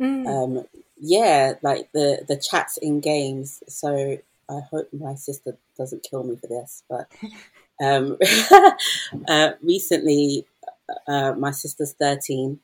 Mm. 0.00 0.26
Um, 0.26 0.64
yeah, 0.98 1.54
like 1.62 1.90
the 1.92 2.24
the 2.26 2.36
chats 2.36 2.78
in 2.78 3.00
games. 3.00 3.62
So 3.68 4.18
I 4.48 4.60
hope 4.70 4.88
my 4.92 5.14
sister 5.14 5.56
doesn't 5.76 6.06
kill 6.08 6.24
me 6.24 6.36
for 6.36 6.46
this, 6.46 6.84
but 6.88 7.10
um, 7.84 8.16
uh, 9.28 9.52
recently 9.62 10.46
uh, 11.06 11.32
my 11.32 11.50
sister's 11.50 11.92
thirteen, 11.92 12.60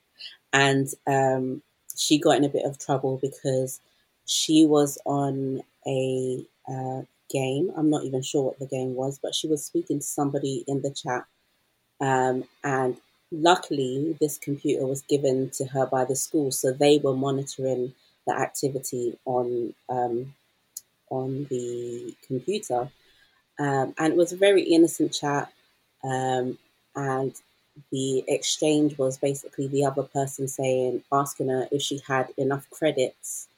and 0.52 0.88
um, 1.06 1.62
she 1.96 2.18
got 2.18 2.36
in 2.36 2.44
a 2.44 2.48
bit 2.48 2.64
of 2.64 2.78
trouble 2.78 3.18
because 3.20 3.80
she 4.26 4.66
was 4.66 4.98
on 5.06 5.62
a 5.86 6.44
uh, 6.68 7.02
game. 7.30 7.72
I'm 7.76 7.90
not 7.90 8.04
even 8.04 8.22
sure 8.22 8.42
what 8.42 8.58
the 8.58 8.66
game 8.66 8.94
was, 8.94 9.18
but 9.18 9.34
she 9.34 9.48
was 9.48 9.64
speaking 9.64 10.00
to 10.00 10.04
somebody 10.04 10.64
in 10.66 10.82
the 10.82 10.90
chat. 10.90 11.24
Um, 12.00 12.44
and 12.62 12.96
luckily, 13.32 14.16
this 14.20 14.38
computer 14.38 14.86
was 14.86 15.02
given 15.02 15.50
to 15.50 15.64
her 15.66 15.86
by 15.86 16.04
the 16.04 16.16
school, 16.16 16.50
so 16.50 16.72
they 16.72 16.98
were 16.98 17.14
monitoring 17.14 17.94
the 18.26 18.34
activity 18.34 19.18
on 19.24 19.74
um, 19.88 20.34
on 21.10 21.46
the 21.50 22.14
computer. 22.26 22.90
Um, 23.58 23.94
and 23.98 24.12
it 24.12 24.16
was 24.16 24.32
a 24.32 24.36
very 24.36 24.62
innocent 24.62 25.12
chat. 25.12 25.50
Um, 26.04 26.58
and 26.94 27.34
the 27.90 28.24
exchange 28.28 28.98
was 28.98 29.18
basically 29.18 29.68
the 29.68 29.84
other 29.84 30.02
person 30.02 30.48
saying, 30.48 31.02
asking 31.12 31.48
her 31.48 31.68
if 31.70 31.82
she 31.82 32.00
had 32.06 32.32
enough 32.36 32.68
credits 32.70 33.48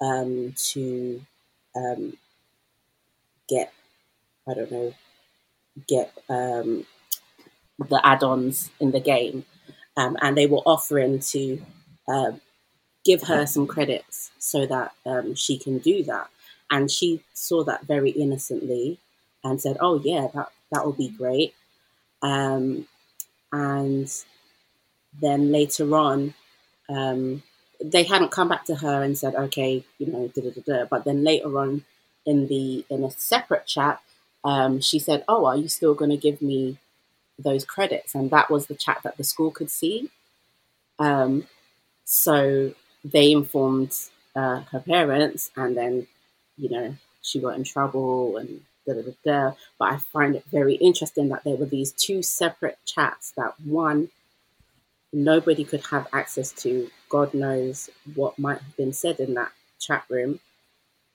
um, 0.00 0.54
to 0.56 1.20
um, 1.74 2.16
get 3.48 3.72
I 4.48 4.54
don't 4.54 4.70
know 4.70 4.94
get 5.86 6.12
um, 6.28 6.86
the 7.78 8.00
add-ons 8.04 8.70
in 8.80 8.90
the 8.92 9.00
game, 9.00 9.44
um, 9.96 10.16
and 10.22 10.36
they 10.36 10.46
were 10.46 10.62
offering 10.64 11.18
to 11.18 11.60
uh, 12.08 12.32
give 13.04 13.22
her 13.22 13.46
some 13.46 13.66
credits 13.66 14.30
so 14.38 14.66
that 14.66 14.92
um, 15.04 15.34
she 15.34 15.58
can 15.58 15.78
do 15.78 16.02
that. 16.04 16.28
And 16.70 16.90
she 16.90 17.22
saw 17.34 17.62
that 17.64 17.82
very 17.84 18.10
innocently 18.10 18.98
and 19.44 19.60
said, 19.60 19.76
"Oh 19.80 20.00
yeah, 20.02 20.28
that 20.34 20.50
that 20.72 20.84
will 20.84 20.92
be 20.92 21.08
great." 21.08 21.54
Um, 22.22 22.86
and 23.52 24.10
then 25.20 25.50
later 25.52 25.94
on, 25.96 26.34
um, 26.88 27.42
they 27.82 28.04
hadn't 28.04 28.30
come 28.30 28.48
back 28.48 28.64
to 28.66 28.76
her 28.76 29.02
and 29.02 29.16
said, 29.18 29.34
"Okay, 29.34 29.84
you 29.98 30.06
know," 30.06 30.28
da, 30.28 30.42
da, 30.50 30.62
da, 30.66 30.84
but 30.86 31.04
then 31.04 31.24
later 31.24 31.58
on, 31.58 31.84
in 32.24 32.48
the 32.48 32.84
in 32.90 33.04
a 33.04 33.10
separate 33.10 33.66
chat, 33.66 34.00
um, 34.44 34.80
she 34.80 34.98
said, 34.98 35.24
"Oh, 35.28 35.46
are 35.46 35.56
you 35.56 35.68
still 35.68 35.94
going 35.94 36.10
to 36.10 36.16
give 36.16 36.42
me 36.42 36.78
those 37.38 37.64
credits?" 37.64 38.14
And 38.14 38.30
that 38.30 38.50
was 38.50 38.66
the 38.66 38.74
chat 38.76 39.00
that 39.04 39.16
the 39.18 39.24
school 39.24 39.50
could 39.50 39.70
see. 39.70 40.10
Um, 40.98 41.46
so 42.04 42.74
they 43.04 43.32
informed 43.32 43.94
uh, 44.36 44.62
her 44.72 44.80
parents, 44.80 45.50
and 45.56 45.76
then 45.76 46.08
you 46.58 46.70
know 46.70 46.96
she 47.22 47.40
got 47.40 47.56
in 47.56 47.64
trouble 47.64 48.38
and 48.38 48.62
da 48.94 49.02
da 49.02 49.12
da. 49.24 49.52
But 49.78 49.92
I 49.92 49.96
find 49.98 50.36
it 50.36 50.44
very 50.50 50.74
interesting 50.76 51.28
that 51.30 51.44
there 51.44 51.56
were 51.56 51.66
these 51.66 51.92
two 51.92 52.22
separate 52.22 52.78
chats 52.86 53.32
that 53.36 53.54
one 53.64 54.10
nobody 55.12 55.64
could 55.64 55.84
have 55.86 56.06
access 56.12 56.52
to. 56.52 56.90
God 57.08 57.34
knows 57.34 57.90
what 58.14 58.38
might 58.38 58.60
have 58.60 58.76
been 58.76 58.92
said 58.92 59.20
in 59.20 59.34
that 59.34 59.52
chat 59.80 60.04
room. 60.08 60.40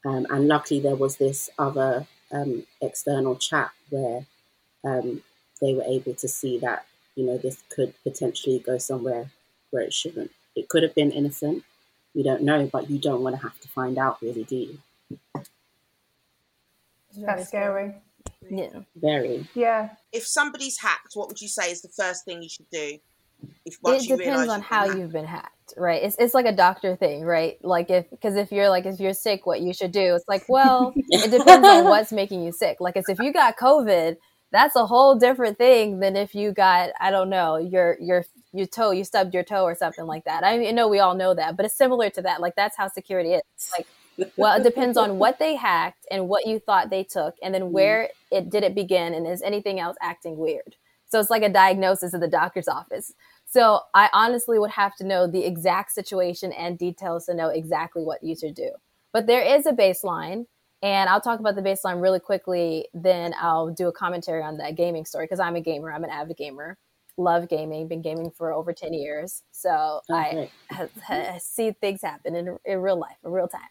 Um, 0.05 0.25
and 0.29 0.47
luckily, 0.47 0.79
there 0.79 0.95
was 0.95 1.17
this 1.17 1.49
other 1.59 2.07
um, 2.31 2.65
external 2.81 3.35
chat 3.35 3.71
where 3.89 4.25
um, 4.83 5.23
they 5.61 5.73
were 5.73 5.83
able 5.83 6.15
to 6.15 6.27
see 6.27 6.59
that 6.59 6.85
you 7.15 7.25
know 7.25 7.37
this 7.37 7.63
could 7.69 7.93
potentially 8.03 8.59
go 8.59 8.77
somewhere 8.77 9.31
where 9.71 9.83
it 9.83 9.93
shouldn't. 9.93 10.31
It 10.55 10.69
could 10.69 10.83
have 10.83 10.95
been 10.95 11.11
innocent. 11.11 11.63
We 12.15 12.23
don't 12.23 12.43
know, 12.43 12.69
but 12.71 12.89
you 12.89 12.99
don't 12.99 13.23
want 13.23 13.37
to 13.37 13.41
have 13.43 13.59
to 13.61 13.67
find 13.69 13.97
out, 13.97 14.21
really, 14.21 14.43
do 14.43 14.55
you? 14.55 14.79
That's 17.17 17.47
scary. 17.47 17.95
Yeah. 18.49 18.81
Very. 18.95 19.47
Yeah. 19.53 19.89
If 20.11 20.25
somebody's 20.25 20.79
hacked, 20.79 21.13
what 21.13 21.27
would 21.27 21.41
you 21.41 21.47
say 21.47 21.71
is 21.71 21.81
the 21.81 21.89
first 21.89 22.25
thing 22.25 22.41
you 22.41 22.49
should 22.49 22.69
do? 22.71 22.97
If, 23.65 23.77
it 23.83 24.17
depends 24.17 24.49
on 24.49 24.61
how 24.61 24.85
you've 24.85 25.11
been 25.11 25.25
hacked 25.25 25.61
right? 25.77 26.01
It's 26.03 26.15
it's 26.19 26.33
like 26.33 26.45
a 26.45 26.55
doctor 26.55 26.95
thing, 26.95 27.23
right? 27.23 27.57
Like 27.63 27.89
if 27.89 28.09
because 28.09 28.35
if 28.35 28.51
you're 28.51 28.69
like 28.69 28.85
if 28.85 28.99
you're 28.99 29.13
sick, 29.13 29.45
what 29.45 29.61
you 29.61 29.73
should 29.73 29.91
do? 29.91 30.15
It's 30.15 30.27
like, 30.27 30.43
well, 30.47 30.93
it 30.95 31.31
depends 31.31 31.67
on 31.67 31.85
what's 31.85 32.11
making 32.11 32.43
you 32.43 32.51
sick. 32.51 32.77
Like 32.79 32.95
it's 32.95 33.09
if 33.09 33.19
you 33.19 33.33
got 33.33 33.57
COVID, 33.57 34.17
that's 34.51 34.75
a 34.75 34.85
whole 34.85 35.15
different 35.15 35.57
thing 35.57 35.99
than 35.99 36.15
if 36.15 36.35
you 36.35 36.51
got 36.51 36.91
I 36.99 37.11
don't 37.11 37.29
know 37.29 37.57
your 37.57 37.97
your 37.99 38.25
your 38.53 38.67
toe 38.67 38.91
you 38.91 39.03
stubbed 39.03 39.33
your 39.33 39.43
toe 39.43 39.63
or 39.63 39.75
something 39.75 40.05
like 40.05 40.25
that. 40.25 40.43
I, 40.43 40.57
mean, 40.57 40.67
I 40.67 40.71
know 40.71 40.87
we 40.87 40.99
all 40.99 41.15
know 41.15 41.33
that, 41.33 41.55
but 41.55 41.65
it's 41.65 41.77
similar 41.77 42.09
to 42.11 42.21
that. 42.23 42.41
Like 42.41 42.55
that's 42.55 42.75
how 42.75 42.87
security 42.87 43.33
is. 43.33 43.71
Like 43.77 43.87
well, 44.37 44.59
it 44.59 44.63
depends 44.63 44.97
on 44.97 45.17
what 45.17 45.39
they 45.39 45.55
hacked 45.69 46.05
and 46.09 46.27
what 46.27 46.45
you 46.45 46.59
thought 46.59 46.89
they 46.89 47.03
took, 47.03 47.35
and 47.41 47.53
then 47.53 47.63
mm-hmm. 47.63 47.73
where 47.73 48.09
it 48.31 48.49
did 48.49 48.63
it 48.63 48.75
begin, 48.75 49.13
and 49.13 49.27
is 49.27 49.41
anything 49.41 49.79
else 49.79 49.97
acting 50.01 50.37
weird? 50.37 50.75
So 51.07 51.19
it's 51.19 51.29
like 51.29 51.43
a 51.43 51.49
diagnosis 51.49 52.13
at 52.13 52.21
the 52.21 52.27
doctor's 52.27 52.69
office. 52.69 53.13
So 53.45 53.81
I 53.93 54.09
honestly 54.13 54.57
would 54.59 54.71
have 54.71 54.95
to 54.95 55.05
know 55.05 55.27
the 55.27 55.43
exact 55.43 55.91
situation 55.91 56.53
and 56.53 56.77
details 56.77 57.25
to 57.25 57.33
know 57.33 57.49
exactly 57.49 58.01
what 58.01 58.23
you 58.23 58.33
should 58.33 58.55
do. 58.55 58.69
But 59.11 59.27
there 59.27 59.41
is 59.41 59.65
a 59.65 59.73
baseline, 59.73 60.45
and 60.81 61.09
I'll 61.09 61.19
talk 61.19 61.41
about 61.41 61.55
the 61.55 61.61
baseline 61.61 62.01
really 62.01 62.21
quickly. 62.21 62.87
Then 62.93 63.33
I'll 63.37 63.69
do 63.69 63.89
a 63.89 63.91
commentary 63.91 64.41
on 64.41 64.57
that 64.57 64.77
gaming 64.77 65.03
story 65.03 65.25
because 65.25 65.41
I'm 65.41 65.57
a 65.57 65.61
gamer. 65.61 65.91
I'm 65.91 66.05
an 66.05 66.09
avid 66.09 66.37
gamer. 66.37 66.77
Love 67.17 67.49
gaming. 67.49 67.89
Been 67.89 68.01
gaming 68.01 68.31
for 68.31 68.53
over 68.53 68.71
ten 68.71 68.93
years, 68.93 69.43
so 69.51 69.99
okay. 70.09 70.49
I, 70.71 70.87
I, 71.09 71.37
see 71.39 71.71
things 71.71 72.01
happen 72.01 72.35
in, 72.35 72.57
in 72.63 72.79
real 72.79 72.97
life, 72.97 73.17
in 73.25 73.31
real 73.31 73.49
time. 73.49 73.61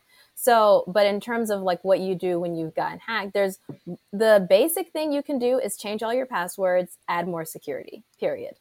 So, 0.42 0.84
but 0.86 1.04
in 1.04 1.20
terms 1.20 1.50
of 1.50 1.60
like 1.60 1.84
what 1.84 2.00
you 2.00 2.14
do 2.14 2.40
when 2.40 2.54
you've 2.54 2.74
gotten 2.74 2.98
hacked, 2.98 3.34
there's 3.34 3.58
the 4.10 4.46
basic 4.48 4.90
thing 4.90 5.12
you 5.12 5.22
can 5.22 5.38
do 5.38 5.58
is 5.58 5.76
change 5.76 6.02
all 6.02 6.14
your 6.14 6.24
passwords, 6.24 6.96
add 7.08 7.28
more 7.28 7.44
security. 7.44 8.04
Period. 8.18 8.54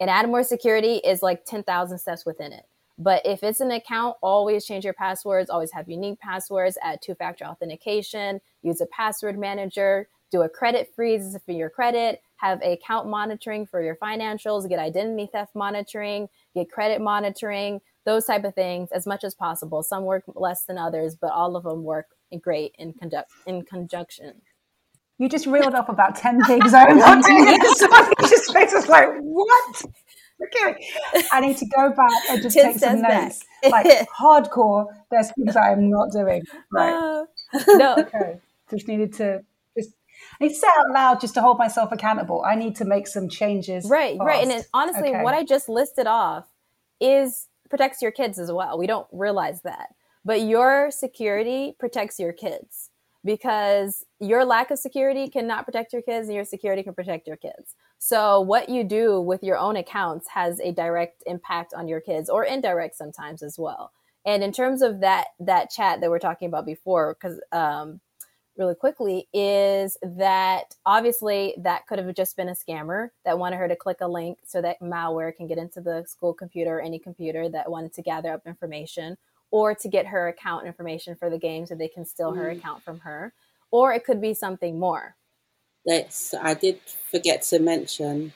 And 0.00 0.10
add 0.10 0.28
more 0.28 0.42
security 0.42 0.96
is 0.96 1.22
like 1.22 1.44
ten 1.44 1.62
thousand 1.62 1.98
steps 1.98 2.26
within 2.26 2.52
it. 2.52 2.64
But 2.98 3.22
if 3.24 3.44
it's 3.44 3.60
an 3.60 3.70
account, 3.70 4.16
always 4.20 4.66
change 4.66 4.84
your 4.84 4.92
passwords, 4.92 5.50
always 5.50 5.70
have 5.70 5.88
unique 5.88 6.18
passwords, 6.18 6.76
add 6.82 7.00
two 7.00 7.14
factor 7.14 7.44
authentication, 7.44 8.40
use 8.62 8.80
a 8.80 8.86
password 8.86 9.38
manager, 9.38 10.08
do 10.32 10.42
a 10.42 10.48
credit 10.48 10.90
freeze 10.96 11.38
for 11.46 11.52
your 11.52 11.70
credit, 11.70 12.22
have 12.38 12.60
account 12.62 13.06
monitoring 13.06 13.66
for 13.66 13.80
your 13.80 13.94
financials, 13.94 14.68
get 14.68 14.80
identity 14.80 15.28
theft 15.30 15.54
monitoring, 15.54 16.28
get 16.54 16.72
credit 16.72 17.00
monitoring, 17.00 17.80
those 18.04 18.24
type 18.24 18.44
of 18.44 18.54
things 18.54 18.90
as 18.92 19.06
much 19.06 19.24
as 19.24 19.34
possible. 19.34 19.82
Some 19.82 20.04
work 20.04 20.24
less 20.34 20.64
than 20.64 20.78
others, 20.78 21.14
but 21.14 21.32
all 21.32 21.56
of 21.56 21.64
them 21.64 21.84
work 21.84 22.06
great 22.40 22.74
in 22.78 22.92
conduct 22.92 23.30
in 23.46 23.62
conjunction. 23.62 24.42
You 25.18 25.28
just 25.28 25.46
reeled 25.46 25.74
up 25.74 25.90
about 25.90 26.16
10 26.16 26.44
things 26.44 26.72
I'm 26.72 26.96
not 26.96 27.22
doing. 27.24 27.58
just 27.62 28.54
was 28.72 28.88
like, 28.88 29.08
what? 29.20 29.82
okay, 30.42 30.86
I 31.32 31.40
need 31.40 31.56
to 31.58 31.66
go 31.66 31.90
back 31.90 32.10
and 32.30 32.42
just 32.42 32.56
take 32.56 32.78
some 32.78 33.02
notes. 33.02 33.44
like 33.68 34.08
hardcore, 34.18 34.86
there's 35.10 35.30
things 35.32 35.56
I 35.56 35.72
am 35.72 35.90
not 35.90 36.10
doing. 36.12 36.42
Right. 36.72 36.92
Uh, 36.92 37.24
no. 37.68 37.96
okay. 37.98 38.40
Just 38.70 38.88
needed 38.88 39.12
to 39.14 39.42
just 39.76 39.90
I 40.40 40.44
need 40.44 40.50
to 40.50 40.54
say 40.54 40.68
out 40.78 40.90
loud 40.92 41.20
just 41.20 41.34
to 41.34 41.42
hold 41.42 41.58
myself 41.58 41.92
accountable. 41.92 42.42
I 42.46 42.54
need 42.54 42.76
to 42.76 42.84
make 42.84 43.06
some 43.06 43.28
changes. 43.28 43.88
Right, 43.88 44.16
fast. 44.16 44.26
right. 44.26 44.42
And 44.42 44.52
it, 44.52 44.66
honestly, 44.72 45.10
okay. 45.10 45.22
what 45.22 45.34
I 45.34 45.44
just 45.44 45.68
listed 45.68 46.06
off 46.06 46.46
is 47.00 47.48
protects 47.70 48.02
your 48.02 48.10
kids 48.10 48.38
as 48.38 48.52
well. 48.52 48.76
We 48.76 48.86
don't 48.86 49.06
realize 49.12 49.62
that. 49.62 49.94
But 50.24 50.42
your 50.42 50.90
security 50.90 51.74
protects 51.78 52.18
your 52.18 52.32
kids 52.32 52.90
because 53.24 54.04
your 54.18 54.44
lack 54.44 54.70
of 54.70 54.78
security 54.78 55.28
cannot 55.28 55.64
protect 55.64 55.92
your 55.92 56.02
kids 56.02 56.28
and 56.28 56.34
your 56.34 56.44
security 56.44 56.82
can 56.82 56.94
protect 56.94 57.26
your 57.26 57.36
kids. 57.36 57.74
So 57.98 58.40
what 58.40 58.68
you 58.68 58.84
do 58.84 59.20
with 59.20 59.42
your 59.42 59.58
own 59.58 59.76
accounts 59.76 60.28
has 60.28 60.58
a 60.60 60.72
direct 60.72 61.22
impact 61.26 61.74
on 61.74 61.88
your 61.88 62.00
kids 62.00 62.28
or 62.28 62.44
indirect 62.44 62.96
sometimes 62.96 63.42
as 63.42 63.58
well. 63.58 63.92
And 64.26 64.42
in 64.42 64.52
terms 64.52 64.82
of 64.82 65.00
that 65.00 65.28
that 65.38 65.70
chat 65.70 66.00
that 66.00 66.10
we're 66.10 66.18
talking 66.18 66.48
about 66.48 66.66
before, 66.66 67.14
because 67.14 67.40
um, 67.52 68.00
really 68.60 68.76
quickly, 68.76 69.26
is 69.32 69.96
that 70.02 70.76
obviously 70.86 71.54
that 71.58 71.86
could 71.88 71.98
have 71.98 72.14
just 72.14 72.36
been 72.36 72.48
a 72.48 72.54
scammer 72.54 73.08
that 73.24 73.38
wanted 73.38 73.56
her 73.56 73.66
to 73.66 73.74
click 73.74 73.98
a 74.00 74.06
link 74.06 74.38
so 74.46 74.62
that 74.62 74.80
malware 74.80 75.34
can 75.34 75.48
get 75.48 75.58
into 75.58 75.80
the 75.80 76.04
school 76.06 76.32
computer 76.32 76.78
or 76.78 76.80
any 76.80 77.00
computer 77.00 77.48
that 77.48 77.70
wanted 77.70 77.92
to 77.94 78.02
gather 78.02 78.32
up 78.32 78.46
information 78.46 79.16
or 79.50 79.74
to 79.74 79.88
get 79.88 80.06
her 80.06 80.28
account 80.28 80.66
information 80.66 81.16
for 81.16 81.28
the 81.28 81.38
game 81.38 81.66
so 81.66 81.74
they 81.74 81.88
can 81.88 82.04
steal 82.04 82.32
mm. 82.32 82.36
her 82.36 82.50
account 82.50 82.84
from 82.84 83.00
her. 83.00 83.32
Or 83.72 83.92
it 83.92 84.04
could 84.04 84.20
be 84.20 84.34
something 84.34 84.78
more 84.78 85.16
that's 85.84 86.34
I 86.34 86.54
did 86.54 86.80
forget 87.10 87.42
to 87.44 87.58
mention. 87.58 88.32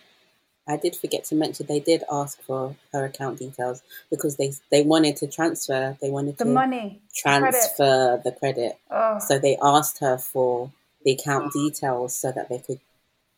I 0.67 0.77
did 0.77 0.97
forget 0.97 1.25
to 1.27 1.35
mention 1.35 1.67
they 1.67 1.81
did 1.81 2.03
ask 2.11 2.41
for 2.43 2.75
her 2.93 3.05
account 3.05 3.39
details 3.39 3.83
because 4.11 4.37
they 4.37 4.53
they 4.71 4.83
wanted 4.83 5.17
to 5.17 5.27
transfer. 5.27 5.97
They 6.01 6.11
wanted 6.11 6.39
the 6.39 6.45
to 6.45 6.51
money 6.51 7.03
transfer 7.15 8.21
credit. 8.23 8.25
the 8.25 8.33
credit. 8.33 8.79
Oh. 8.91 9.19
So 9.19 9.39
they 9.39 9.59
asked 9.63 9.99
her 10.01 10.17
for 10.17 10.71
the 11.05 11.13
account 11.13 11.53
details 11.53 12.17
so 12.17 12.33
that 12.33 12.49
they 12.49 12.59
could 12.59 12.81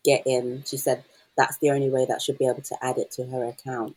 get 0.04 0.22
in. 0.26 0.62
She 0.66 0.76
said 0.76 1.02
that's 1.36 1.58
the 1.58 1.70
only 1.70 1.90
way 1.90 2.06
that 2.06 2.22
should 2.22 2.38
be 2.38 2.46
able 2.46 2.62
to 2.62 2.76
add 2.80 2.98
it 2.98 3.10
to 3.12 3.26
her 3.26 3.44
account. 3.44 3.96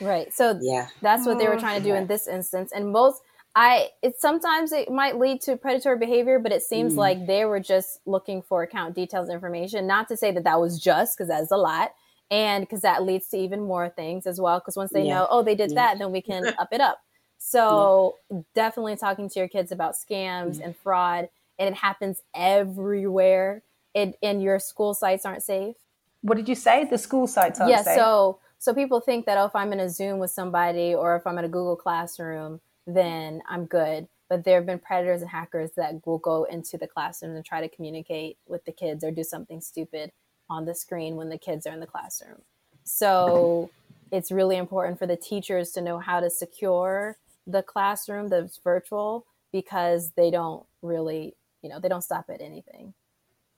Right. 0.00 0.32
So 0.34 0.58
yeah, 0.60 0.88
that's 1.00 1.26
what 1.26 1.38
they 1.38 1.48
were 1.48 1.58
trying 1.58 1.80
to 1.80 1.88
do 1.88 1.94
in 1.94 2.06
this 2.06 2.26
instance. 2.26 2.72
And 2.74 2.90
most 2.90 3.22
I 3.54 3.88
it 4.02 4.20
sometimes 4.20 4.70
it 4.72 4.90
might 4.90 5.18
lead 5.18 5.40
to 5.42 5.56
predatory 5.56 5.98
behavior, 5.98 6.38
but 6.38 6.52
it 6.52 6.62
seems 6.62 6.94
mm. 6.94 6.98
like 6.98 7.26
they 7.26 7.46
were 7.46 7.60
just 7.60 8.00
looking 8.04 8.42
for 8.42 8.62
account 8.62 8.94
details 8.94 9.30
information. 9.30 9.86
Not 9.86 10.08
to 10.08 10.16
say 10.16 10.30
that 10.32 10.44
that 10.44 10.60
was 10.60 10.78
just 10.78 11.16
because 11.16 11.28
that's 11.28 11.50
a 11.50 11.56
lot, 11.56 11.92
and 12.30 12.62
because 12.62 12.82
that 12.82 13.04
leads 13.04 13.28
to 13.28 13.36
even 13.36 13.60
more 13.60 13.88
things 13.88 14.26
as 14.26 14.40
well. 14.40 14.58
Because 14.58 14.76
once 14.76 14.92
they 14.92 15.04
yeah. 15.04 15.14
know, 15.14 15.26
oh, 15.30 15.42
they 15.42 15.54
did 15.54 15.70
yeah. 15.70 15.74
that, 15.76 15.98
then 15.98 16.12
we 16.12 16.20
can 16.20 16.46
up 16.58 16.68
it 16.72 16.80
up. 16.80 16.98
So 17.38 18.16
yeah. 18.30 18.40
definitely 18.54 18.96
talking 18.96 19.28
to 19.28 19.38
your 19.38 19.48
kids 19.48 19.72
about 19.72 19.94
scams 19.94 20.60
and 20.60 20.76
fraud, 20.76 21.28
and 21.58 21.68
it 21.68 21.74
happens 21.74 22.22
everywhere. 22.34 23.62
It 23.94 24.18
and 24.22 24.42
your 24.42 24.58
school 24.58 24.94
sites 24.94 25.24
aren't 25.24 25.42
safe. 25.42 25.76
What 26.22 26.36
did 26.36 26.48
you 26.48 26.54
say? 26.54 26.84
The 26.84 26.98
school 26.98 27.26
sites 27.26 27.60
aren't 27.60 27.70
yeah, 27.70 27.82
safe. 27.82 27.96
so 27.96 28.40
so 28.58 28.74
people 28.74 29.00
think 29.00 29.26
that 29.26 29.38
oh, 29.38 29.44
if 29.44 29.54
I'm 29.54 29.72
in 29.72 29.80
a 29.80 29.88
Zoom 29.88 30.18
with 30.18 30.30
somebody 30.30 30.94
or 30.94 31.16
if 31.16 31.26
I'm 31.26 31.38
in 31.38 31.44
a 31.44 31.48
Google 31.48 31.76
Classroom 31.76 32.60
then 32.86 33.42
I'm 33.48 33.66
good. 33.66 34.08
But 34.28 34.44
there 34.44 34.56
have 34.56 34.66
been 34.66 34.78
predators 34.78 35.22
and 35.22 35.30
hackers 35.30 35.70
that 35.76 36.04
will 36.06 36.18
go 36.18 36.44
into 36.44 36.76
the 36.78 36.86
classroom 36.86 37.36
and 37.36 37.44
try 37.44 37.60
to 37.60 37.68
communicate 37.68 38.38
with 38.46 38.64
the 38.64 38.72
kids 38.72 39.04
or 39.04 39.10
do 39.10 39.22
something 39.22 39.60
stupid 39.60 40.10
on 40.48 40.64
the 40.64 40.74
screen 40.74 41.16
when 41.16 41.28
the 41.28 41.38
kids 41.38 41.66
are 41.66 41.72
in 41.72 41.80
the 41.80 41.86
classroom. 41.86 42.42
So 42.84 43.70
it's 44.12 44.30
really 44.30 44.56
important 44.56 44.98
for 44.98 45.06
the 45.06 45.16
teachers 45.16 45.72
to 45.72 45.80
know 45.80 45.98
how 45.98 46.20
to 46.20 46.30
secure 46.30 47.18
the 47.46 47.62
classroom 47.62 48.28
that's 48.28 48.58
virtual 48.58 49.26
because 49.52 50.12
they 50.12 50.30
don't 50.30 50.64
really, 50.82 51.34
you 51.62 51.68
know, 51.68 51.80
they 51.80 51.88
don't 51.88 52.02
stop 52.02 52.26
at 52.28 52.40
anything, 52.40 52.94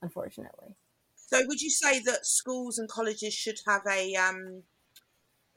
unfortunately. 0.03 0.76
So 1.16 1.43
would 1.47 1.61
you 1.61 1.70
say 1.70 2.01
that 2.01 2.24
schools 2.24 2.78
and 2.78 2.89
colleges 2.89 3.34
should 3.34 3.59
have 3.66 3.82
a 3.86 4.14
um 4.14 4.62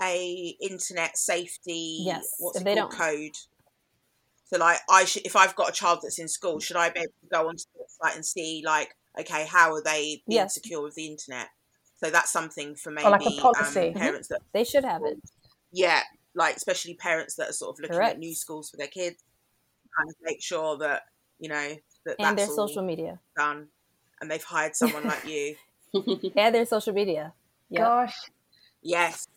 a 0.02 0.56
internet 0.60 1.18
safety 1.18 2.04
yes, 2.06 2.36
what's 2.40 2.60
it 2.60 2.78
called, 2.78 2.92
code? 2.92 3.38
So 4.46 4.58
like 4.58 4.80
I 4.90 5.06
should 5.06 5.26
if 5.26 5.36
I've 5.36 5.56
got 5.56 5.70
a 5.70 5.74
child 5.74 6.00
that's 6.04 6.20
in 6.20 6.28
school, 6.28 6.60
should 6.60 6.76
I 6.76 6.90
be 6.90 7.00
able 7.00 7.14
to 7.22 7.30
go 7.32 7.48
onto 7.48 7.64
the 7.74 7.84
website 7.84 8.16
and 8.16 8.26
see 8.26 8.64
like, 8.66 8.96
okay, 9.20 9.46
how 9.46 9.74
are 9.74 9.84
they 9.84 10.24
being 10.28 10.38
yes. 10.38 10.54
secure 10.54 10.82
with 10.82 10.96
the 10.96 11.08
internet? 11.08 11.50
So 12.04 12.10
that's 12.10 12.32
something 12.32 12.76
for 12.76 12.92
maybe 12.92 13.10
like 13.10 13.24
um, 13.46 13.94
parents 13.94 14.28
that 14.30 14.42
they 14.54 14.64
should 14.64 14.84
have 14.84 15.04
it. 15.06 15.22
Yeah, 15.72 16.02
like 16.36 16.56
especially 16.56 16.96
parents 16.96 17.36
that 17.36 17.50
are 17.50 17.54
sort 17.54 17.76
of 17.76 17.82
looking 17.82 17.96
Correct. 17.96 18.16
at 18.16 18.20
new 18.20 18.34
schools 18.34 18.70
for 18.70 18.78
their 18.78 18.88
kids, 18.88 19.24
kind 19.98 20.10
of 20.10 20.16
make 20.24 20.42
sure 20.42 20.78
that 20.80 21.04
you 21.40 21.50
know 21.50 21.76
that 22.06 22.16
and 22.20 22.38
their 22.38 22.48
social 22.48 22.84
media 22.84 23.20
done, 23.38 23.68
and 24.20 24.32
they've 24.32 24.44
hired 24.44 24.76
someone 24.76 25.04
like 25.04 25.26
you. 25.28 25.56
yeah, 26.36 26.50
their 26.50 26.66
social 26.66 26.94
media. 26.94 27.34
Yep. 27.70 27.82
Gosh. 27.82 28.16
Yes 28.82 29.28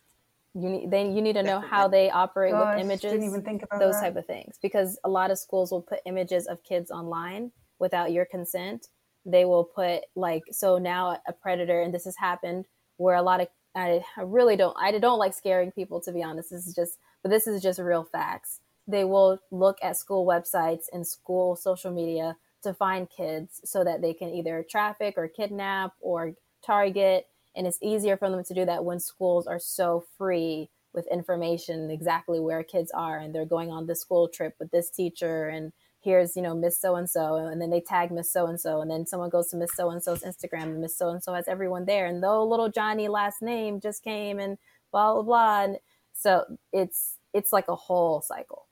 you 0.55 0.69
need 0.69 0.91
then 0.91 1.15
you 1.15 1.21
need 1.21 1.33
to 1.35 1.43
know 1.43 1.61
how 1.61 1.89
they 1.89 2.11
operate 2.11 2.53
Gosh, 2.53 2.77
with 2.77 2.85
images 2.85 3.13
didn't 3.13 3.25
even 3.25 3.43
think 3.43 3.63
about 3.65 3.81
those 3.81 3.95
that. 3.95 4.03
type 4.03 4.17
of 4.17 4.27
things 4.27 4.59
because 4.63 4.99
a 5.05 5.09
lot 5.09 5.31
of 5.31 5.39
schools 5.39 5.73
will 5.73 5.83
put 5.83 6.01
images 6.07 6.47
of 6.47 6.63
kids 6.63 6.91
online 6.91 7.51
without 7.79 8.13
your 8.13 8.25
consent 8.25 8.89
they 9.25 9.45
will 9.45 9.65
put 9.65 10.03
like 10.15 10.43
so 10.51 10.79
now 10.79 11.19
a 11.27 11.33
predator 11.33 11.81
and 11.81 11.93
this 11.95 12.05
has 12.05 12.17
happened 12.17 12.67
where 12.97 13.17
a 13.17 13.23
lot 13.23 13.41
of 13.41 13.49
I, 13.75 14.05
I 14.17 14.23
really 14.23 14.57
don't 14.57 14.77
I 14.79 14.97
don't 14.99 15.19
like 15.19 15.35
scaring 15.35 15.73
people 15.73 16.01
to 16.03 16.13
be 16.13 16.23
honest. 16.23 16.51
This 16.51 16.67
is 16.67 16.75
just 16.75 16.99
but 17.23 17.31
this 17.31 17.47
is 17.47 17.63
just 17.63 17.79
real 17.79 18.05
facts. 18.05 18.61
They 18.87 19.05
will 19.05 19.39
look 19.51 19.79
at 19.83 19.97
school 19.97 20.27
websites 20.27 20.85
and 20.93 21.07
school 21.07 21.57
social 21.57 21.91
media 21.91 22.37
to 22.63 22.75
find 22.75 23.09
kids 23.11 23.61
so 23.65 23.85
that 23.85 24.03
they 24.03 24.15
can 24.15 24.29
either 24.31 24.65
traffic 24.69 25.15
or 25.17 25.29
kidnap 25.29 25.93
or 26.01 26.33
target 26.65 27.27
and 27.57 27.67
it's 27.67 27.79
easier 27.83 28.17
for 28.17 28.31
them 28.31 28.43
to 28.43 28.55
do 28.55 28.65
that 28.65 28.85
when 28.85 28.99
schools 28.99 29.47
are 29.47 29.59
so 29.59 30.05
free 30.17 30.71
with 30.93 31.07
information 31.13 31.91
exactly 31.91 32.41
where 32.41 32.63
kids 32.63 32.91
are 32.95 33.19
and 33.19 33.35
they're 33.35 33.45
going 33.45 33.71
on 33.71 33.87
this 33.87 34.01
school 34.01 34.29
trip 34.29 34.55
with 34.59 34.71
this 34.71 34.91
teacher 34.91 35.49
and 35.49 35.73
here's 36.05 36.37
you 36.37 36.43
know 36.43 36.55
miss 36.55 36.81
so 36.81 36.97
and 36.97 37.09
so 37.09 37.37
and 37.37 37.61
then 37.61 37.71
they 37.71 37.81
tag 37.81 38.13
miss 38.13 38.31
so 38.31 38.47
and 38.47 38.61
so 38.61 38.81
and 38.83 38.91
then 38.91 39.07
someone 39.07 39.31
goes 39.31 39.49
to 39.49 39.57
miss 39.57 39.75
so 39.75 39.91
and 39.91 40.03
so's 40.03 40.23
instagram 40.23 40.65
and 40.65 40.81
miss 40.81 40.97
so 40.97 41.09
and 41.09 41.23
so 41.23 41.33
has 41.33 41.49
everyone 41.49 41.87
there 41.87 42.07
and 42.07 42.23
though 42.23 42.47
little 42.47 42.69
johnny 42.69 43.09
last 43.09 43.41
name 43.41 43.81
just 43.81 44.05
came 44.05 44.39
and 44.39 44.59
blah 44.93 45.15
blah 45.15 45.23
blah 45.23 45.65
and 45.65 45.79
so 46.15 46.45
it's 46.73 47.19
it's 47.35 47.53
like 47.53 47.69
a 47.69 47.75
whole 47.75 48.23
cycle. 48.23 48.67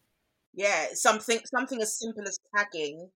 Yeah 0.54 0.86
something 0.94 1.40
something 1.44 1.82
as 1.82 1.98
simple 1.98 2.22
as 2.26 2.38
tagging 2.56 3.10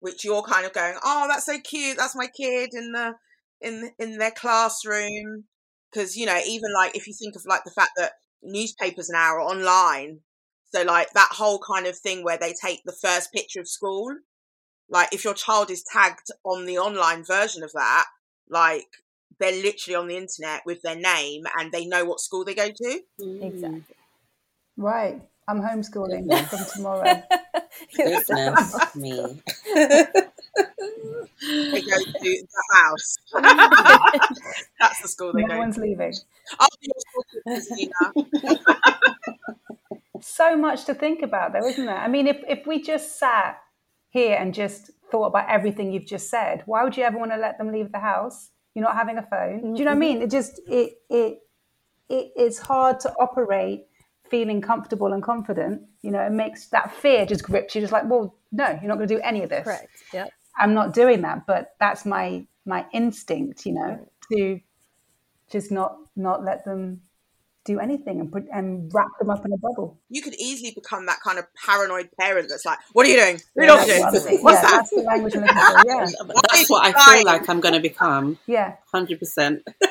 which 0.00 0.24
you're 0.24 0.42
kind 0.42 0.64
of 0.64 0.72
going 0.72 0.96
oh 1.02 1.26
that's 1.28 1.46
so 1.46 1.58
cute 1.58 1.96
that's 1.98 2.16
my 2.16 2.26
kid 2.26 2.70
in 2.72 2.92
the 2.92 3.14
in 3.60 3.90
in 3.98 4.18
their 4.18 4.30
classroom. 4.30 5.44
Because 5.90 6.16
you 6.16 6.26
know 6.26 6.38
even 6.46 6.72
like 6.72 6.96
if 6.96 7.06
you 7.06 7.12
think 7.12 7.36
of 7.36 7.44
like 7.46 7.64
the 7.64 7.70
fact 7.70 7.92
that 7.96 8.12
newspapers 8.42 9.10
now 9.10 9.34
are 9.34 9.40
online 9.40 10.20
so 10.74 10.82
like 10.82 11.10
that 11.12 11.30
whole 11.32 11.58
kind 11.58 11.86
of 11.86 11.96
thing 11.96 12.24
where 12.24 12.38
they 12.38 12.54
take 12.54 12.82
the 12.84 12.92
first 12.92 13.32
picture 13.32 13.60
of 13.60 13.68
school 13.68 14.14
like 14.88 15.12
if 15.12 15.24
your 15.24 15.34
child 15.34 15.70
is 15.70 15.84
tagged 15.84 16.28
on 16.44 16.66
the 16.66 16.78
online 16.78 17.24
version 17.24 17.62
of 17.62 17.72
that 17.72 18.04
like 18.48 18.86
they're 19.38 19.62
literally 19.62 19.96
on 19.96 20.06
the 20.06 20.16
internet 20.16 20.62
with 20.64 20.80
their 20.82 20.96
name 20.96 21.44
and 21.58 21.72
they 21.72 21.84
know 21.86 22.04
what 22.04 22.20
school 22.20 22.44
they 22.44 22.54
go 22.54 22.68
to. 22.70 23.00
Mm. 23.20 23.42
Exactly. 23.42 23.82
Right. 24.76 25.20
I'm 25.48 25.60
homeschooling 25.60 26.48
from 26.48 26.60
tomorrow. 26.72 27.22
Goodness 27.96 28.94
me. 28.94 29.10
They 31.40 31.80
go 31.80 31.98
to 31.98 32.20
the 32.20 32.46
house. 32.72 33.16
That's 34.80 35.02
the 35.02 35.08
school 35.08 35.32
they 35.32 35.42
go 35.42 35.48
to. 35.48 35.54
no 35.54 35.58
one's 35.58 35.74
to. 35.74 35.82
leaving. 35.82 36.14
I'll 36.60 36.68
be 36.80 36.92
your 36.92 37.00
school, 37.00 37.24
Christina. 37.42 37.92
So 40.22 40.56
much 40.56 40.84
to 40.86 40.94
think 40.94 41.22
about, 41.22 41.52
though, 41.52 41.66
isn't 41.66 41.86
there? 41.86 41.96
I 41.96 42.08
mean, 42.08 42.26
if, 42.26 42.38
if 42.48 42.66
we 42.66 42.80
just 42.82 43.18
sat 43.18 43.58
here 44.10 44.36
and 44.38 44.54
just 44.54 44.90
thought 45.10 45.26
about 45.26 45.48
everything 45.48 45.92
you've 45.92 46.06
just 46.06 46.30
said, 46.30 46.62
why 46.66 46.84
would 46.84 46.96
you 46.96 47.02
ever 47.02 47.18
want 47.18 47.32
to 47.32 47.36
let 47.36 47.58
them 47.58 47.72
leave 47.72 47.92
the 47.92 47.98
house? 47.98 48.50
You're 48.74 48.84
not 48.84 48.96
having 48.96 49.18
a 49.18 49.22
phone. 49.22 49.74
Do 49.74 49.78
you 49.78 49.84
know 49.84 49.90
what 49.90 50.02
I 50.02 50.06
mm-hmm. 50.06 50.18
mean? 50.18 50.22
It 50.22 50.30
just 50.30 50.60
it 50.66 50.94
it 51.10 51.40
it 52.08 52.32
is 52.36 52.58
hard 52.58 53.00
to 53.00 53.10
operate 53.20 53.86
feeling 54.30 54.62
comfortable 54.62 55.12
and 55.12 55.22
confident. 55.22 55.82
You 56.00 56.10
know, 56.10 56.22
it 56.22 56.32
makes 56.32 56.68
that 56.68 56.90
fear 56.90 57.26
just 57.26 57.44
grips 57.44 57.74
you. 57.74 57.82
Just 57.82 57.92
like, 57.92 58.08
well, 58.08 58.34
no, 58.50 58.68
you're 58.68 58.88
not 58.88 58.96
going 58.96 59.08
to 59.08 59.14
do 59.14 59.20
any 59.20 59.42
of 59.42 59.50
this. 59.50 59.64
Correct. 59.64 59.90
Yep. 60.14 60.30
I'm 60.56 60.72
not 60.72 60.94
doing 60.94 61.20
that, 61.22 61.46
but 61.46 61.74
that's 61.80 62.06
my 62.06 62.46
my 62.64 62.86
instinct. 62.92 63.66
You 63.66 63.74
know, 63.74 64.08
to 64.32 64.60
just 65.50 65.70
not 65.70 65.98
not 66.16 66.42
let 66.44 66.64
them 66.64 67.02
do 67.64 67.78
anything 67.78 68.20
and 68.20 68.32
put 68.32 68.44
and 68.52 68.90
wrap 68.92 69.06
them 69.18 69.30
up 69.30 69.44
in 69.44 69.52
a 69.52 69.56
bubble. 69.56 69.98
You 70.08 70.22
could 70.22 70.34
easily 70.34 70.72
become 70.72 71.06
that 71.06 71.20
kind 71.24 71.38
of 71.38 71.44
paranoid 71.64 72.08
parent 72.18 72.48
that's 72.48 72.64
like, 72.64 72.78
"What 72.92 73.06
are 73.06 73.10
you 73.10 73.16
doing? 73.16 73.40
Who 73.56 73.62
Yeah, 73.62 73.68
loves 73.74 73.86
that's 73.88 74.14
you? 74.14 74.22
what 74.24 74.34
I'm. 74.36 74.42
What's 74.42 74.62
Yeah, 74.62 74.62
that?" 74.62 74.76
That's 74.78 74.90
the 74.90 75.02
language 75.02 75.34
I'm 75.36 75.42
looking 75.42 75.56
for. 75.56 75.82
Yeah, 75.86 76.06
That's 76.50 76.70
what 76.70 76.86
I 76.86 76.92
feel 77.14 77.24
like 77.24 77.48
I'm 77.48 77.60
going 77.60 77.74
to 77.74 77.80
become. 77.80 78.38
yeah. 78.46 78.76
100%. 78.94 79.62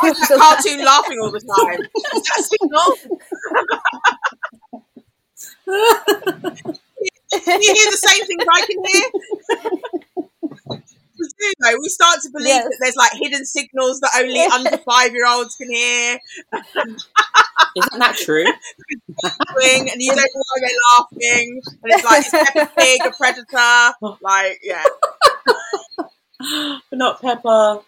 Why 0.00 0.10
is 0.10 0.28
that 0.28 0.38
cartoon 0.38 0.84
laughing 0.84 1.18
all 1.20 1.30
the 1.30 1.40
time? 1.40 1.80
Is 2.14 2.22
that 2.22 2.38
a 2.38 2.42
signal? 2.42 2.96
Can 7.44 7.62
you 7.62 7.74
hear 7.74 7.90
the 7.90 7.96
same 7.96 8.26
things 8.26 8.44
I 8.50 8.66
can 8.66 8.84
hear? 8.84 9.06
We 11.20 11.28
do 11.38 11.52
though. 11.60 11.76
We 11.80 11.88
start 11.88 12.18
to 12.22 12.30
believe 12.30 12.48
Yes. 12.48 12.64
that 12.64 12.76
there's 12.80 12.96
like 12.96 13.12
hidden 13.14 13.44
signals 13.44 14.00
that 14.00 14.10
only 14.18 14.40
under 14.40 14.76
five 14.78 15.12
year 15.12 15.26
olds 15.28 15.54
can 15.56 15.70
hear. 15.70 16.18
Isn't 17.76 17.98
that 17.98 18.16
true? 18.16 18.44
And 18.44 19.90
you 20.02 20.10
don't 20.12 20.16
know 20.16 20.42
why 20.48 20.60
they're 20.60 20.80
laughing. 20.98 21.60
And 21.82 21.92
it's 21.92 22.04
like, 22.04 22.26
is 22.26 22.30
Peppa 22.30 22.72
Pig 22.78 23.00
a 23.06 23.10
predator? 23.16 23.94
Like, 24.22 24.60
yeah. 24.62 24.84
but 25.96 26.80
Not 26.92 27.20
Peppa. 27.20 27.82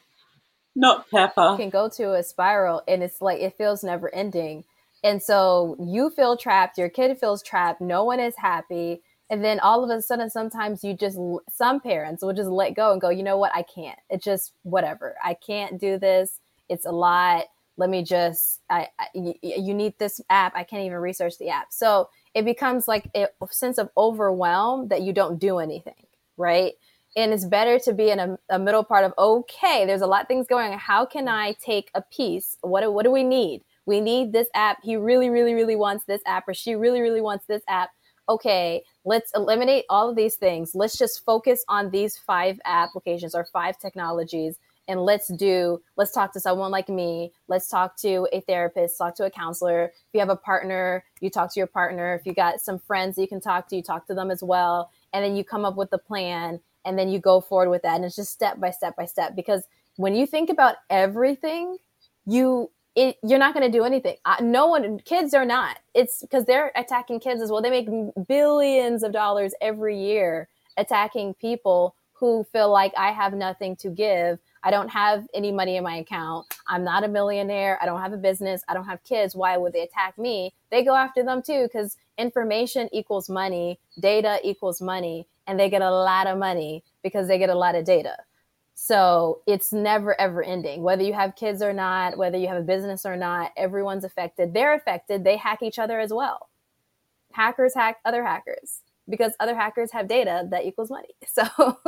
Not 0.74 1.10
Peppa. 1.10 1.56
can 1.58 1.68
go 1.70 1.88
to 1.90 2.14
a 2.14 2.22
spiral 2.22 2.82
and 2.88 3.02
it's 3.02 3.20
like 3.20 3.40
it 3.40 3.56
feels 3.58 3.82
never 3.84 4.14
ending. 4.14 4.64
And 5.04 5.22
so 5.22 5.76
you 5.80 6.10
feel 6.10 6.36
trapped, 6.36 6.78
your 6.78 6.88
kid 6.88 7.18
feels 7.18 7.42
trapped, 7.42 7.80
no 7.80 8.04
one 8.04 8.20
is 8.20 8.34
happy. 8.36 9.02
And 9.32 9.42
then 9.42 9.60
all 9.60 9.82
of 9.82 9.88
a 9.88 10.02
sudden, 10.02 10.28
sometimes 10.28 10.84
you 10.84 10.92
just, 10.92 11.18
some 11.50 11.80
parents 11.80 12.22
will 12.22 12.34
just 12.34 12.50
let 12.50 12.76
go 12.76 12.92
and 12.92 13.00
go, 13.00 13.08
you 13.08 13.22
know 13.22 13.38
what, 13.38 13.50
I 13.54 13.62
can't. 13.62 13.98
It's 14.10 14.22
just 14.22 14.52
whatever. 14.62 15.16
I 15.24 15.32
can't 15.32 15.80
do 15.80 15.98
this. 15.98 16.38
It's 16.68 16.84
a 16.84 16.92
lot. 16.92 17.46
Let 17.78 17.88
me 17.88 18.04
just, 18.04 18.60
I, 18.68 18.88
I, 19.00 19.06
you 19.14 19.72
need 19.72 19.94
this 19.98 20.20
app. 20.28 20.52
I 20.54 20.64
can't 20.64 20.84
even 20.84 20.98
research 20.98 21.38
the 21.38 21.48
app. 21.48 21.68
So 21.70 22.10
it 22.34 22.44
becomes 22.44 22.86
like 22.86 23.08
a 23.16 23.28
sense 23.50 23.78
of 23.78 23.88
overwhelm 23.96 24.88
that 24.88 25.00
you 25.00 25.14
don't 25.14 25.38
do 25.38 25.60
anything, 25.60 26.06
right? 26.36 26.74
and 27.16 27.32
it's 27.32 27.44
better 27.44 27.78
to 27.78 27.92
be 27.92 28.10
in 28.10 28.18
a, 28.18 28.38
a 28.50 28.58
middle 28.58 28.84
part 28.84 29.04
of 29.04 29.12
okay 29.18 29.84
there's 29.84 30.00
a 30.00 30.06
lot 30.06 30.22
of 30.22 30.28
things 30.28 30.46
going 30.46 30.72
on 30.72 30.78
how 30.78 31.04
can 31.04 31.28
i 31.28 31.54
take 31.62 31.90
a 31.94 32.00
piece 32.00 32.56
what 32.62 32.90
what 32.92 33.04
do 33.04 33.10
we 33.10 33.22
need 33.22 33.62
we 33.84 34.00
need 34.00 34.32
this 34.32 34.48
app 34.54 34.78
he 34.82 34.96
really 34.96 35.28
really 35.28 35.54
really 35.54 35.76
wants 35.76 36.04
this 36.06 36.22
app 36.26 36.48
or 36.48 36.54
she 36.54 36.74
really 36.74 37.00
really 37.00 37.20
wants 37.20 37.44
this 37.46 37.62
app 37.68 37.90
okay 38.28 38.82
let's 39.04 39.32
eliminate 39.34 39.84
all 39.88 40.08
of 40.08 40.16
these 40.16 40.36
things. 40.36 40.74
Let's 40.74 40.96
just 40.96 41.24
focus 41.24 41.64
on 41.68 41.90
these 41.90 42.16
five 42.18 42.60
applications 42.64 43.34
or 43.34 43.44
five 43.44 43.78
technologies 43.78 44.58
and 44.88 45.00
let's 45.00 45.28
do 45.28 45.80
let's 45.96 46.12
talk 46.12 46.32
to 46.32 46.40
someone 46.40 46.70
like 46.70 46.88
me. 46.88 47.32
Let's 47.48 47.68
talk 47.68 47.96
to 47.98 48.28
a 48.32 48.40
therapist 48.40 48.98
talk 48.98 49.14
to 49.16 49.24
a 49.24 49.30
counselor. 49.30 49.86
If 49.86 50.14
you 50.14 50.20
have 50.20 50.28
a 50.28 50.36
partner 50.36 51.04
you 51.20 51.30
talk 51.30 51.52
to 51.54 51.60
your 51.60 51.68
partner. 51.68 52.14
If 52.14 52.26
you 52.26 52.34
got 52.34 52.60
some 52.60 52.78
friends 52.78 53.16
that 53.16 53.22
you 53.22 53.28
can 53.28 53.40
talk 53.40 53.68
to 53.68 53.76
you 53.76 53.82
talk 53.82 54.06
to 54.08 54.14
them 54.14 54.30
as 54.30 54.42
well. 54.42 54.90
And 55.12 55.24
then 55.24 55.36
you 55.36 55.44
come 55.44 55.64
up 55.64 55.76
with 55.76 55.92
a 55.92 55.98
plan 55.98 56.60
and 56.84 56.98
then 56.98 57.08
you 57.08 57.18
go 57.18 57.40
forward 57.40 57.70
with 57.70 57.82
that. 57.82 57.96
And 57.96 58.04
it's 58.04 58.16
just 58.16 58.32
step 58.32 58.58
by 58.58 58.70
step 58.70 58.96
by 58.96 59.06
step 59.06 59.36
because 59.36 59.64
when 59.96 60.14
you 60.14 60.26
think 60.26 60.50
about 60.50 60.76
everything 60.90 61.76
you 62.26 62.70
it, 62.94 63.16
you're 63.22 63.38
not 63.38 63.54
going 63.54 63.70
to 63.70 63.76
do 63.76 63.84
anything. 63.84 64.16
Uh, 64.24 64.36
no 64.40 64.66
one 64.66 64.98
kids 65.00 65.34
are 65.34 65.44
not. 65.44 65.78
It's 65.94 66.20
because 66.20 66.44
they're 66.44 66.72
attacking 66.76 67.20
kids 67.20 67.40
as 67.40 67.50
well. 67.50 67.62
They 67.62 67.70
make 67.70 67.88
billions 68.28 69.02
of 69.02 69.12
dollars 69.12 69.54
every 69.60 69.98
year 69.98 70.48
attacking 70.76 71.34
people 71.34 71.94
who 72.14 72.44
feel 72.52 72.70
like 72.70 72.92
i 72.96 73.10
have 73.10 73.34
nothing 73.34 73.74
to 73.74 73.88
give. 73.90 74.38
I 74.62 74.70
don't 74.70 74.90
have 74.90 75.26
any 75.34 75.50
money 75.50 75.76
in 75.76 75.82
my 75.82 75.96
account. 75.96 76.46
I'm 76.68 76.84
not 76.84 77.02
a 77.02 77.08
millionaire. 77.08 77.78
I 77.82 77.86
don't 77.86 78.00
have 78.00 78.12
a 78.12 78.16
business. 78.16 78.62
I 78.68 78.74
don't 78.74 78.84
have 78.84 79.02
kids. 79.02 79.34
Why 79.34 79.56
would 79.56 79.72
they 79.72 79.82
attack 79.82 80.16
me? 80.16 80.54
They 80.70 80.84
go 80.84 80.94
after 80.94 81.24
them 81.24 81.42
too 81.42 81.64
because 81.64 81.96
information 82.16 82.88
equals 82.92 83.28
money 83.28 83.80
data 83.98 84.38
equals 84.44 84.80
money 84.80 85.26
and 85.48 85.58
they 85.58 85.68
get 85.68 85.82
a 85.82 85.90
lot 85.90 86.28
of 86.28 86.38
money 86.38 86.84
because 87.02 87.26
they 87.26 87.38
get 87.38 87.50
a 87.50 87.56
lot 87.56 87.74
of 87.74 87.84
data. 87.84 88.16
So 88.84 89.42
it's 89.46 89.72
never 89.72 90.20
ever 90.20 90.42
ending. 90.42 90.82
Whether 90.82 91.04
you 91.04 91.12
have 91.12 91.36
kids 91.36 91.62
or 91.62 91.72
not, 91.72 92.18
whether 92.18 92.36
you 92.36 92.48
have 92.48 92.56
a 92.56 92.62
business 92.62 93.06
or 93.06 93.16
not, 93.16 93.52
everyone's 93.56 94.02
affected. 94.02 94.52
They're 94.52 94.74
affected. 94.74 95.22
They 95.22 95.36
hack 95.36 95.62
each 95.62 95.78
other 95.78 96.00
as 96.00 96.12
well. 96.12 96.48
Hackers 97.30 97.76
hack 97.76 97.98
other 98.04 98.24
hackers 98.24 98.80
because 99.08 99.34
other 99.38 99.54
hackers 99.54 99.92
have 99.92 100.08
data 100.08 100.48
that 100.50 100.66
equals 100.66 100.90
money. 100.90 101.14
So 101.28 101.78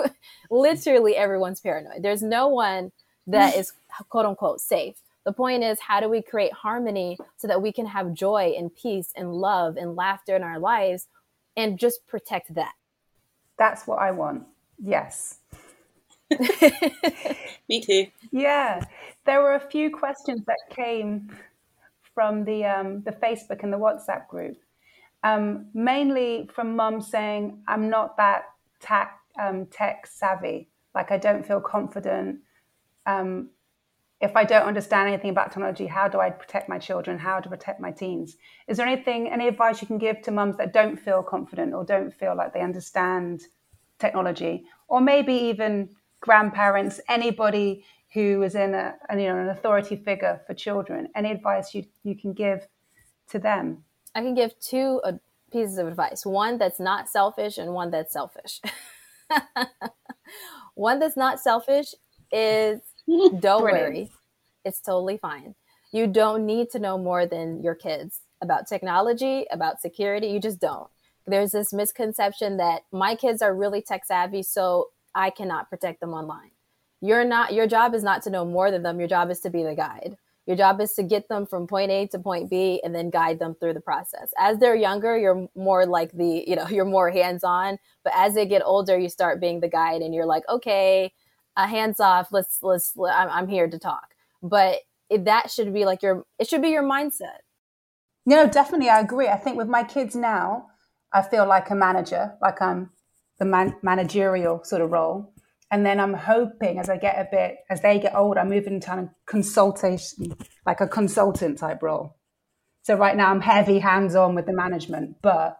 literally 0.52 1.16
everyone's 1.16 1.60
paranoid. 1.60 2.00
There's 2.04 2.22
no 2.22 2.46
one 2.46 2.92
that 3.26 3.56
is 3.56 3.72
quote 4.08 4.26
unquote 4.26 4.60
safe. 4.60 4.94
The 5.24 5.32
point 5.32 5.64
is, 5.64 5.80
how 5.80 5.98
do 5.98 6.08
we 6.08 6.22
create 6.22 6.52
harmony 6.52 7.18
so 7.38 7.48
that 7.48 7.60
we 7.60 7.72
can 7.72 7.86
have 7.86 8.14
joy 8.14 8.54
and 8.56 8.72
peace 8.72 9.10
and 9.16 9.34
love 9.34 9.76
and 9.76 9.96
laughter 9.96 10.36
in 10.36 10.44
our 10.44 10.60
lives 10.60 11.08
and 11.56 11.76
just 11.76 12.06
protect 12.06 12.54
that? 12.54 12.74
That's 13.58 13.84
what 13.84 13.98
I 13.98 14.12
want. 14.12 14.46
Yes. 14.80 15.38
Me 17.68 17.80
too. 17.80 18.06
Yeah. 18.30 18.84
There 19.26 19.40
were 19.40 19.54
a 19.54 19.70
few 19.70 19.90
questions 19.90 20.42
that 20.46 20.58
came 20.70 21.30
from 22.14 22.44
the 22.44 22.64
um, 22.64 23.02
the 23.02 23.12
Facebook 23.12 23.62
and 23.62 23.72
the 23.72 23.78
WhatsApp 23.78 24.28
group. 24.28 24.56
Um, 25.24 25.66
mainly 25.72 26.48
from 26.52 26.76
mum 26.76 27.00
saying, 27.00 27.62
I'm 27.66 27.88
not 27.88 28.18
that 28.18 28.44
tech, 28.80 29.18
um, 29.40 29.66
tech 29.66 30.06
savvy. 30.06 30.68
Like, 30.94 31.10
I 31.10 31.16
don't 31.16 31.46
feel 31.46 31.62
confident. 31.62 32.40
Um, 33.06 33.48
if 34.20 34.36
I 34.36 34.44
don't 34.44 34.66
understand 34.66 35.08
anything 35.08 35.30
about 35.30 35.50
technology, 35.50 35.86
how 35.86 36.08
do 36.08 36.20
I 36.20 36.30
protect 36.30 36.68
my 36.68 36.78
children? 36.78 37.18
How 37.18 37.40
to 37.40 37.48
protect 37.48 37.80
my 37.80 37.90
teens? 37.90 38.36
Is 38.68 38.76
there 38.76 38.86
anything, 38.86 39.28
any 39.28 39.48
advice 39.48 39.80
you 39.80 39.86
can 39.86 39.98
give 39.98 40.20
to 40.22 40.30
mums 40.30 40.56
that 40.58 40.72
don't 40.74 40.96
feel 40.96 41.22
confident 41.22 41.72
or 41.74 41.84
don't 41.84 42.12
feel 42.12 42.36
like 42.36 42.52
they 42.52 42.60
understand 42.60 43.42
technology? 43.98 44.64
Or 44.88 45.00
maybe 45.00 45.34
even 45.34 45.88
grandparents, 46.24 47.00
anybody 47.08 47.84
who 48.14 48.42
is 48.42 48.54
in 48.54 48.74
a, 48.74 48.94
an, 49.10 49.18
you 49.18 49.28
know, 49.28 49.38
an 49.38 49.50
authority 49.50 49.94
figure 49.94 50.40
for 50.46 50.54
children? 50.54 51.08
Any 51.14 51.30
advice 51.30 51.74
you, 51.74 51.84
you 52.02 52.16
can 52.16 52.32
give 52.32 52.66
to 53.28 53.38
them? 53.38 53.84
I 54.14 54.22
can 54.22 54.34
give 54.34 54.58
two 54.58 55.02
uh, 55.04 55.12
pieces 55.52 55.76
of 55.76 55.86
advice 55.86 56.24
one 56.24 56.56
that's 56.56 56.80
not 56.80 57.10
selfish 57.10 57.58
and 57.58 57.72
one 57.72 57.90
that's 57.90 58.12
selfish. 58.12 58.62
one 60.74 60.98
that's 60.98 61.16
not 61.16 61.40
selfish 61.40 61.94
is 62.32 62.80
don't 63.38 63.62
worry, 63.62 64.10
it's 64.64 64.80
totally 64.80 65.18
fine. 65.18 65.54
You 65.92 66.06
don't 66.06 66.46
need 66.46 66.70
to 66.70 66.78
know 66.78 66.96
more 66.96 67.26
than 67.26 67.62
your 67.62 67.74
kids 67.74 68.22
about 68.42 68.66
technology, 68.66 69.46
about 69.50 69.80
security. 69.80 70.28
You 70.28 70.40
just 70.40 70.60
don't. 70.60 70.88
There's 71.26 71.52
this 71.52 71.72
misconception 71.72 72.56
that 72.56 72.82
my 72.92 73.14
kids 73.14 73.42
are 73.42 73.54
really 73.54 73.82
tech 73.82 74.04
savvy, 74.04 74.42
so 74.42 74.88
I 75.14 75.30
cannot 75.30 75.70
protect 75.70 76.00
them 76.00 76.12
online. 76.12 76.50
You're 77.00 77.24
not, 77.24 77.52
your 77.52 77.66
job 77.66 77.94
is 77.94 78.02
not 78.02 78.22
to 78.22 78.30
know 78.30 78.44
more 78.44 78.70
than 78.70 78.82
them. 78.82 78.98
Your 78.98 79.08
job 79.08 79.30
is 79.30 79.40
to 79.40 79.50
be 79.50 79.62
the 79.62 79.74
guide. 79.74 80.16
Your 80.46 80.56
job 80.56 80.80
is 80.80 80.92
to 80.94 81.02
get 81.02 81.28
them 81.28 81.46
from 81.46 81.66
point 81.66 81.90
A 81.90 82.06
to 82.08 82.18
point 82.18 82.50
B 82.50 82.80
and 82.84 82.94
then 82.94 83.10
guide 83.10 83.38
them 83.38 83.54
through 83.54 83.74
the 83.74 83.80
process. 83.80 84.30
As 84.38 84.58
they're 84.58 84.76
younger, 84.76 85.16
you're 85.16 85.48
more 85.54 85.86
like 85.86 86.12
the, 86.12 86.44
you 86.46 86.56
know, 86.56 86.66
you're 86.70 86.84
more 86.84 87.10
hands 87.10 87.44
on. 87.44 87.78
But 88.02 88.12
as 88.16 88.34
they 88.34 88.46
get 88.46 88.62
older, 88.64 88.98
you 88.98 89.08
start 89.08 89.40
being 89.40 89.60
the 89.60 89.68
guide 89.68 90.02
and 90.02 90.14
you're 90.14 90.26
like, 90.26 90.44
okay, 90.48 91.12
uh, 91.56 91.66
hands 91.66 92.00
off. 92.00 92.28
Let's, 92.32 92.58
let's, 92.62 92.94
I'm, 92.98 93.28
I'm 93.28 93.48
here 93.48 93.68
to 93.68 93.78
talk. 93.78 94.14
But 94.42 94.80
it, 95.08 95.24
that 95.24 95.50
should 95.50 95.72
be 95.72 95.84
like 95.84 96.02
your, 96.02 96.24
it 96.38 96.48
should 96.48 96.62
be 96.62 96.70
your 96.70 96.82
mindset. 96.82 97.38
No, 98.26 98.48
definitely, 98.48 98.88
I 98.88 99.00
agree. 99.00 99.28
I 99.28 99.36
think 99.36 99.56
with 99.56 99.68
my 99.68 99.84
kids 99.84 100.16
now, 100.16 100.68
I 101.12 101.22
feel 101.22 101.46
like 101.46 101.70
a 101.70 101.74
manager, 101.74 102.34
like 102.40 102.60
I'm 102.60 102.90
the 103.38 103.44
man- 103.44 103.76
managerial 103.82 104.62
sort 104.64 104.82
of 104.82 104.90
role. 104.90 105.32
And 105.70 105.84
then 105.84 105.98
I'm 105.98 106.14
hoping 106.14 106.78
as 106.78 106.88
I 106.88 106.96
get 106.96 107.16
a 107.16 107.26
bit, 107.30 107.56
as 107.68 107.80
they 107.82 107.98
get 107.98 108.14
older, 108.14 108.40
I 108.40 108.44
move 108.44 108.66
into 108.66 108.92
a 108.92 109.10
consultation, 109.26 110.36
like 110.66 110.80
a 110.80 110.86
consultant 110.86 111.58
type 111.58 111.82
role. 111.82 112.16
So 112.82 112.94
right 112.94 113.16
now 113.16 113.30
I'm 113.30 113.40
heavy 113.40 113.78
hands 113.78 114.14
on 114.14 114.34
with 114.34 114.46
the 114.46 114.52
management, 114.52 115.16
but 115.22 115.58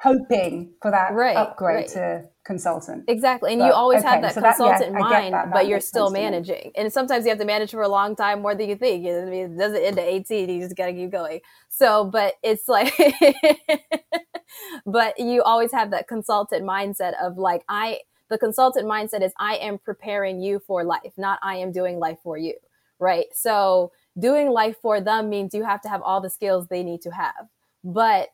hoping 0.00 0.74
for 0.82 0.90
that 0.90 1.14
right, 1.14 1.36
upgrade 1.36 1.76
right. 1.76 1.88
to 1.88 2.22
consultant. 2.44 3.04
Exactly. 3.08 3.52
And 3.52 3.60
but, 3.60 3.66
you 3.66 3.72
always 3.72 4.00
okay, 4.00 4.08
have 4.08 4.22
that 4.22 4.34
so 4.34 4.42
consultant 4.42 4.92
that, 4.92 5.00
yeah, 5.00 5.08
mind, 5.08 5.34
that, 5.34 5.44
that 5.46 5.52
but 5.52 5.66
you're 5.66 5.80
still 5.80 6.10
managing. 6.10 6.72
And 6.76 6.92
sometimes 6.92 7.24
you 7.24 7.30
have 7.30 7.38
to 7.38 7.44
manage 7.44 7.70
for 7.70 7.82
a 7.82 7.88
long 7.88 8.16
time 8.16 8.42
more 8.42 8.54
than 8.54 8.68
you 8.68 8.76
think. 8.76 9.06
I 9.06 9.24
mean, 9.24 9.54
it 9.54 9.58
doesn't 9.58 9.82
end 9.82 9.98
at 9.98 10.06
18. 10.06 10.48
You 10.48 10.60
just 10.60 10.76
got 10.76 10.86
to 10.86 10.92
keep 10.92 11.10
going. 11.10 11.40
So, 11.70 12.04
but 12.04 12.34
it's 12.42 12.68
like, 12.68 12.92
but 14.86 15.18
you 15.18 15.42
always 15.42 15.72
have 15.72 15.90
that 15.90 16.08
consultant 16.08 16.64
mindset 16.64 17.12
of 17.22 17.38
like, 17.38 17.64
I, 17.68 18.00
the 18.30 18.38
consultant 18.38 18.86
mindset 18.86 19.22
is 19.22 19.32
I 19.38 19.56
am 19.56 19.78
preparing 19.78 20.40
you 20.40 20.60
for 20.66 20.84
life, 20.84 21.12
not 21.16 21.38
I 21.42 21.56
am 21.56 21.72
doing 21.72 21.98
life 21.98 22.18
for 22.22 22.36
you. 22.36 22.54
Right. 22.98 23.26
So 23.34 23.92
doing 24.18 24.50
life 24.50 24.76
for 24.80 25.00
them 25.02 25.28
means 25.28 25.52
you 25.52 25.64
have 25.64 25.82
to 25.82 25.88
have 25.88 26.00
all 26.00 26.20
the 26.20 26.30
skills 26.30 26.66
they 26.68 26.82
need 26.82 27.02
to 27.02 27.10
have 27.10 27.48
but 27.86 28.30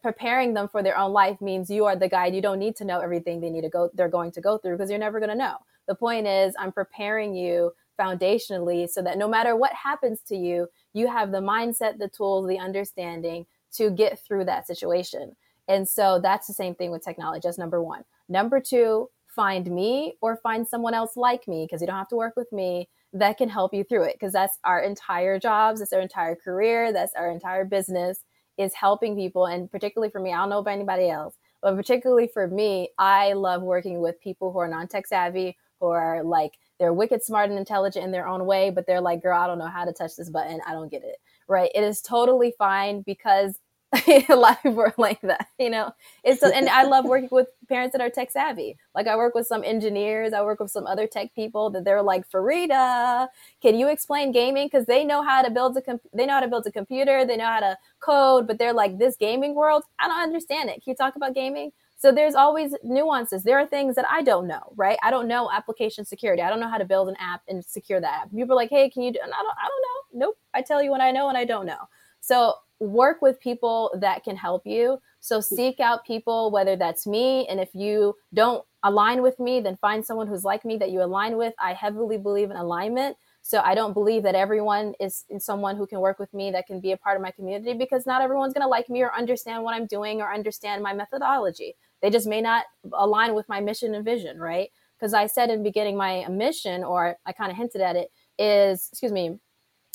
preparing 0.00 0.54
them 0.54 0.68
for 0.68 0.80
their 0.80 0.96
own 0.96 1.12
life 1.12 1.40
means 1.40 1.68
you 1.68 1.84
are 1.84 1.96
the 1.96 2.08
guide 2.08 2.32
you 2.32 2.40
don't 2.40 2.60
need 2.60 2.76
to 2.76 2.84
know 2.84 3.00
everything 3.00 3.40
they 3.40 3.50
need 3.50 3.62
to 3.62 3.68
go 3.68 3.90
they're 3.94 4.08
going 4.08 4.30
to 4.30 4.40
go 4.40 4.58
through 4.58 4.76
because 4.76 4.88
you're 4.88 4.98
never 4.98 5.18
going 5.18 5.28
to 5.28 5.36
know 5.36 5.56
the 5.88 5.94
point 5.94 6.24
is 6.24 6.54
i'm 6.58 6.70
preparing 6.70 7.34
you 7.34 7.72
foundationally 7.98 8.88
so 8.88 9.02
that 9.02 9.18
no 9.18 9.26
matter 9.26 9.56
what 9.56 9.72
happens 9.72 10.20
to 10.20 10.36
you 10.36 10.68
you 10.92 11.08
have 11.08 11.32
the 11.32 11.40
mindset 11.40 11.98
the 11.98 12.08
tools 12.08 12.46
the 12.46 12.58
understanding 12.58 13.44
to 13.76 13.90
get 13.90 14.18
through 14.18 14.44
that 14.44 14.66
situation 14.66 15.34
and 15.68 15.88
so 15.88 16.20
that's 16.22 16.46
the 16.46 16.54
same 16.54 16.74
thing 16.74 16.90
with 16.90 17.04
technology 17.04 17.40
that's 17.44 17.58
number 17.58 17.82
one 17.82 18.02
number 18.28 18.60
two 18.60 19.08
find 19.26 19.70
me 19.70 20.14
or 20.22 20.36
find 20.36 20.66
someone 20.66 20.94
else 20.94 21.16
like 21.16 21.46
me 21.46 21.66
because 21.66 21.80
you 21.80 21.86
don't 21.86 21.96
have 21.96 22.08
to 22.08 22.16
work 22.16 22.34
with 22.36 22.50
me 22.52 22.88
that 23.12 23.36
can 23.38 23.48
help 23.48 23.72
you 23.72 23.84
through 23.84 24.02
it 24.02 24.14
because 24.14 24.32
that's 24.32 24.58
our 24.64 24.80
entire 24.80 25.38
jobs 25.38 25.80
that's 25.80 25.92
our 25.92 26.00
entire 26.00 26.34
career 26.34 26.92
that's 26.92 27.14
our 27.14 27.30
entire 27.30 27.64
business 27.64 28.24
is 28.58 28.74
helping 28.74 29.16
people. 29.16 29.46
And 29.46 29.70
particularly 29.70 30.10
for 30.10 30.20
me, 30.20 30.32
I 30.32 30.38
don't 30.38 30.50
know 30.50 30.58
about 30.58 30.72
anybody 30.72 31.08
else, 31.10 31.36
but 31.62 31.76
particularly 31.76 32.28
for 32.32 32.48
me, 32.48 32.90
I 32.98 33.32
love 33.32 33.62
working 33.62 34.00
with 34.00 34.20
people 34.20 34.52
who 34.52 34.58
are 34.58 34.68
non 34.68 34.88
tech 34.88 35.06
savvy, 35.06 35.56
who 35.80 35.88
are 35.88 36.22
like, 36.22 36.52
they're 36.78 36.92
wicked 36.92 37.22
smart 37.22 37.50
and 37.50 37.58
intelligent 37.58 38.04
in 38.04 38.12
their 38.12 38.26
own 38.26 38.46
way, 38.46 38.70
but 38.70 38.86
they're 38.86 39.00
like, 39.00 39.22
girl, 39.22 39.38
I 39.38 39.46
don't 39.46 39.58
know 39.58 39.66
how 39.66 39.84
to 39.84 39.92
touch 39.92 40.16
this 40.16 40.30
button. 40.30 40.60
I 40.66 40.72
don't 40.72 40.90
get 40.90 41.02
it. 41.02 41.16
Right. 41.48 41.70
It 41.74 41.82
is 41.82 42.00
totally 42.00 42.54
fine 42.58 43.02
because 43.02 43.58
people 44.04 44.44
are 44.44 44.94
like 44.98 45.20
that, 45.22 45.48
you 45.58 45.70
know. 45.70 45.92
It's 46.24 46.42
and 46.42 46.68
I 46.68 46.82
love 46.84 47.04
working 47.04 47.28
with 47.30 47.46
parents 47.68 47.92
that 47.92 48.00
are 48.02 48.10
tech 48.10 48.30
savvy. 48.32 48.76
Like 48.94 49.06
I 49.06 49.16
work 49.16 49.34
with 49.34 49.46
some 49.46 49.62
engineers, 49.62 50.32
I 50.32 50.42
work 50.42 50.58
with 50.60 50.70
some 50.70 50.86
other 50.86 51.06
tech 51.06 51.34
people 51.34 51.70
that 51.70 51.84
they're 51.84 52.02
like, 52.02 52.28
Farida, 52.28 53.28
can 53.62 53.78
you 53.78 53.88
explain 53.88 54.32
gaming? 54.32 54.66
Because 54.66 54.86
they 54.86 55.04
know 55.04 55.22
how 55.22 55.40
to 55.42 55.50
build 55.50 55.76
a 55.76 55.82
com- 55.82 56.00
they 56.12 56.26
know 56.26 56.34
how 56.34 56.40
to 56.40 56.48
build 56.48 56.66
a 56.66 56.72
computer, 56.72 57.24
they 57.24 57.36
know 57.36 57.46
how 57.46 57.60
to 57.60 57.78
code, 58.00 58.46
but 58.46 58.58
they're 58.58 58.72
like 58.72 58.98
this 58.98 59.16
gaming 59.16 59.54
world. 59.54 59.84
I 60.00 60.08
don't 60.08 60.20
understand 60.20 60.68
it. 60.68 60.82
Can 60.82 60.90
you 60.92 60.94
talk 60.96 61.14
about 61.14 61.34
gaming? 61.34 61.70
So 61.98 62.12
there's 62.12 62.34
always 62.34 62.74
nuances. 62.82 63.42
There 63.44 63.58
are 63.58 63.66
things 63.66 63.94
that 63.94 64.04
I 64.10 64.22
don't 64.22 64.46
know, 64.46 64.72
right? 64.76 64.98
I 65.02 65.10
don't 65.10 65.28
know 65.28 65.50
application 65.50 66.04
security. 66.04 66.42
I 66.42 66.50
don't 66.50 66.60
know 66.60 66.68
how 66.68 66.76
to 66.78 66.84
build 66.84 67.08
an 67.08 67.16
app 67.18 67.42
and 67.48 67.64
secure 67.64 68.00
that 68.00 68.22
app. 68.22 68.30
People 68.32 68.52
are 68.52 68.56
like, 68.56 68.70
hey, 68.70 68.90
can 68.90 69.02
you 69.02 69.12
do? 69.12 69.20
And 69.22 69.32
I 69.32 69.36
don't, 69.38 69.56
I 69.56 69.68
don't 69.68 70.20
know. 70.20 70.26
Nope. 70.26 70.38
I 70.52 70.60
tell 70.62 70.82
you 70.82 70.90
what 70.90 71.00
I 71.00 71.10
know 71.10 71.28
and 71.28 71.38
I 71.38 71.44
don't 71.46 71.64
know. 71.64 71.88
So 72.20 72.54
work 72.80 73.22
with 73.22 73.40
people 73.40 73.90
that 74.00 74.24
can 74.24 74.36
help 74.36 74.66
you. 74.66 74.98
So 75.20 75.36
hmm. 75.36 75.54
seek 75.54 75.80
out 75.80 76.04
people, 76.04 76.50
whether 76.50 76.76
that's 76.76 77.06
me. 77.06 77.46
And 77.48 77.60
if 77.60 77.70
you 77.74 78.14
don't 78.34 78.64
align 78.82 79.22
with 79.22 79.38
me, 79.40 79.60
then 79.60 79.76
find 79.76 80.04
someone 80.04 80.26
who's 80.26 80.44
like 80.44 80.64
me 80.64 80.76
that 80.78 80.90
you 80.90 81.02
align 81.02 81.36
with. 81.36 81.54
I 81.58 81.72
heavily 81.72 82.18
believe 82.18 82.50
in 82.50 82.56
alignment. 82.56 83.16
So 83.42 83.60
I 83.60 83.76
don't 83.76 83.92
believe 83.92 84.24
that 84.24 84.34
everyone 84.34 84.94
is 84.98 85.24
someone 85.38 85.76
who 85.76 85.86
can 85.86 86.00
work 86.00 86.18
with 86.18 86.34
me 86.34 86.50
that 86.50 86.66
can 86.66 86.80
be 86.80 86.90
a 86.90 86.96
part 86.96 87.16
of 87.16 87.22
my 87.22 87.30
community 87.30 87.74
because 87.74 88.04
not 88.04 88.20
everyone's 88.20 88.52
going 88.52 88.64
to 88.64 88.68
like 88.68 88.88
me 88.88 89.02
or 89.02 89.14
understand 89.14 89.62
what 89.62 89.74
I'm 89.74 89.86
doing 89.86 90.20
or 90.20 90.34
understand 90.34 90.82
my 90.82 90.92
methodology. 90.92 91.76
They 92.02 92.10
just 92.10 92.26
may 92.26 92.40
not 92.40 92.64
align 92.92 93.36
with 93.36 93.48
my 93.48 93.60
mission 93.60 93.94
and 93.94 94.04
vision, 94.04 94.40
right? 94.40 94.70
Because 94.98 95.14
I 95.14 95.26
said 95.26 95.50
in 95.50 95.58
the 95.58 95.64
beginning, 95.64 95.96
my 95.96 96.26
mission, 96.28 96.82
or 96.82 97.16
I 97.24 97.32
kind 97.32 97.52
of 97.52 97.56
hinted 97.56 97.80
at 97.80 97.94
it, 97.94 98.10
is, 98.36 98.88
excuse 98.90 99.12
me, 99.12 99.38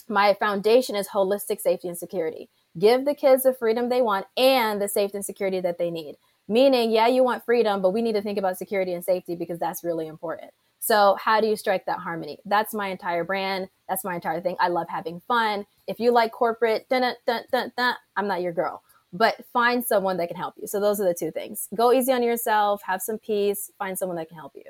my 0.08 0.34
foundation 0.36 0.96
is 0.96 1.10
holistic 1.10 1.60
safety 1.60 1.90
and 1.90 1.98
security 1.98 2.50
give 2.78 3.06
the 3.06 3.16
kids 3.16 3.44
the 3.44 3.54
freedom 3.54 3.90
they 3.90 4.02
want 4.02 4.26
and 4.38 4.82
the 4.82 4.88
safety 4.88 5.18
and 5.18 5.26
security 5.26 5.60
that 5.62 5.78
they 5.78 5.92
need. 5.92 6.16
Meaning, 6.48 6.92
yeah, 6.92 7.08
you 7.08 7.24
want 7.24 7.46
freedom, 7.46 7.82
but 7.82 7.92
we 7.92 8.02
need 8.02 8.16
to 8.16 8.22
think 8.22 8.38
about 8.38 8.58
security 8.58 8.94
and 8.94 9.04
safety 9.04 9.36
because 9.36 9.60
that's 9.60 9.84
really 9.84 10.08
important. 10.08 10.52
So, 10.80 11.16
how 11.20 11.40
do 11.40 11.48
you 11.48 11.56
strike 11.56 11.86
that 11.86 12.00
harmony? 12.00 12.40
That's 12.44 12.74
my 12.74 12.88
entire 12.88 13.24
brand. 13.24 13.70
That's 13.88 14.04
my 14.04 14.16
entire 14.16 14.42
thing. 14.42 14.58
I 14.60 14.68
love 14.68 14.88
having 14.90 15.22
fun. 15.28 15.66
If 15.88 16.00
you 16.00 16.12
like 16.12 16.32
corporate, 16.32 16.90
dun, 16.90 17.14
dun, 17.28 17.44
dun, 17.52 17.72
dun, 17.78 17.96
I'm 18.18 18.28
not 18.28 18.42
your 18.42 18.52
girl, 18.52 18.82
but 19.14 19.46
find 19.54 19.86
someone 19.86 20.18
that 20.18 20.28
can 20.28 20.38
help 20.38 20.56
you. 20.58 20.68
So, 20.68 20.80
those 20.80 21.00
are 21.00 21.08
the 21.08 21.14
two 21.14 21.32
things 21.32 21.68
go 21.76 21.94
easy 21.94 22.12
on 22.12 22.24
yourself, 22.24 22.82
have 22.84 23.02
some 23.02 23.20
peace, 23.20 23.72
find 23.78 23.98
someone 23.98 24.18
that 24.18 24.28
can 24.28 24.38
help 24.38 24.54
you. 24.56 24.64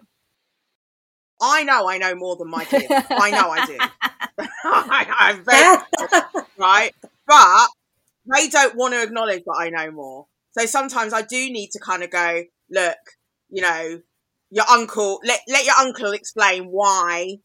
I 1.41 1.63
know 1.63 1.89
I 1.89 1.97
know 1.97 2.13
more 2.13 2.35
than 2.35 2.49
my 2.49 2.65
kids. 2.65 2.85
I 2.89 3.31
know 3.31 3.49
I 3.49 3.65
do. 3.65 3.77
I, 4.63 5.33
am 5.33 5.43
very 6.29 6.41
right, 6.57 6.93
but 7.27 7.67
they 8.25 8.47
don't 8.47 8.75
want 8.75 8.93
to 8.93 9.03
acknowledge 9.03 9.43
that 9.45 9.57
I 9.59 9.69
know 9.69 9.91
more. 9.91 10.27
So 10.57 10.65
sometimes 10.65 11.13
I 11.13 11.21
do 11.21 11.37
need 11.49 11.69
to 11.71 11.79
kind 11.79 12.03
of 12.03 12.09
go, 12.09 12.43
look, 12.69 12.97
you 13.49 13.61
know, 13.61 14.01
your 14.49 14.65
uncle, 14.69 15.19
let, 15.25 15.39
let 15.47 15.65
your 15.65 15.75
uncle 15.75 16.11
explain 16.11 16.65
why 16.65 17.37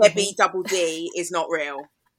Debbie 0.00 0.22
mm-hmm. 0.22 0.36
Double 0.36 0.62
D 0.62 1.10
is 1.16 1.30
not 1.30 1.48
real. 1.50 1.78